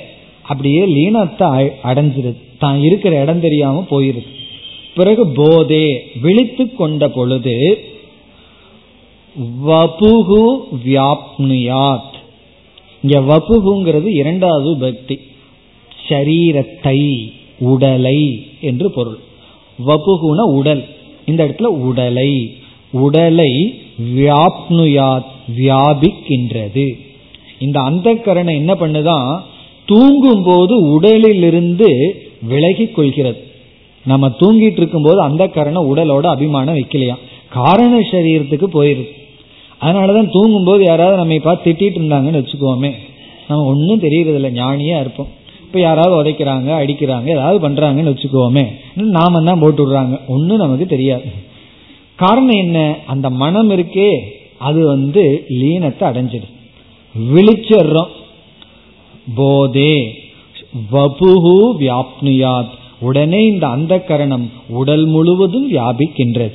அப்படியே 0.47 0.85
லீனத்தை 0.85 1.69
அடைஞ்சிருது. 1.83 2.35
தான் 2.59 2.81
இருக்கிற 2.81 3.21
இடம் 3.21 3.39
தெரியாம 3.39 3.85
போயிருது. 3.89 4.25
பிறகு 4.95 5.27
போதே 5.27 6.11
விழித்து 6.21 6.75
கொண்ட 6.75 7.09
பொழுது 7.09 7.83
வபுகு 9.67 10.59
வியாப்னுயாத். 10.85 12.15
இங்க 13.01 13.19
வபுகுங்கிறது 13.19 14.05
இரண்டாவது 14.05 14.77
பக்தி. 14.77 15.19
சரீரத்தை 16.09 17.31
உடலை 17.59 18.47
என்று 18.61 18.91
பொருள். 18.91 19.17
வபுகுன 19.87 20.41
உடல். 20.41 20.85
இந்த 21.25 21.47
இடத்துல 21.47 21.63
உடலை. 21.63 22.57
உடலை 22.91 23.81
வியாப்னுயாத் 24.15 25.31
வியாபிக்கின்றது. 25.57 26.99
இந்த 27.59 27.79
அந்த 27.79 28.13
கரணை 28.13 28.55
என்ன 28.55 28.73
பண்ணுதான் 28.73 29.41
தூங்கும் 29.87 30.43
போது 30.43 30.91
உடலிலிருந்து 30.91 31.89
விலகி 32.41 32.87
கொள்கிறது. 32.87 33.41
நம்ம 34.05 34.27
தூங்கிட்டு 34.39 34.77
இருக்கும் 34.77 35.03
போது 35.03 35.21
அந்த 35.21 35.47
கரணம் 35.47 35.95
உடலோட 35.95 36.25
அபிமானம் 36.25 36.75
வைக்கலையா? 36.75 37.15
காரண 37.49 37.99
சரீரத்துக்கு 37.99 38.67
போயிருது. 38.73 39.07
அதனாலதான் 39.81 40.29
தூங்கும் 40.31 40.63
போது 40.63 40.83
யாராவது 40.83 41.17
நம்ம 41.17 41.37
பார்த்து 41.37 41.71
திட்டிட்டு 41.71 41.99
இருந்தாங்கன்னு 41.99 42.41
வச்சுக்கோமே. 42.41 42.91
நம்ம 43.47 43.65
ஒன்றும் 43.65 44.01
தெரியறதில்ல 44.01 44.49
ஞானியா 44.59 44.99
இருப்போம். 44.99 45.27
இப்ப 45.61 45.79
யாராவது 45.79 46.15
உதைக்கிறாங்க 46.23 46.69
அடிக்கிறாங்க 46.83 47.27
ஏதாவது 47.27 47.69
பண்றாங்கன்னு 47.69 48.13
வச்சுக்கோமே. 48.13 48.65
நாம 48.95 49.41
தான் 49.41 49.59
போட்டு 49.59 49.81
விடுறாங்க. 49.83 50.19
ஒன்றும் 50.27 50.57
நமக்கு 50.57 50.85
தெரியாது. 50.85 51.23
காரணம் 52.15 52.57
என்ன? 52.57 52.95
அந்த 53.05 53.29
மனம் 53.29 53.69
இருக்கே 53.69 54.19
அது 54.57 54.85
வந்து 54.85 55.45
லீனத்தை 55.49 56.01
அடைஞ்சிடும். 56.01 56.55
விழிச்சிடுறோம். 57.33 58.07
போதே 59.35 60.23
வபுகு 60.91 61.71
வியாப்னுயாத். 61.79 62.69
உடனே 62.99 63.45
இந்த 63.45 63.67
அந்த 63.67 63.99
கரணம் 63.99 64.51
உடல் 64.69 65.05
முழுவதும் 65.05 65.71
வியாபிக்கின்றது. 65.71 66.53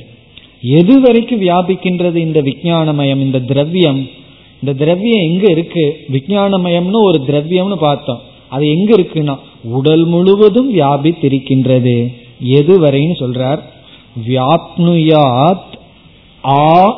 எது 0.61 1.01
வரைக்கும் 1.01 1.41
வியாபிக்கின்றது 1.41 2.15
இந்த 2.15 2.41
விஞ்ஞானமயம் 2.41 3.19
இந்த 3.19 3.39
திரவியம்? 3.39 4.07
இந்த 4.53 4.73
திரவியம் 4.73 5.31
எங்க 5.31 5.47
இருக்கு? 5.49 5.97
விஞ்ஞானமயம்னு 6.11 7.03
ஒரு 7.03 7.23
திரவியம்னு 7.27 7.75
பார்த்தோம். 7.75 8.19
அது 8.49 8.69
எங்க 8.69 8.95
இருக்குன்னா 8.95 9.37
உடல் 9.63 10.05
முழுவதும் 10.05 10.73
வியாபித்திருக்கின்றது. 10.73 12.13
எது 12.39 12.81
வரைன்னு 12.81 13.15
சொல்றார்? 13.19 13.59
வியாப்னுயாத் 14.27 15.77
ஆ 16.45 16.93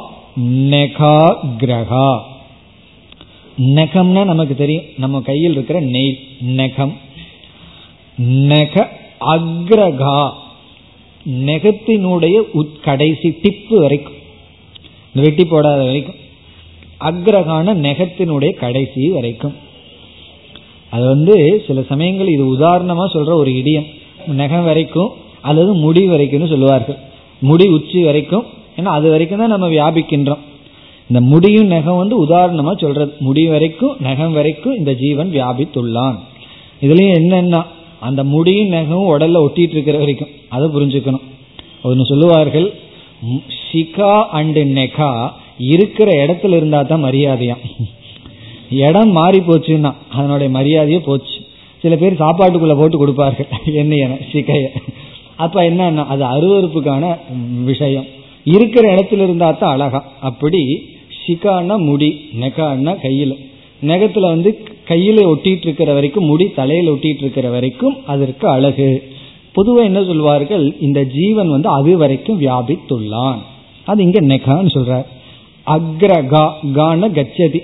நெகா 0.45 1.35
கிரகா. 1.59 2.19
நெகம்னா 3.59 4.25
நமக்கு 4.25 4.55
தெரியும். 4.55 4.83
நம்ம 4.97 5.21
கையில் 5.21 5.51
இருக்கிற 5.51 5.79
நெய் 5.79 6.19
நெகம். 6.45 6.93
நெக 8.17 8.89
அக்ரகா. 9.19 10.31
நெகத்தினுடைய 11.29 12.41
கடைசி 12.81 13.29
டிப்பு 13.29 13.75
வரைக்கும். 13.75 14.13
வெட்டி 15.13 15.45
போடாத 15.45 15.83
வரைக்கும். 15.83 16.15
அக்ரகான 16.99 17.73
நெகத்தினுடைய 17.73 18.53
கடைசி 18.53 19.09
வரைக்கும். 19.09 19.53
அது 20.89 21.05
வந்து 21.05 21.63
சில 21.67 21.81
சமயங்கள் 21.81 22.27
இது 22.27 22.59
உதாரணமா 22.59 23.07
சொல்ற 23.13 23.33
ஒரு 23.33 23.51
இடியம். 23.51 23.85
நகம் 24.27 24.63
வரைக்கும் 24.63 25.09
அல்லது 25.41 25.73
முடி 25.73 26.09
வரைக்கும்னு 26.09 26.47
சொல்லுவார்கள். 26.47 26.97
முடி 27.39 27.67
உச்சி 27.67 28.03
வரைக்கும். 28.03 28.45
ஏன்னா 28.75 28.83
அது 28.83 29.09
வரைக்கும் 29.09 29.39
தான் 29.39 29.47
நம்ம 29.47 29.69
வியாபிக்கின்றோம். 29.69 30.39
இந்த 31.09 31.19
முடியும் 31.31 31.71
நகம் 31.73 31.99
வந்து 32.01 32.15
உதாரணமா 32.25 32.71
சொல்றது. 32.83 33.11
முடி 33.25 33.43
வரைக்கும் 33.53 33.95
நகம் 34.07 34.33
வரைக்கும் 34.37 34.77
இந்த 34.79 34.91
ஜீவன் 35.01 35.29
வியாபித்துள்ளான். 35.35 36.17
இதுலயும் 36.85 37.17
என்னன்னா 37.19 37.61
அந்த 38.07 38.21
முடியும் 38.33 38.73
நகம் 38.77 39.09
உடல்ல 39.13 39.43
ஒட்டிட்டு 39.45 39.75
இருக்கிற 39.77 39.97
வரைக்கும். 40.03 40.31
அதை 40.55 40.65
புரிஞ்சுக்கணும். 40.75 41.25
ஒன்று 41.89 42.09
சொல்லுவார்கள் 42.11 42.67
ஷிகா 43.65 44.13
அண்டு 44.39 44.61
நெகா 44.77 45.11
இருக்கிற 45.73 46.09
இடத்துல 46.23 46.57
இருந்தா 46.59 46.79
தான் 46.89 47.05
மரியாதையா 47.05 47.55
இடம் 48.85 49.13
மாறி 49.17 49.39
போச்சுன்னா 49.47 49.91
அதனுடைய 50.17 50.49
மரியாதையே 50.57 50.99
போச்சு. 51.07 51.37
சில 51.83 51.95
பேர் 52.01 52.21
சாப்பாட்டுக்குள்ள 52.23 52.75
போட்டு 52.79 52.97
கொடுப்பார்கள் 53.01 53.49
என்ன 53.81 54.17
சிகைய 54.31 54.67
அப்ப 55.45 55.63
என்ன 55.69 56.03
அது 56.13 56.23
அருவறுப்புக்கான 56.33 57.05
விஷயம். 57.69 58.07
இருக்கிற 58.55 58.83
இடத்துல 58.95 59.25
இருந்தா 59.27 59.47
தான் 59.61 59.73
அழகா. 59.75 59.99
அப்படி 60.29 60.61
ஷிகான்னா 61.27 61.77
முடி 61.77 62.29
நெகான்னா 62.41 63.01
கையில். 63.01 63.37
நெகத்துல 63.83 64.19
வந்து 64.19 64.57
கையில 64.87 65.33
ஒட்டிட்டு 65.33 65.57
இருக்கிற 65.61 65.93
வரைக்கும் 65.93 66.25
முடி 66.25 66.49
தலையில 66.49 66.91
ஒட்டிட்டு 66.91 67.17
இருக்கிற 67.17 67.49
வரைக்கும் 67.49 67.97
அதற்கு 68.05 68.47
அழகு. 68.47 69.03
பொதுவாக 69.53 69.85
என்ன 69.85 70.03
சொல்வார்கள்? 70.03 70.79
இந்த 70.79 71.03
ஜீவன் 71.03 71.49
வந்து 71.49 71.69
அது 71.69 71.97
வரைக்கும் 71.97 72.41
வியாபித்துள்ளான். 72.41 73.37
அது 73.85 74.03
இங்க 74.03 74.21
நெகான்னு 74.21 74.67
சொல்றார். 74.73 75.05
அக்ரகா 75.67 76.51
கான 76.73 77.07
கச்சதி. 77.07 77.59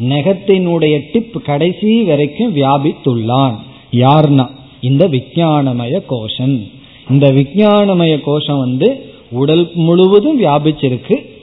நெகத்தினுடைய 0.00 1.00
டிப் 1.12 1.44
கடைசி 1.44 2.02
வரைக்கும் 2.02 2.56
வியாபித்துள்ளான். 2.56 3.54
யார்னா? 3.92 4.48
இந்த 4.80 5.08
விஞ்ஞானமய 5.08 6.02
கோஷன். 6.08 6.68
இந்த 7.10 7.32
விஞ்ஞானமய 7.32 8.20
கோஷம் 8.20 8.58
வந்து 8.58 9.04
உடல் 9.30 9.70
முழுவதும் 9.74 10.40
வியாபிச்சிருக்கு. 10.40 11.35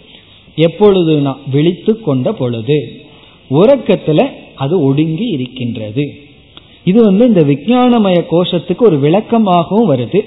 எப்பொழுதுனா 0.56 1.36
விழித்து 1.52 2.00
கொண்ட 2.00 2.34
பொழுது 2.34 2.78
உறக்கத்துல 3.50 4.30
அது 4.56 4.84
ஒடுங்கி 4.84 5.26
இருக்கின்றது. 5.26 6.04
இது 6.84 7.04
வந்து 7.04 7.28
இந்த 7.28 7.42
விஜயானமய 7.42 8.20
கோஷத்துக்கு 8.32 8.82
ஒரு 8.82 9.00
விளக்கமாகவும் 9.00 9.92
வருது. 9.92 10.20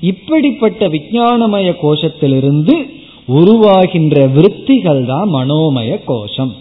இப்படிப்பட்ட 0.00 0.88
விஜயானமய 0.88 1.74
கோஷத்திலிருந்து 1.82 2.74
உருவாகின்ற 3.28 4.32
விற்த்திகள் 4.32 5.04
தான் 5.04 5.34
மனோமய 5.34 6.00
கோஷம். 6.04 6.52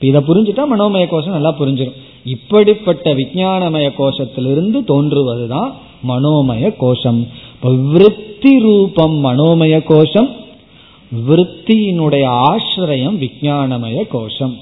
இதை 0.00 0.20
புரிஞ்சுட்டா 0.28 0.64
மனோமய 0.72 1.08
கோஷம் 1.08 1.32
நல்லா 1.32 1.54
புரிஞ்சிடும் 1.60 1.98
இப்படிப்பட்ட 2.24 3.14
விஜயானமய 3.14 3.90
கோஷத்திலிருந்து 3.98 4.78
தோன்றுவதுதான் 4.88 5.72
மனோமய 6.08 6.74
கோஷம். 6.76 7.26
விற்பி 7.64 8.60
ரூபம் 8.60 9.24
மனோமய 9.24 9.84
கோஷம் 9.84 10.28
விற்த்தியினுடைய 11.12 12.24
ஆசிரியம் 12.50 13.16
விஞ்ஞானமய 13.18 14.06
கோஷம். 14.08 14.56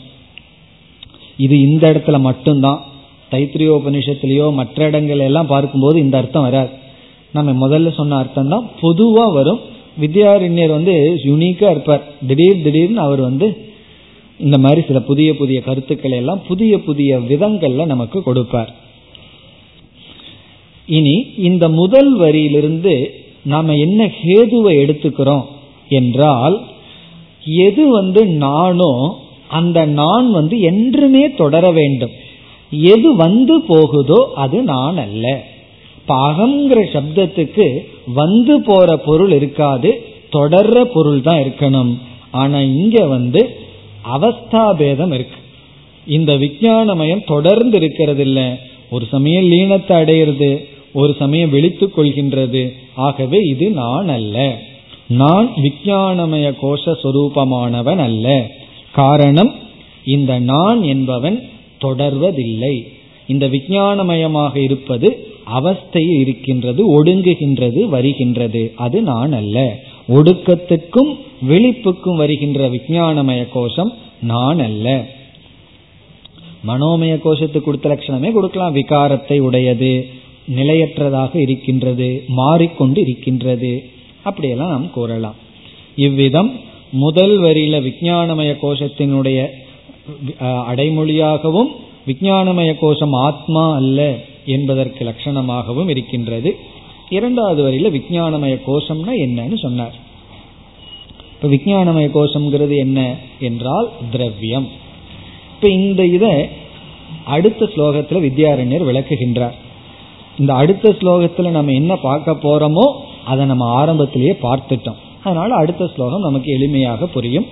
இது 1.37 1.61
இந்த 1.61 1.93
இடத்துல 1.93 2.21
மட்டும்தான். 2.21 2.83
தைத்திரியோபனிஷத்திலேயோ 3.31 4.53
மற்ற 4.53 4.85
இடங்கள் 4.85 5.19
எல்லாம் 5.19 5.47
பார்க்கும்போது 5.47 6.01
இந்த 6.01 6.17
அர்த்தம் 6.17 6.43
வராது. 6.43 6.69
நம்ம 7.33 7.69
முதல்ல 7.69 7.95
சொன்ன 7.95 8.17
அர்த்தம் 8.17 8.49
தான் 8.49 8.71
பொதுவாக 8.81 9.31
வரும். 9.31 9.61
வித்யாரண்யர் 10.01 10.69
வந்து 10.69 11.21
யுனிக்காக 11.25 11.71
இருப்பார். 11.71 12.03
திடீர் 12.27 12.63
திடீர்னு 12.63 13.01
அவர் 13.01 13.21
வந்து 13.21 13.71
இந்த 14.39 14.59
மாதிரி 14.59 14.81
சில 14.87 15.01
புதிய 15.01 15.37
புதிய 15.37 15.61
கருத்துக்களை 15.61 16.19
எல்லாம் 16.19 16.41
புதிய 16.49 16.79
புதிய 16.79 17.19
விதங்கள்ல 17.19 17.87
நமக்கு 17.87 18.23
கொடுப்பார். 18.23 18.75
இனி 20.87 21.27
இந்த 21.37 21.69
முதல் 21.69 22.19
வரியிலிருந்து 22.19 23.07
நாம 23.43 23.75
என்ன 23.75 24.11
ஹேதுவை 24.25 24.75
எடுத்துக்கிறோம்? 24.85 25.45
என்றால் 25.89 26.61
எது 27.45 27.91
வந்து 27.91 28.27
நானோ 28.27 29.19
அந்த 29.49 29.85
நான் 29.85 30.31
வந்து 30.31 30.61
என்றுமே 30.61 31.35
தொடர 31.35 31.71
வேண்டும். 31.71 32.11
எது 32.71 33.17
வந்து 33.17 33.61
போகுதோ 33.61 34.33
அது 34.35 34.63
நான் 34.63 34.97
அல்ல. 34.97 35.45
பாகம்ங்கிற 36.09 36.81
சப்தத்துக்கு 36.93 37.85
வந்து 38.15 38.61
போற 38.61 38.97
பொருள் 38.97 39.31
இருக்காது 39.31 40.03
தொடர்ற 40.33 40.85
பொருள் 40.85 41.23
தான் 41.23 41.39
இருக்கணும். 41.39 41.99
ஆனா 42.31 42.61
இங்க 42.61 43.07
வந்து 43.07 43.51
அவஸ்தாபேதம் 44.17 45.13
இருக்கு. 45.13 45.39
இந்த 46.07 46.37
விஞ்ஞானமயம் 46.37 47.25
தொடர்ந்து 47.27 47.77
இருக்கிறது 47.77 48.23
இல்ல. 48.23 48.59
ஒரு 48.91 49.07
சமயம் 49.11 49.45
லீனத்தை 49.45 49.95
அடையிறது 49.97 50.67
ஒரு 50.93 51.15
சமயம் 51.19 51.51
விழித்துக் 51.51 51.99
கொள்கின்றது. 51.99 52.73
ஆகவே 52.95 53.39
இது 53.39 53.71
நான் 53.71 54.09
அல்ல. 54.09 54.63
நான் 55.09 55.49
விஞ்ஞானமய 55.57 56.47
கோஷ 56.61 56.85
சொரூபமானவன் 57.03 57.99
அல்ல 57.99 58.51
காரணம் 58.93 59.55
இந்த 60.05 60.39
நான் 60.39 60.83
என்பவன் 60.83 61.43
தொடர்வதில்லை. 61.81 62.87
இந்த 63.27 63.47
விஞ்ஞானமயமாக 63.47 64.57
இருப்பது 64.57 65.35
அவஸ்தையில் 65.55 66.19
இருக்கின்றது 66.21 66.83
ஒடுங்குகின்றது 66.97 67.89
வருகின்றது. 67.89 68.73
அது 68.77 69.03
நான் 69.03 69.33
அல்ல 69.33 69.79
ஒடுக்கத்துக்கும் 70.09 71.13
விழிப்புக்கும் 71.49 72.17
வருகின்ற 72.17 72.69
விஞ்ஞானமய 72.69 73.49
கோஷம் 73.53 73.93
நான் 74.21 74.59
அல்ல 74.59 75.05
மனோமய 76.67 77.15
கோஷத்துக்கு 77.25 77.61
கொடுத்த 77.61 77.89
லட்சணமே 77.89 78.33
கொடுக்கலாம். 78.33 78.75
விகாரத்தை 78.75 79.39
உடையது 79.39 80.07
நிலையற்றதாக 80.57 81.37
இருக்கின்றது 81.37 82.25
மாறிக்கொண்டு 82.27 83.01
இருக்கின்றது 83.01 83.91
அப்படியெல்லாம் 84.29 84.73
நாம் 84.75 84.95
கூறலாம். 84.97 85.37
இவ்விதம் 86.07 86.51
முதல் 87.05 87.37
வரியில 87.41 87.77
விஞ்ஞானமய 87.87 88.51
கோஷத்தினுடைய 88.63 89.39
அடைமொழியாகவும் 90.71 91.71
விஜயானமய 92.09 92.71
கோஷம் 92.83 93.15
ஆத்மா 93.27 93.63
அல்ல 93.81 94.01
என்பதற்கு 94.55 95.01
லட்சணமாகவும் 95.09 95.89
இருக்கின்றது. 95.89 96.51
இரண்டாவது 97.17 97.61
வரியில 97.67 97.91
விஞ்ஞானமய 97.97 98.55
கோஷம்னா 98.69 99.15
என்னன்னு 99.25 99.57
சொன்னார். 99.65 99.97
இப்ப 101.35 101.49
விஜயானமய 101.55 102.07
கோஷம்ங்கிறது 102.17 102.77
என்ன 102.85 103.01
என்றால் 103.49 103.89
திரவியம். 104.13 104.69
இப்ப 105.55 105.69
இந்த 105.79 106.03
இதை 106.17 106.35
அடுத்த 107.35 107.69
ஸ்லோகத்துல 107.75 108.21
வித்யாரண்யர் 108.27 108.89
விளக்குகின்றார். 108.91 109.57
இந்த 110.39 110.53
அடுத்த 110.55 110.87
ஸ்லோகத்துல 110.99 111.51
நம்ம 111.51 111.75
என்ன 111.81 111.93
பார்க்க 112.07 112.45
போறோமோ 112.47 112.87
அதை 113.27 113.47
நம்ம 113.47 113.81
ஆரம்பத்திலேயே 113.81 114.37
பார்த்துட்டோம். 114.43 115.01
அதனால 115.25 115.55
அடுத்த 115.55 115.91
ஸ்லோகம் 115.95 116.21
நமக்கு 116.21 116.59
எளிமையாக 116.59 117.05
புரியும். 117.05 117.47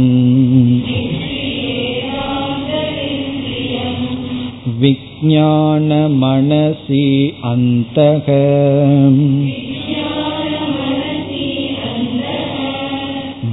विज्ञानमनसि 5.74 7.04
अन्तः 7.50 8.28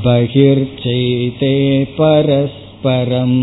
बहिर्चैते 0.06 1.54
परस्परम् 2.00 3.40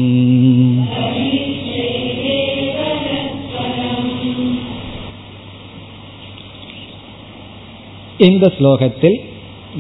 இந்த 8.27 8.45
ஸ்லோகத்தில் 8.57 9.19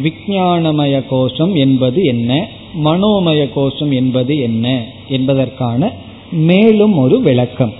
விஞ்ஞானமய 0.01 1.03
கோஷம் 1.07 1.55
என்பது 1.55 2.03
என்ன? 2.03 2.47
மனோமய 2.83 3.49
கோஷம் 3.53 3.91
என்பது 3.91 4.37
என்ன? 4.37 4.85
என்பதற்கான 5.09 5.91
மேலும் 6.31 6.97
ஒரு 6.97 7.21
விளக்கம். 7.21 7.73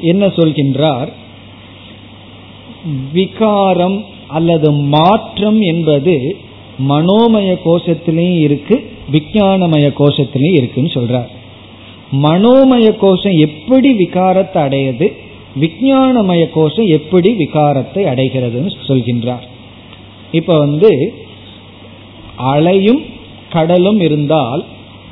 என்ன 0.00 0.26
சொல்கின்றார்? 0.26 1.08
விகாரம் 3.12 4.04
அல்லது 4.26 4.72
மாற்றம் 4.72 5.60
என்பது 5.60 6.36
மனோமய 6.88 7.58
கோஷத்திலையும் 7.64 8.38
இருக்கு 8.38 8.90
விஞ்ஞானமய 9.12 9.92
கோஷத்திலையும் 9.98 10.52
இருக்குன்னு 10.52 10.90
சொல்றார். 10.90 11.28
மனோமய 12.12 12.96
கோஷம் 12.96 13.38
எப்படி 13.38 13.92
விகாரத்தை 13.92 14.54
அடையுது? 14.54 15.12
விஞ்ஞானமய 15.60 16.50
கோஷம் 16.50 16.86
எப்படி 16.86 17.32
விகாரத்தை 17.32 18.04
அடைகிறதுன்னு 18.04 18.72
சொல்கின்றார். 18.86 19.56
இப்ப 20.32 20.58
வந்து 20.58 21.14
அலையும் 22.36 23.02
கடலும் 23.50 24.00
இருந்தால் 24.00 24.64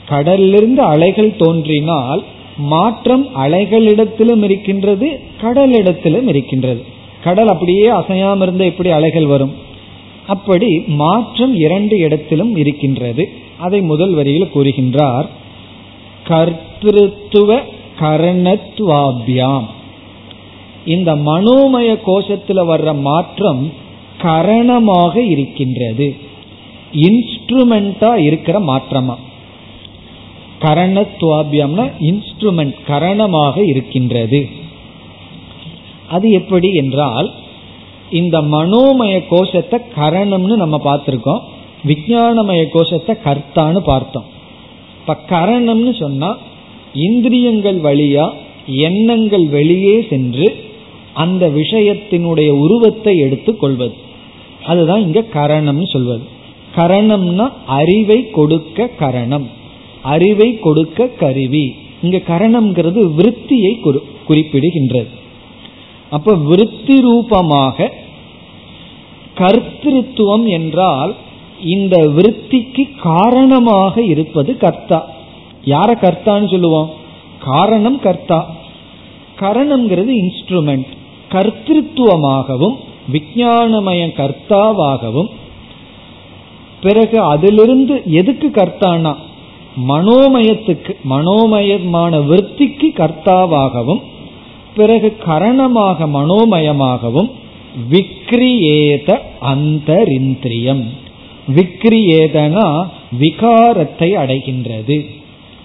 கடலிலிருந்து 0.09 0.83
அலைகள் 0.83 1.37
தோன்றினால் 1.37 2.25
மாற்றம் 2.57 3.27
அலைகளிடத்திலும் 3.35 4.43
இருக்கின்றது 4.43 5.21
கடலிடத்திலும் 5.41 6.29
இருக்கின்றது. 6.29 6.85
கடல் 7.25 7.49
அப்படியே 7.49 7.89
அசையாம 7.91 8.43
இருந்த 8.43 8.65
எப்படி 8.65 8.91
அலைகள் 8.91 9.27
வரும்? 9.27 9.55
அப்படி 10.27 10.85
மாற்றம் 10.87 11.55
இரண்டு 11.55 11.97
இடத்திலும் 11.99 12.57
இருக்கின்றது. 12.57 13.29
அதை 13.59 13.81
முதல் 13.81 14.15
வரியில் 14.15 14.51
கூறுகின்றார் 14.55 15.27
கர்த்திருத்துவ 16.29 17.61
கரணத்வாபியாம். 18.01 19.65
இந்த 20.85 21.15
மனோமய 21.15 21.99
கோஷத்துல 22.07 22.65
வர்ற 22.69 23.01
மாற்றம் 23.01 23.73
கரணமாக 24.23 25.17
இருக்கின்றது. 25.21 26.17
இன்ஸ்ட்ருமெண்டா 26.93 28.17
இருக்கிற 28.17 28.61
மாற்றமா? 28.61 29.15
கரணத்துவாபியம்னா 30.61 31.93
இன்ஸ்ட்ருமெண்ட் 32.01 32.75
கரணமாக 32.87 33.57
இருக்கின்றது. 33.67 34.49
அது 36.09 36.31
எப்படி 36.31 36.73
என்றால் 36.73 37.33
இந்த 38.11 38.41
மனோமய 38.41 39.23
கோஷத்தை 39.29 39.81
கரணம்னு 39.97 40.57
நம்ம 40.57 40.81
பார்த்துருக்கோம். 40.85 41.41
விஜயானமய 41.87 42.67
கோஷத்தை 42.73 43.17
கர்த்தான்னு 43.25 43.79
பார்த்தோம். 43.79 44.25
இப்ப 45.01 45.19
கரணம்னு 45.29 45.99
சொன்னா 45.99 46.37
இந்திரியங்கள் 46.93 47.81
வழியா 47.81 48.33
எண்ணங்கள் 48.67 49.47
வெளியே 49.47 50.07
சென்று 50.11 50.65
அந்த 51.15 51.49
விஷயத்தினுடைய 51.49 52.49
உருவத்தை 52.49 53.19
எடுத்துக் 53.19 53.61
கொள்வது. 53.61 53.95
அதுதான் 54.67 55.01
இங்க 55.01 55.25
கரணம்னு 55.35 55.91
சொல்வது. 55.91 56.25
கரணம்னா 56.77 57.53
அறிவை 57.67 58.31
கொடுக்க 58.31 58.87
கரணம். 58.87 59.49
அறிவை 60.03 60.59
கொடுக்க 60.59 61.07
கருவி. 61.07 61.77
இங்க 62.03 62.17
கரணம்ங்கிறது 62.17 63.15
விருத்தியை 63.15 64.01
குறிப்பிடுகின்றது. 64.29 65.15
அப்ப 66.11 66.35
விருத்தி 66.35 67.01
ரூபமாக 67.01 67.93
கர்த்திருவம் 69.39 70.47
என்றால் 70.49 71.15
இந்த 71.65 71.97
விருத்திக்கு 71.97 72.85
காரணமாக 73.03 74.03
இருப்பது 74.03 74.57
கர்த்தா. 74.57 75.11
யார 75.65 75.89
கர்த்தான்னு 76.03 76.51
சொல்லுவோம்? 76.51 76.91
காரணம் 77.45 78.01
கர்த்தா. 78.01 78.55
கரணம்ங்கிறது 79.41 80.13
இன்ஸ்ட்ருமெண்ட் 80.21 80.87
கர்த்திருவமாகவும் 81.31 82.77
விஞ்ஞானமய 83.13 84.13
கர்த்தாவாகவும் 84.17 85.31
பிறகு 86.81 87.21
அதிலிருந்து 87.21 88.03
எதுக்கு 88.07 88.49
கர்த்தானா 88.49 89.17
மனோமயத்துக்கு 89.89 90.97
மனோமயமான 91.11 92.27
விற்பிக்கு 92.27 92.89
கர்த்தாவாகவும் 92.97 94.03
பிறகு 94.77 95.17
கரணமாக 95.27 96.07
மனோமயமாகவும் 96.07 97.31
விக்ரியேத 97.91 99.21
அந்தரிந்திரியம். 99.43 100.85
விக்ரியேதனா 101.55 102.89
விகாரத்தை 103.21 104.11
அடைகின்றது. 104.17 105.07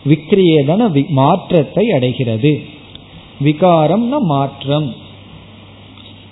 விக்ரியேதன 0.10 1.08
மாற்றத்தை 1.10 1.92
அடைகிறது. 1.92 2.64
விகாரம்னா 3.44 4.20
மாற்றம். 4.20 4.96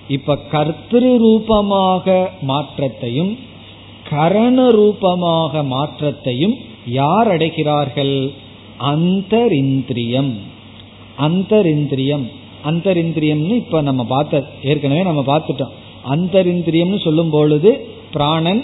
இப்ப 0.09 0.37
கர்த்திரு 0.51 1.17
ரூபமாக 1.17 2.31
மாற்றத்தையும் 2.41 3.37
கரண 4.09 4.71
ரூபமாக 4.71 5.63
மாற்றத்தையும் 5.63 6.55
யார் 6.85 7.27
அடைகிறார்கள்? 7.27 8.31
அந்தரிந்திரியம். 8.79 10.31
அந்தரிந்திரியம். 11.19 12.25
அந்தரிந்திரியம்னு 12.65 13.55
இப்ப 13.55 13.81
நம்ம 13.81 14.03
பார்த்த 14.03 14.43
ஏற்கனவே 14.63 15.03
நம்ம 15.03 15.21
பார்த்துட்டோம். 15.21 15.75
அந்தரிந்திரியம்னு 16.09 17.03
சொல்லும் 17.03 17.29
பொழுது 17.29 17.87
பிராணன் 18.11 18.63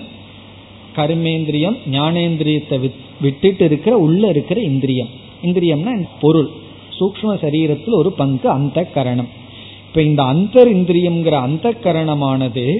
கர்மேந்திரியம் 0.95 1.77
ஞானேந்திரியத்தை 1.91 2.91
விட்டுட்டு 3.21 3.65
இருக்கிற 3.65 3.97
உள்ள 3.97 4.27
இருக்கிற 4.27 4.61
இந்திரியம். 4.61 5.07
இந்திரியம்னா 5.43 6.07
பொருள். 6.19 6.49
சூக்ம 6.99 7.33
சரீரத்தில் 7.35 7.99
ஒரு 8.01 8.11
பங்கு 8.11 8.49
அந்த 8.49 8.83
கரணம். 8.83 9.43
இப்ப 9.95 10.07
இந்த 10.07 10.23
அந்தர் 10.23 10.73
இந்திரியம்ங்கிற 10.73 11.29
அந்த 11.29 11.73
கரணமானது 11.83 12.77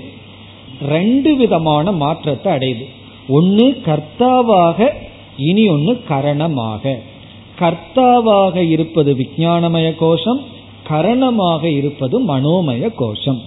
ரெண்டு 0.82 1.36
விதமான 1.36 1.92
மாற்றத்தை 1.92 2.54
அடையுது. 2.54 2.86
ஒன்னு 3.28 3.78
கர்த்தாவாக 3.86 4.90
இனி 5.38 5.68
ஒன்னு 5.68 6.02
கரணமாக. 6.10 6.96
கர்த்தாவாக 7.60 8.56
இருப்பது 8.70 9.16
விஜயானமய 9.16 9.96
கோஷம் 9.96 10.42
கரணமாக 10.90 11.64
இருப்பது 11.64 12.26
மனோமய 12.28 12.92
கோஷம். 12.96 13.42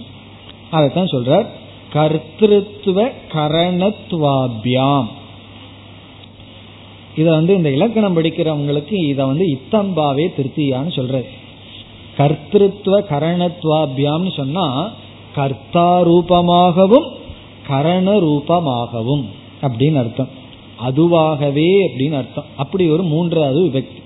அதைத்தான் 0.71 1.05
சொல்றார். 1.05 1.45
கர்த்திருவ 1.93 3.11
கரணத்வாபியாம். 3.33 5.07
இதை 7.17 7.31
வந்து 7.33 7.55
இந்த 7.55 7.69
இலக்கணம் 7.69 8.17
படிக்கிறவங்களுக்கு 8.17 8.93
இதை 8.93 9.25
வந்து 9.25 9.45
இத்தம்பாவே 9.45 10.27
திருத்தியான்னு 10.37 10.95
சொல்றது 10.95 11.37
கர்த்திருவ 12.19 12.95
கரணத்வாபியாம்னு 13.11 14.35
சொன்னா 14.35 14.91
கர்த்தா 15.35 16.01
ரூபமாகவும் 16.01 17.07
கரண 17.67 18.07
ரூபமாகவும் 18.19 19.25
அப்படின்னு 19.61 19.95
அர்த்தம். 19.95 20.27
அதுவாகவே 20.87 21.69
அப்படின்னு 21.87 22.13
அர்த்தம். 22.13 22.45
அப்படி 22.57 22.89
ஒரு 22.89 23.03
மூன்றாவது 23.03 23.63
விபக்தி. 23.65 23.97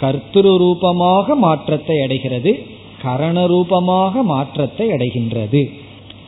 கர்த்திரு 0.00 0.56
ரூபமாக 0.56 1.34
மாற்றத்தை 1.34 2.02
அடைகிறது 2.02 2.66
கரண 3.02 3.46
ரூபமாக 3.46 4.22
மாற்றத்தை 4.22 4.88
அடைகின்றது. 4.88 5.62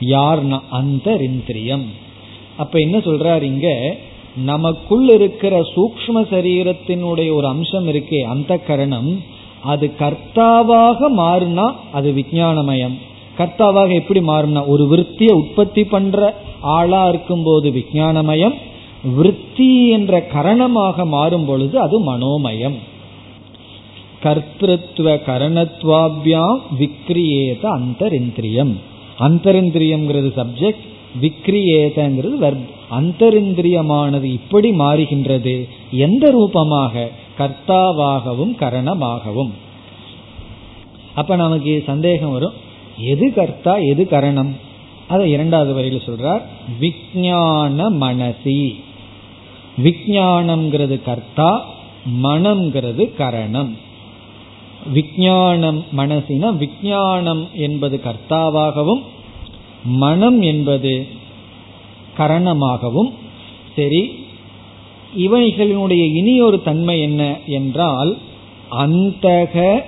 யார்னா 0.01 0.61
அந்த 0.71 1.17
இந்திரியம் 1.17 1.87
அப்ப 2.57 2.79
என்ன 2.79 2.99
சொல்றாரு 2.99 3.43
இங்க? 3.43 3.97
நமக்குள் 4.37 5.09
இருக்கிற 5.09 5.61
சூக்ம 5.61 6.15
சரீரத்தினுடைய 6.15 7.33
ஒரு 7.33 7.47
அம்சம் 7.47 7.89
இருக்கே 7.89 8.23
அந்த 8.23 8.59
கரணம். 8.59 9.35
அது 9.67 9.87
கர்த்தாவாக 9.99 10.99
மாறுனா 11.17 11.67
அது 11.93 12.09
விஜயானமயம். 12.13 12.97
கர்த்தாவாக 13.39 13.91
எப்படி 13.95 14.21
மாறும்னா 14.21 14.67
ஒரு 14.67 14.85
விற்த்தியை 14.85 15.33
உற்பத்தி 15.33 15.85
பண்ற 15.85 16.35
ஆளா 16.61 17.09
இருக்கும் 17.09 17.45
போது 17.45 17.71
விஜயானமயம் 17.71 18.57
விற்பி 19.19 19.89
என்ற 19.89 20.27
கரணமாக 20.35 21.07
மாறும் 21.07 21.45
பொழுது 21.45 21.81
அது 21.81 21.97
மனோமயம். 22.01 22.79
கர்த்தத்துவ 24.23 25.09
கரணத்வாபியாம் 25.27 26.61
விக்ரியேத 26.79 27.65
அந்தரிந்திரியம். 27.79 28.75
அந்தரிந்திரியம்ங்கிறது 29.19 30.31
சப்ஜெக்ட் 30.37 30.85
விக்ரியேதங்கிறது 31.21 32.37
வெர்ப் 32.37 32.75
அந்தரிந்திரியமானது 32.91 34.25
இப்படி 34.25 34.71
மாறுகின்றது. 34.71 35.55
எந்த 35.91 36.31
ரூபமாக? 36.31 37.09
கர்த்தாவாகவும் 37.39 38.57
கரணமாகவும். 38.57 39.51
அப்ப 41.15 41.37
நமக்கு 41.37 41.83
சந்தேகம் 41.87 42.33
வரும் 42.33 42.53
எது 42.99 43.35
கர்த்தா 43.35 43.77
எது 43.77 44.09
கரணம்? 44.09 44.57
அதை 45.09 45.31
இரண்டாவது 45.31 45.73
வரையில 45.75 46.09
சொல்றார் 46.09 46.43
விஜயான 46.81 47.91
மனசி. 48.01 48.81
விஜயானம்ங்கிறது 49.83 51.03
கர்த்தா 51.03 51.65
மனம்ங்கிறது 52.23 53.15
கரணம். 53.15 53.77
விஜயானம் 54.95 55.85
மனசினா 55.97 56.57
விஜயானம் 56.57 57.49
என்பது 57.53 58.01
கர்த்தாவாகவும் 58.05 59.03
மனம் 59.85 60.43
என்பது 60.43 61.07
கரணமாகவும் 62.19 63.13
சரி 63.77 64.26
இவைகளினுடைய 65.17 66.15
இனி 66.15 66.41
ஒரு 66.41 66.63
தன்மை 66.63 67.01
என்ன 67.01 67.39
என்றால் 67.47 68.17
அந்தக 68.71 69.81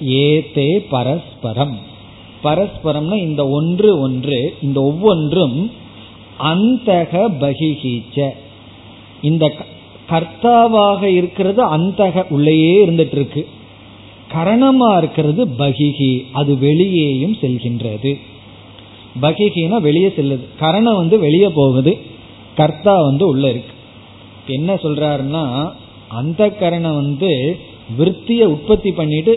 ஏதே 0.00 0.86
பரஸ்பரம். 0.90 1.78
பரஸ்பரம்னா 2.44 3.16
இந்த 3.16 3.48
ஒன்று 3.48 4.00
ஒன்று 4.00 4.54
இந்த 4.62 4.82
ஒவ்வொன்றும் 4.82 5.70
அந்தக 6.40 7.28
பகிஹீச்ச 7.40 8.28
இந்த 9.22 9.52
கர்த்தாவாக 10.08 11.02
இருக்கிறது 11.02 11.76
அந்தக 11.76 12.24
உள்ளேயே 12.28 12.86
இருந்துட்டு 12.86 13.12
இருக்கு 13.12 13.48
கரணமா 14.34 14.96
இருக்கிறது 14.96 15.46
பகிகி 15.58 16.24
அது 16.32 16.58
வெளியேயும் 16.58 17.36
செல்கின்றது. 17.40 18.18
பகிகினா 19.22 19.80
வெளியே 19.80 20.06
செல்லுது. 20.06 20.44
கரணம் 20.58 20.96
வந்து 20.96 21.18
வெளியே 21.18 21.48
போகுது. 21.48 21.98
கர்த்தா 22.56 22.94
வந்து 23.02 23.24
உள்ள 23.26 23.44
இருக்கு. 23.48 23.74
என்ன 24.46 24.74
சொல்றாருன்னா 24.74 25.44
அந்த 26.08 26.42
கரணம் 26.60 26.94
வந்து 26.94 27.30
விற்த்திய 27.98 28.42
உற்பத்தி 28.54 28.90
பண்ணிட்டு 28.92 29.32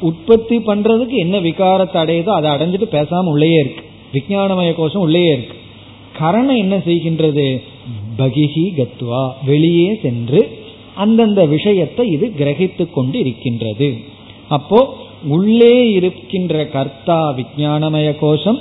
உற்பத்தி 0.00 0.56
பண்றதுக்கு 0.58 1.16
என்ன 1.24 1.36
விகாரத்தை 1.40 1.98
அடையுதோ 2.04 2.32
அதை 2.38 2.48
அடைஞ்சிட்டு 2.50 2.88
பேசாம 2.96 3.32
உள்ளேயே 3.34 3.58
இருக்கு. 3.60 3.82
விஞ்ஞானமய 4.12 4.70
கோஷம் 4.74 5.04
உள்ளேயே 5.06 5.32
இருக்கு. 5.32 5.56
கரணம் 6.18 6.56
என்ன 6.56 6.76
செய்கின்றது? 6.76 7.46
பகிஹி 8.18 8.64
கத்வா 8.76 9.22
வெளியே 9.44 9.88
சென்று 10.02 10.40
அந்தந்த 10.94 11.40
விஷயத்தை 11.46 12.04
இது 12.10 12.26
கிரகித்து 12.38 12.84
கொண்டு 12.90 13.16
இருக்கின்றது 13.18 13.88
அப்போ 14.48 14.78
உள்ளே 15.28 15.74
இருக்கின்ற 15.92 16.64
கர்த்தா 16.74 17.18
விஞ்ஞானமய 17.38 18.08
கோஷம் 18.18 18.60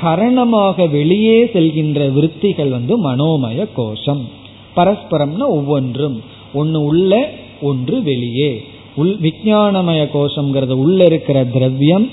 கரணமாக 0.00 0.90
வெளியே 0.90 1.44
செல்கின்ற 1.44 2.12
விருத்திகள் 2.12 2.68
வந்து 2.68 3.10
மனோமய 3.10 3.68
கோஷம். 3.74 4.28
பரஸ்பரம்னா 4.76 5.38
ஒவ்வொன்றும். 5.38 6.22
ஒன்று 6.54 6.82
உள்ள 6.82 7.30
ஒன்று 7.60 8.02
வெளியே. 8.02 8.64
உள் 8.94 9.16
விஜயானமய 9.16 10.08
கோஷம்ங்கிறது 10.14 10.70
உள்ள 10.70 11.04
இருக்கிற 11.04 11.44
திரவியம் 11.44 12.08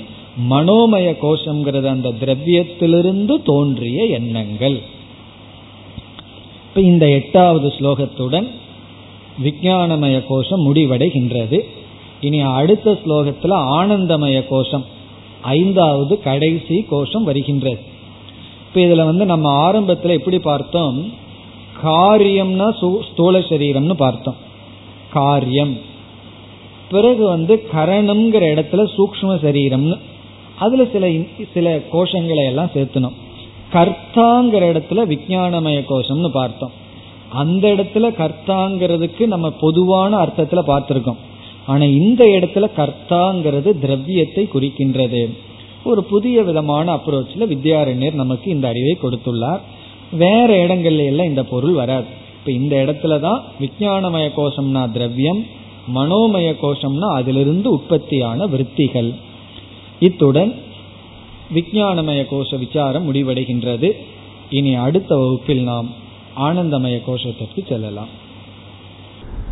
மனோமய 0.50 1.16
கோஷம்ங்கிறது 1.22 1.84
அந்த 1.84 2.08
திரவியத்திலிருந்து 2.08 3.42
தோன்றிய 3.42 4.04
எண்ணங்கள். 4.04 4.80
இப்ப 6.68 6.80
இந்த 6.80 7.08
எட்டாவது 7.08 7.68
ஸ்லோகத்துடன் 7.68 8.46
விஞ்ஞானமய 9.44 10.22
கோஷம் 10.26 10.74
முடிவடைகின்றது. 10.74 11.60
இனி 12.20 12.40
அடுத்த 12.40 12.98
ஸ்லோகத்துல 13.04 13.50
ஆனந்தமய 13.50 14.44
கோஷம். 14.48 14.84
ஐந்தாவது 15.42 16.22
கடைசி 16.22 16.86
கோஷம் 16.88 17.24
வருகின்றது. 17.24 17.78
இப்ப 18.68 18.80
இதுல 18.80 19.04
வந்து 19.04 19.24
நம்ம 19.24 19.72
ஆரம்பத்துல 19.72 20.08
எப்படி 20.08 20.38
பார்த்தோம்? 20.38 21.12
காரியம்னா 21.84 23.00
ஸ்தூல 23.12 23.38
சரீரம்னு 23.38 23.92
பார்த்தோம். 23.92 24.36
காரியம். 25.10 25.78
பிறகு 26.90 27.26
வந்து 27.26 27.62
கரணம்ங்கிற 27.72 28.42
இடத்துல 28.54 28.88
சூக்ம 28.96 29.22
சரீரம்னு 29.22 29.98
அதுல 30.58 30.84
சில 30.92 31.10
சில 31.54 31.80
கோஷங்களை 31.92 32.44
எல்லாம் 32.44 32.70
சேர்த்தணும். 32.74 33.12
கர்த்தாங்கிற 33.72 34.62
இடத்துல 34.72 35.06
விஞ்ஞானமய 35.06 35.84
கோஷம்னு 35.88 36.28
பார்த்தோம். 36.28 36.70
அந்த 37.28 37.68
இடத்துல 37.68 37.94
கர்த்தாங்கிறதுக்கு 37.94 39.26
நம்ம 39.26 39.50
பொதுவான 39.50 40.16
அர்த்தத்துல 40.16 40.62
பார்த்திருக்கோம். 40.66 41.16
ஆனா 41.70 41.84
இந்த 42.00 42.22
இடத்துல 42.36 42.66
கர்த்தாங்கிறது 42.78 43.70
திரவியத்தை 43.82 44.44
குறிக்கின்றது. 44.54 45.22
ஒரு 45.84 46.00
புதிய 46.04 46.42
விதமான 46.42 46.86
அப்ரோச்ல 46.94 47.44
வித்யாரண்யர் 47.52 48.20
நமக்கு 48.22 48.46
இந்த 48.50 48.66
அறிவை 48.68 48.94
கொடுத்துள்ளார். 49.02 49.62
வேற 50.12 50.48
இடங்கள்ல 50.62 51.04
எல்லாம் 51.12 51.30
இந்த 51.32 51.42
பொருள் 51.44 51.72
வராது. 51.72 52.10
இப்ப 52.38 52.52
இந்த 52.52 52.74
இடத்துல 52.84 53.20
தான் 53.20 53.42
விஞ்ஞானமய 53.60 54.26
கோஷம்னா 54.36 54.82
திரவியம் 54.92 55.40
மனோமய 55.94 56.48
கோஷம்னா 56.62 57.08
அதிலிருந்து 57.18 57.68
உற்பத்தியான 57.70 58.46
விற்த்திகள். 58.46 59.10
இத்துடன் 60.00 60.52
விஞ்ஞானமய 61.54 62.20
கோஷ 62.30 62.58
விசாரம் 62.58 63.06
முடிவடைகின்றது. 63.06 63.88
இனி 64.50 64.72
அடுத்த 64.86 65.10
வகுப்பில் 65.16 65.62
நாம் 65.62 65.88
ஆனந்தமய 66.38 66.96
கோஷத்திற்கு 67.06 67.62
செல்லலாம். 67.68 68.12